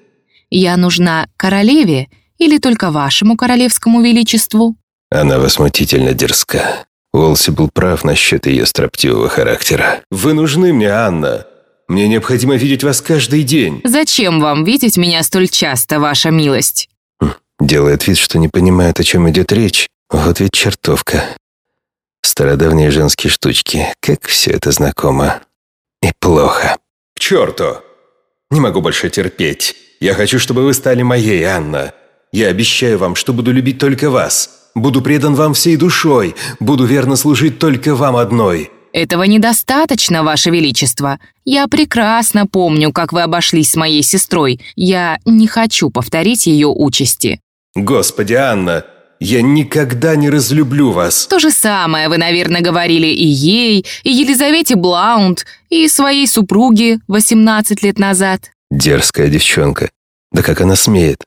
Я 0.48 0.78
нужна 0.78 1.28
королеве 1.36 2.08
или 2.38 2.56
только 2.56 2.90
вашему 2.90 3.36
королевскому 3.36 4.00
величеству? 4.00 4.74
Она 5.10 5.38
возмутительно 5.38 6.14
дерзка. 6.14 6.86
Уолси 7.12 7.50
был 7.50 7.68
прав 7.68 8.02
насчет 8.02 8.46
ее 8.46 8.64
строптивого 8.64 9.28
характера. 9.28 10.00
«Вы 10.10 10.32
нужны 10.32 10.72
мне, 10.72 10.88
Анна. 10.88 11.46
Мне 11.86 12.08
необходимо 12.08 12.54
видеть 12.56 12.82
вас 12.82 13.02
каждый 13.02 13.42
день». 13.42 13.82
Зачем 13.84 14.40
вам 14.40 14.64
видеть 14.64 14.96
меня 14.96 15.22
столь 15.22 15.48
часто, 15.48 16.00
ваша 16.00 16.30
милость? 16.30 16.88
Делает 17.60 18.06
вид, 18.06 18.16
что 18.16 18.38
не 18.38 18.48
понимает, 18.48 18.98
о 18.98 19.04
чем 19.04 19.28
идет 19.28 19.52
речь. 19.52 19.88
Вот 20.08 20.40
ведь 20.40 20.54
чертовка. 20.54 21.22
Стародавние 22.22 22.90
женские 22.90 23.30
штучки. 23.30 23.86
Как 24.00 24.26
все 24.26 24.52
это 24.52 24.70
знакомо. 24.72 25.40
И 26.02 26.10
плохо. 26.18 26.76
К 27.14 27.20
черту! 27.20 27.78
Не 28.50 28.60
могу 28.60 28.80
больше 28.80 29.10
терпеть. 29.10 29.76
Я 30.00 30.14
хочу, 30.14 30.38
чтобы 30.38 30.64
вы 30.64 30.74
стали 30.74 31.02
моей, 31.02 31.42
Анна. 31.44 31.92
Я 32.32 32.48
обещаю 32.48 32.98
вам, 32.98 33.14
что 33.14 33.32
буду 33.32 33.52
любить 33.52 33.78
только 33.78 34.10
вас. 34.10 34.70
Буду 34.74 35.02
предан 35.02 35.34
вам 35.34 35.54
всей 35.54 35.76
душой. 35.76 36.34
Буду 36.58 36.84
верно 36.84 37.16
служить 37.16 37.58
только 37.58 37.94
вам 37.94 38.16
одной. 38.16 38.70
Этого 38.92 39.22
недостаточно, 39.22 40.24
Ваше 40.24 40.50
Величество. 40.50 41.20
Я 41.44 41.68
прекрасно 41.68 42.46
помню, 42.46 42.92
как 42.92 43.12
вы 43.12 43.22
обошлись 43.22 43.70
с 43.70 43.76
моей 43.76 44.02
сестрой. 44.02 44.60
Я 44.74 45.18
не 45.24 45.46
хочу 45.46 45.90
повторить 45.90 46.46
ее 46.46 46.66
участи. 46.68 47.40
Господи, 47.76 48.34
Анна, 48.34 48.84
я 49.20 49.42
никогда 49.42 50.16
не 50.16 50.30
разлюблю 50.30 50.92
вас. 50.92 51.26
То 51.26 51.38
же 51.38 51.50
самое 51.50 52.08
вы, 52.08 52.16
наверное, 52.16 52.62
говорили 52.62 53.06
и 53.06 53.26
ей, 53.26 53.84
и 54.02 54.10
Елизавете 54.10 54.76
Блаунд, 54.76 55.44
и 55.68 55.86
своей 55.88 56.26
супруге 56.26 57.00
18 57.06 57.82
лет 57.82 57.98
назад. 57.98 58.50
Дерзкая 58.70 59.28
девчонка. 59.28 59.90
Да 60.32 60.42
как 60.42 60.62
она 60.62 60.74
смеет? 60.74 61.24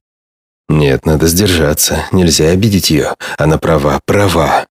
Нет, 0.69 1.05
надо 1.05 1.27
сдержаться. 1.27 2.05
Нельзя 2.11 2.49
обидеть 2.49 2.89
ее. 2.89 3.15
Она 3.37 3.59
права, 3.59 3.99
права. 4.05 4.65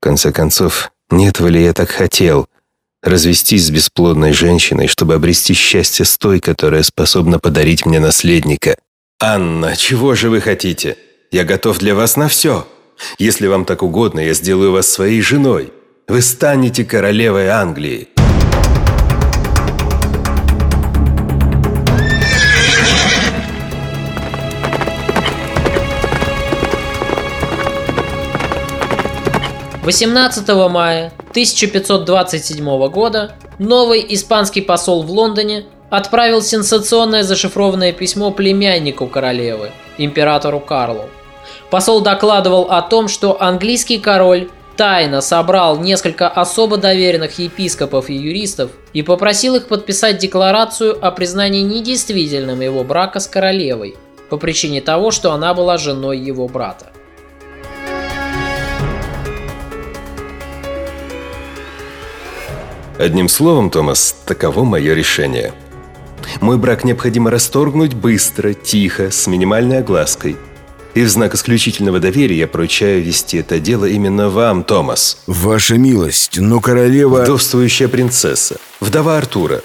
В 0.00 0.04
конце 0.04 0.32
концов, 0.32 0.90
не 1.10 1.28
этого 1.28 1.46
ли 1.46 1.62
я 1.62 1.72
так 1.72 1.90
хотел? 1.90 2.48
Развестись 3.02 3.66
с 3.66 3.70
бесплодной 3.70 4.32
женщиной, 4.32 4.88
чтобы 4.88 5.14
обрести 5.14 5.52
счастье 5.52 6.04
с 6.04 6.18
той, 6.18 6.40
которая 6.40 6.82
способна 6.82 7.38
подарить 7.38 7.86
мне 7.86 8.00
наследника. 8.00 8.76
Анна, 9.20 9.76
чего 9.76 10.14
же 10.14 10.30
вы 10.30 10.40
хотите? 10.40 10.96
Я 11.34 11.42
готов 11.42 11.78
для 11.78 11.96
вас 11.96 12.16
на 12.16 12.28
все. 12.28 12.64
Если 13.18 13.48
вам 13.48 13.64
так 13.64 13.82
угодно, 13.82 14.20
я 14.20 14.34
сделаю 14.34 14.70
вас 14.70 14.88
своей 14.88 15.20
женой. 15.20 15.72
Вы 16.06 16.22
станете 16.22 16.84
королевой 16.84 17.48
Англии. 17.48 18.08
«18 29.82 30.68
мая 30.68 31.12
1527 31.30 32.88
года 32.90 33.34
новый 33.58 34.06
испанский 34.08 34.60
посол 34.60 35.02
в 35.02 35.10
Лондоне 35.10 35.66
отправил 35.90 36.42
сенсационное 36.42 37.24
зашифрованное 37.24 37.92
письмо 37.92 38.30
племяннику 38.30 39.08
королевы, 39.08 39.72
императору 39.98 40.60
Карлу. 40.60 41.06
Посол 41.70 42.00
докладывал 42.02 42.70
о 42.70 42.82
том, 42.82 43.08
что 43.08 43.40
английский 43.40 43.98
король 43.98 44.48
тайно 44.76 45.20
собрал 45.20 45.78
несколько 45.78 46.28
особо 46.28 46.76
доверенных 46.76 47.38
епископов 47.38 48.10
и 48.10 48.14
юристов 48.14 48.70
и 48.92 49.02
попросил 49.02 49.56
их 49.56 49.68
подписать 49.68 50.18
декларацию 50.18 50.96
о 51.04 51.10
признании 51.10 51.62
недействительным 51.62 52.60
его 52.60 52.84
брака 52.84 53.20
с 53.20 53.26
королевой 53.26 53.96
по 54.30 54.36
причине 54.36 54.80
того, 54.80 55.10
что 55.10 55.32
она 55.32 55.54
была 55.54 55.76
женой 55.78 56.18
его 56.18 56.48
брата. 56.48 56.92
Одним 62.98 63.28
словом, 63.28 63.70
Томас, 63.70 64.16
таково 64.24 64.64
мое 64.64 64.94
решение. 64.94 65.52
Мой 66.40 66.56
брак 66.58 66.84
необходимо 66.84 67.30
расторгнуть 67.30 67.94
быстро, 67.94 68.54
тихо, 68.54 69.10
с 69.10 69.26
минимальной 69.26 69.78
оглаской. 69.78 70.36
И 70.94 71.02
в 71.02 71.08
знак 71.08 71.34
исключительного 71.34 71.98
доверия 71.98 72.38
я 72.38 72.46
поручаю 72.46 73.02
вести 73.02 73.38
это 73.38 73.58
дело 73.58 73.84
именно 73.84 74.28
вам, 74.28 74.62
Томас. 74.62 75.18
Ваша 75.26 75.76
милость, 75.76 76.38
но 76.38 76.60
королева... 76.60 77.22
Вдовствующая 77.22 77.88
принцесса. 77.88 78.58
Вдова 78.80 79.18
Артура. 79.18 79.62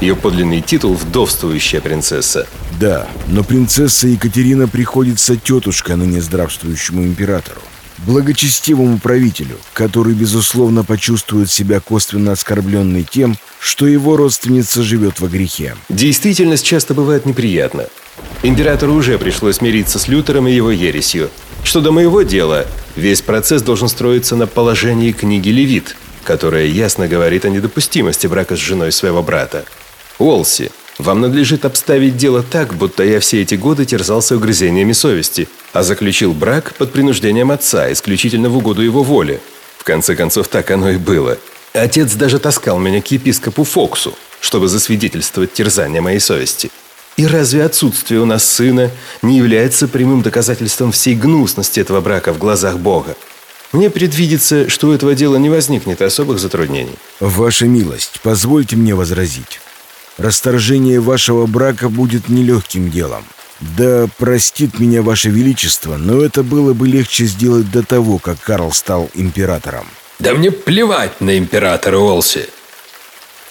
Ее 0.00 0.16
подлинный 0.16 0.60
титул– 0.60 0.94
вдовствующая 0.94 1.80
принцесса. 1.80 2.48
Да, 2.80 3.06
но 3.28 3.44
принцесса 3.44 4.08
Екатерина 4.08 4.66
приходится 4.66 5.36
тетушка 5.36 5.94
ныне 5.94 6.20
здравствующему 6.20 7.04
императору 7.04 7.60
благочестивому 7.98 8.98
правителю, 8.98 9.58
который, 9.72 10.14
безусловно, 10.14 10.84
почувствует 10.84 11.50
себя 11.50 11.80
косвенно 11.80 12.32
оскорбленный 12.32 13.06
тем, 13.08 13.36
что 13.60 13.86
его 13.86 14.16
родственница 14.16 14.82
живет 14.82 15.20
во 15.20 15.28
грехе. 15.28 15.74
Действительность 15.88 16.66
часто 16.66 16.94
бывает 16.94 17.26
неприятна. 17.26 17.86
Императору 18.42 18.94
уже 18.94 19.18
пришлось 19.18 19.60
мириться 19.60 19.98
с 19.98 20.08
Лютером 20.08 20.48
и 20.48 20.52
его 20.52 20.70
ересью. 20.70 21.30
Что 21.62 21.80
до 21.80 21.92
моего 21.92 22.22
дела, 22.22 22.66
весь 22.94 23.22
процесс 23.22 23.62
должен 23.62 23.88
строиться 23.88 24.36
на 24.36 24.46
положении 24.46 25.12
книги 25.12 25.48
Левит, 25.48 25.96
которая 26.24 26.66
ясно 26.66 27.08
говорит 27.08 27.44
о 27.44 27.48
недопустимости 27.48 28.26
брака 28.26 28.56
с 28.56 28.58
женой 28.58 28.92
своего 28.92 29.22
брата. 29.22 29.64
Уолси, 30.18 30.70
вам 30.98 31.22
надлежит 31.22 31.64
обставить 31.64 32.16
дело 32.16 32.42
так, 32.42 32.74
будто 32.74 33.02
я 33.02 33.18
все 33.18 33.42
эти 33.42 33.56
годы 33.56 33.84
терзался 33.84 34.36
угрызениями 34.36 34.92
совести, 34.92 35.48
а 35.72 35.82
заключил 35.82 36.32
брак 36.32 36.74
под 36.74 36.92
принуждением 36.92 37.50
отца, 37.50 37.92
исключительно 37.92 38.48
в 38.48 38.56
угоду 38.56 38.82
его 38.82 39.02
воле. 39.02 39.40
В 39.78 39.84
конце 39.84 40.14
концов, 40.14 40.48
так 40.48 40.70
оно 40.70 40.90
и 40.90 40.96
было. 40.96 41.38
Отец 41.72 42.12
даже 42.14 42.38
таскал 42.38 42.78
меня 42.78 43.02
к 43.02 43.10
епископу 43.10 43.64
Фоксу, 43.64 44.14
чтобы 44.40 44.68
засвидетельствовать 44.68 45.52
терзание 45.52 46.00
моей 46.00 46.20
совести. 46.20 46.70
И 47.16 47.26
разве 47.26 47.64
отсутствие 47.64 48.20
у 48.20 48.24
нас 48.24 48.44
сына 48.44 48.90
не 49.22 49.36
является 49.36 49.86
прямым 49.86 50.22
доказательством 50.22 50.90
всей 50.90 51.14
гнусности 51.14 51.78
этого 51.80 52.00
брака 52.00 52.32
в 52.32 52.38
глазах 52.38 52.78
Бога? 52.78 53.16
Мне 53.72 53.90
предвидится, 53.90 54.68
что 54.68 54.88
у 54.88 54.92
этого 54.92 55.14
дела 55.14 55.36
не 55.36 55.50
возникнет 55.50 56.02
особых 56.02 56.38
затруднений. 56.38 56.94
Ваша 57.20 57.66
милость, 57.66 58.20
позвольте 58.22 58.76
мне 58.76 58.94
возразить. 58.94 59.60
Расторжение 60.16 61.00
вашего 61.00 61.46
брака 61.46 61.88
будет 61.88 62.28
нелегким 62.28 62.90
делом. 62.90 63.24
Да 63.60 64.08
простит 64.18 64.78
меня 64.78 65.02
ваше 65.02 65.30
величество, 65.30 65.96
но 65.96 66.20
это 66.20 66.42
было 66.42 66.72
бы 66.72 66.86
легче 66.88 67.24
сделать 67.24 67.70
до 67.70 67.82
того, 67.82 68.18
как 68.18 68.40
Карл 68.40 68.72
стал 68.72 69.08
императором. 69.14 69.86
Да 70.18 70.34
мне 70.34 70.50
плевать 70.50 71.20
на 71.20 71.36
императора 71.38 71.98
Олси. 71.98 72.46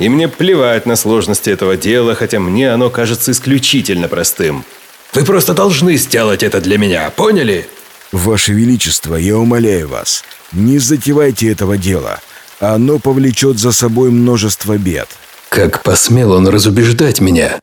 И 0.03 0.09
мне 0.09 0.27
плевать 0.27 0.85
на 0.85 0.97
сложности 0.97 1.49
этого 1.49 1.77
дела, 1.77 2.13
хотя 2.13 2.37
мне 2.37 2.73
оно 2.73 2.89
кажется 2.89 3.31
исключительно 3.31 4.09
простым. 4.09 4.65
Вы 5.13 5.23
просто 5.23 5.53
должны 5.53 5.95
сделать 5.95 6.43
это 6.43 6.59
для 6.59 6.77
меня, 6.77 7.09
поняли? 7.11 7.65
Ваше 8.11 8.51
Величество, 8.51 9.15
я 9.15 9.37
умоляю 9.37 9.87
вас, 9.87 10.25
не 10.51 10.77
затевайте 10.77 11.49
этого 11.49 11.77
дела. 11.77 12.19
Оно 12.59 12.99
повлечет 12.99 13.59
за 13.59 13.71
собой 13.71 14.11
множество 14.11 14.77
бед. 14.77 15.07
Как 15.47 15.83
посмел 15.83 16.33
он 16.33 16.49
разубеждать 16.49 17.21
меня? 17.21 17.61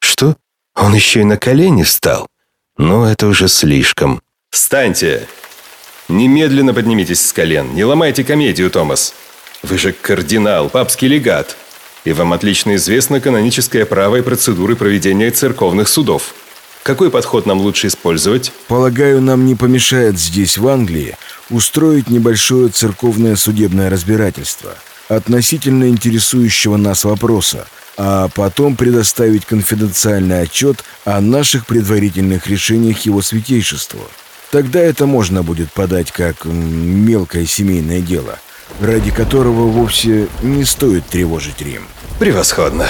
Что? 0.00 0.36
Он 0.76 0.92
еще 0.92 1.22
и 1.22 1.24
на 1.24 1.38
колени 1.38 1.82
встал? 1.82 2.26
Ну, 2.76 3.06
это 3.06 3.26
уже 3.26 3.48
слишком. 3.48 4.20
Встаньте! 4.50 5.26
Немедленно 6.08 6.74
поднимитесь 6.74 7.26
с 7.26 7.32
колен. 7.32 7.74
Не 7.74 7.84
ломайте 7.84 8.22
комедию, 8.22 8.70
Томас. 8.70 9.14
Вы 9.64 9.78
же 9.78 9.92
кардинал, 9.92 10.68
папский 10.68 11.08
легат. 11.08 11.56
И 12.04 12.12
вам 12.12 12.32
отлично 12.32 12.76
известно 12.76 13.20
каноническое 13.20 13.86
право 13.86 14.16
и 14.16 14.22
процедуры 14.22 14.76
проведения 14.76 15.30
церковных 15.30 15.88
судов. 15.88 16.34
Какой 16.82 17.10
подход 17.10 17.46
нам 17.46 17.60
лучше 17.60 17.86
использовать? 17.86 18.52
Полагаю, 18.68 19.22
нам 19.22 19.46
не 19.46 19.54
помешает 19.54 20.18
здесь, 20.18 20.58
в 20.58 20.68
Англии, 20.68 21.16
устроить 21.48 22.10
небольшое 22.10 22.68
церковное 22.68 23.36
судебное 23.36 23.90
разбирательство– 23.90 24.74
относительно 25.08 25.88
интересующего 25.88 26.76
нас 26.76 27.04
вопроса, 27.04 27.66
а 27.96 28.28
потом 28.28 28.76
предоставить 28.76 29.44
конфиденциальный 29.44 30.42
отчет 30.42 30.84
о 31.04 31.20
наших 31.20 31.66
предварительных 31.66 32.46
решениях 32.46 33.00
его 33.00 33.22
святейшеству. 33.22 34.00
Тогда 34.50 34.80
это 34.80 35.06
можно 35.06 35.42
будет 35.42 35.72
подать 35.72 36.12
как 36.12 36.44
мелкое 36.44 37.46
семейное 37.46 38.00
дело, 38.00 38.38
ради 38.80 39.10
которого 39.10 39.68
вовсе 39.68 40.28
не 40.42 40.64
стоит 40.64 41.06
тревожить 41.06 41.60
Рим. 41.60 41.86
Превосходно. 42.18 42.86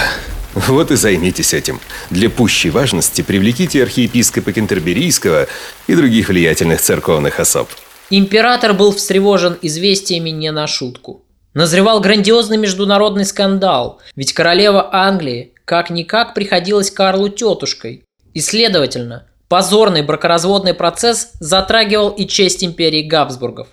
Вот 0.53 0.91
и 0.91 0.95
займитесь 0.95 1.53
этим. 1.53 1.81
Для 2.09 2.29
пущей 2.29 2.69
важности 2.69 3.21
привлеките 3.21 3.83
архиепископа 3.83 4.53
Кентерберийского 4.53 5.47
и 5.87 5.95
других 5.95 6.29
влиятельных 6.29 6.79
церковных 6.79 7.39
особ. 7.39 7.67
Император 8.09 8.73
был 8.73 8.93
встревожен 8.93 9.57
известиями 9.61 10.29
не 10.29 10.51
на 10.51 10.67
шутку. 10.67 11.23
Назревал 11.53 11.99
грандиозный 11.99 12.57
международный 12.57 13.25
скандал, 13.25 13.99
ведь 14.15 14.33
королева 14.33 14.89
Англии 14.93 15.53
как-никак 15.65 16.33
приходилась 16.33 16.91
Карлу 16.91 17.29
тетушкой. 17.29 18.03
И, 18.33 18.39
следовательно, 18.39 19.25
позорный 19.47 20.03
бракоразводный 20.03 20.73
процесс 20.73 21.31
затрагивал 21.39 22.09
и 22.09 22.27
честь 22.27 22.63
империи 22.63 23.03
Габсбургов. 23.03 23.67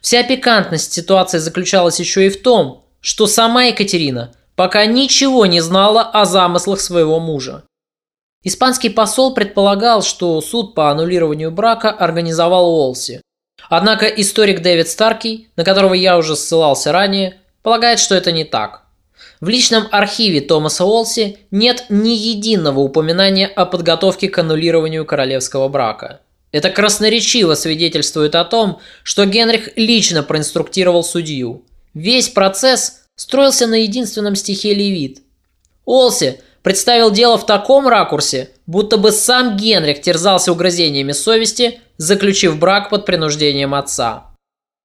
Вся 0.00 0.22
пикантность 0.22 0.92
ситуации 0.92 1.38
заключалась 1.38 1.98
еще 2.00 2.26
и 2.26 2.30
в 2.30 2.42
том, 2.42 2.84
что 3.00 3.26
сама 3.26 3.64
Екатерина 3.64 4.32
пока 4.56 4.86
ничего 4.86 5.46
не 5.46 5.60
знала 5.60 6.02
о 6.02 6.24
замыслах 6.24 6.80
своего 6.80 7.20
мужа. 7.20 7.62
Испанский 8.42 8.90
посол 8.90 9.34
предполагал, 9.34 10.02
что 10.02 10.40
суд 10.40 10.74
по 10.74 10.90
аннулированию 10.90 11.50
брака 11.50 11.90
организовал 11.90 12.68
Уолси. 12.68 13.20
Однако 13.68 14.06
историк 14.06 14.62
Дэвид 14.62 14.88
Старкий, 14.88 15.48
на 15.56 15.64
которого 15.64 15.94
я 15.94 16.16
уже 16.16 16.36
ссылался 16.36 16.92
ранее, 16.92 17.38
полагает, 17.62 17.98
что 17.98 18.14
это 18.14 18.32
не 18.32 18.44
так. 18.44 18.84
В 19.40 19.48
личном 19.48 19.86
архиве 19.90 20.40
Томаса 20.40 20.84
Уолси 20.84 21.38
нет 21.50 21.86
ни 21.88 22.10
единого 22.10 22.80
упоминания 22.80 23.46
о 23.46 23.66
подготовке 23.66 24.28
к 24.28 24.38
аннулированию 24.38 25.04
королевского 25.04 25.68
брака. 25.68 26.20
Это 26.50 26.70
красноречиво 26.70 27.54
свидетельствует 27.54 28.34
о 28.34 28.44
том, 28.44 28.80
что 29.02 29.26
Генрих 29.26 29.70
лично 29.76 30.22
проинструктировал 30.22 31.04
судью. 31.04 31.64
Весь 31.94 32.28
процесс 32.30 33.02
строился 33.16 33.66
на 33.66 33.82
единственном 33.82 34.34
стихе 34.34 34.72
Левит. 34.72 35.22
Олси 35.84 36.40
представил 36.62 37.10
дело 37.10 37.36
в 37.36 37.46
таком 37.46 37.88
ракурсе, 37.88 38.50
будто 38.66 38.96
бы 38.96 39.12
сам 39.12 39.56
Генрих 39.56 40.00
терзался 40.00 40.52
угрызениями 40.52 41.12
совести, 41.12 41.80
заключив 41.96 42.58
брак 42.58 42.90
под 42.90 43.04
принуждением 43.04 43.74
отца. 43.74 44.34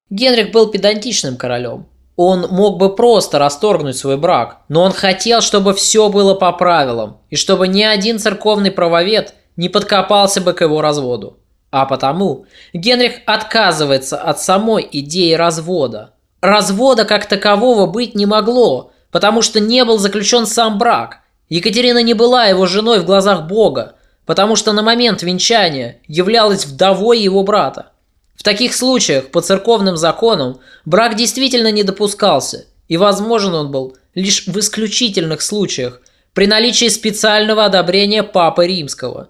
Генрих 0.09 0.51
был 0.51 0.67
педантичным 0.67 1.37
королем. 1.37 1.87
Он 2.15 2.47
мог 2.49 2.77
бы 2.77 2.95
просто 2.95 3.39
расторгнуть 3.39 3.97
свой 3.97 4.17
брак, 4.17 4.61
но 4.69 4.83
он 4.83 4.91
хотел, 4.91 5.41
чтобы 5.41 5.73
все 5.73 6.09
было 6.09 6.35
по 6.35 6.51
правилам, 6.51 7.17
и 7.29 7.35
чтобы 7.35 7.67
ни 7.67 7.81
один 7.81 8.19
церковный 8.19 8.71
правовед 8.71 9.33
не 9.55 9.69
подкопался 9.69 10.41
бы 10.41 10.53
к 10.53 10.61
его 10.61 10.81
разводу. 10.81 11.39
А 11.73 11.87
потому 11.87 12.45
Генрих 12.71 13.21
отказывается 13.25 14.15
от 14.21 14.39
самой 14.39 14.87
идеи 14.91 15.33
развода. 15.33 16.13
Развода 16.39 17.03
как 17.03 17.25
такового 17.25 17.87
быть 17.87 18.13
не 18.13 18.27
могло, 18.27 18.91
потому 19.09 19.41
что 19.41 19.59
не 19.59 19.83
был 19.83 19.97
заключен 19.97 20.45
сам 20.45 20.77
брак. 20.77 21.21
Екатерина 21.49 22.03
не 22.03 22.13
была 22.13 22.45
его 22.45 22.67
женой 22.67 22.99
в 22.99 23.05
глазах 23.05 23.47
Бога, 23.47 23.95
потому 24.27 24.55
что 24.55 24.71
на 24.71 24.83
момент 24.83 25.23
венчания 25.23 25.99
являлась 26.07 26.67
вдовой 26.67 27.19
его 27.19 27.41
брата. 27.41 27.87
В 28.35 28.43
таких 28.43 28.75
случаях 28.75 29.31
по 29.31 29.41
церковным 29.41 29.97
законам 29.97 30.59
брак 30.85 31.15
действительно 31.15 31.71
не 31.71 31.81
допускался, 31.81 32.67
и 32.87 32.97
возможен 32.97 33.55
он 33.55 33.71
был 33.71 33.97
лишь 34.13 34.45
в 34.45 34.59
исключительных 34.59 35.41
случаях 35.41 36.01
при 36.35 36.45
наличии 36.45 36.89
специального 36.89 37.65
одобрения 37.65 38.21
Папы 38.21 38.67
Римского. 38.67 39.29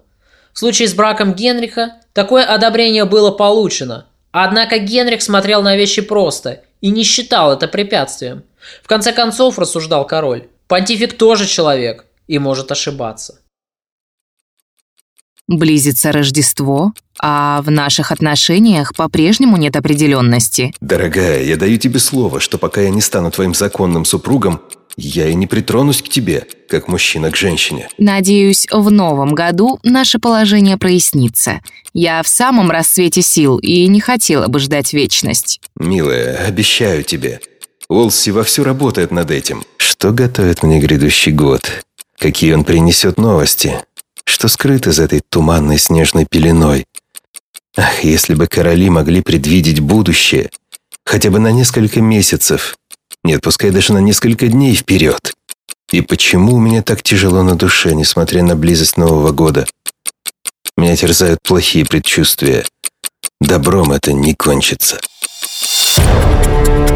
В 0.54 0.60
случае 0.60 0.86
с 0.86 0.94
браком 0.94 1.34
Генриха 1.34 1.94
такое 2.12 2.44
одобрение 2.44 3.04
было 3.04 3.32
получено, 3.32 4.06
однако 4.30 4.78
Генрих 4.78 5.20
смотрел 5.20 5.62
на 5.62 5.76
вещи 5.76 6.00
просто 6.00 6.62
и 6.80 6.90
не 6.90 7.02
считал 7.02 7.52
это 7.52 7.66
препятствием. 7.66 8.44
В 8.84 8.86
конце 8.86 9.12
концов, 9.12 9.58
рассуждал 9.58 10.06
король, 10.06 10.46
понтифик 10.68 11.18
тоже 11.18 11.46
человек 11.46 12.06
и 12.28 12.38
может 12.38 12.70
ошибаться. 12.70 13.40
Близится 15.48 16.12
Рождество, 16.12 16.92
а 17.20 17.60
в 17.62 17.70
наших 17.70 18.12
отношениях 18.12 18.94
по-прежнему 18.94 19.56
нет 19.56 19.76
определенности. 19.76 20.72
Дорогая, 20.80 21.42
я 21.42 21.56
даю 21.56 21.78
тебе 21.78 21.98
слово, 21.98 22.38
что 22.38 22.58
пока 22.58 22.80
я 22.80 22.90
не 22.90 23.00
стану 23.00 23.30
твоим 23.30 23.54
законным 23.54 24.04
супругом, 24.04 24.62
я 24.96 25.28
и 25.28 25.34
не 25.34 25.46
притронусь 25.46 26.02
к 26.02 26.08
тебе, 26.08 26.46
как 26.68 26.88
мужчина 26.88 27.30
к 27.30 27.36
женщине. 27.36 27.88
Надеюсь, 27.98 28.66
в 28.70 28.90
новом 28.90 29.34
году 29.34 29.78
наше 29.82 30.18
положение 30.18 30.76
прояснится. 30.76 31.60
Я 31.92 32.22
в 32.22 32.28
самом 32.28 32.70
расцвете 32.70 33.22
сил 33.22 33.58
и 33.58 33.86
не 33.86 34.00
хотела 34.00 34.48
бы 34.48 34.58
ждать 34.58 34.92
вечность. 34.92 35.60
Милая, 35.76 36.46
обещаю 36.46 37.02
тебе. 37.02 37.40
Олси 37.88 38.30
вовсю 38.30 38.64
работает 38.64 39.10
над 39.10 39.30
этим. 39.30 39.64
Что 39.76 40.12
готовит 40.12 40.62
мне 40.62 40.80
грядущий 40.80 41.32
год? 41.32 41.84
Какие 42.18 42.54
он 42.54 42.64
принесет 42.64 43.18
новости? 43.18 43.74
что 44.24 44.48
скрыто 44.48 44.92
за 44.92 45.04
этой 45.04 45.20
туманной 45.20 45.78
снежной 45.78 46.26
пеленой. 46.28 46.86
Ах, 47.76 48.04
если 48.04 48.34
бы 48.34 48.46
короли 48.46 48.88
могли 48.90 49.20
предвидеть 49.20 49.80
будущее, 49.80 50.50
хотя 51.04 51.30
бы 51.30 51.38
на 51.38 51.50
несколько 51.50 52.00
месяцев, 52.00 52.76
нет, 53.24 53.40
пускай 53.40 53.70
даже 53.70 53.92
на 53.94 53.98
несколько 53.98 54.46
дней 54.48 54.74
вперед. 54.74 55.32
И 55.90 56.02
почему 56.02 56.56
у 56.56 56.60
меня 56.60 56.82
так 56.82 57.02
тяжело 57.02 57.42
на 57.42 57.56
душе, 57.56 57.94
несмотря 57.94 58.42
на 58.42 58.54
близость 58.54 58.96
Нового 58.96 59.32
года? 59.32 59.66
Меня 60.76 60.94
терзают 60.96 61.40
плохие 61.42 61.86
предчувствия. 61.86 62.64
Добром 63.40 63.92
это 63.92 64.12
не 64.12 64.34
кончится. 64.34 65.00
Thank 65.96 66.90
you 66.90 66.93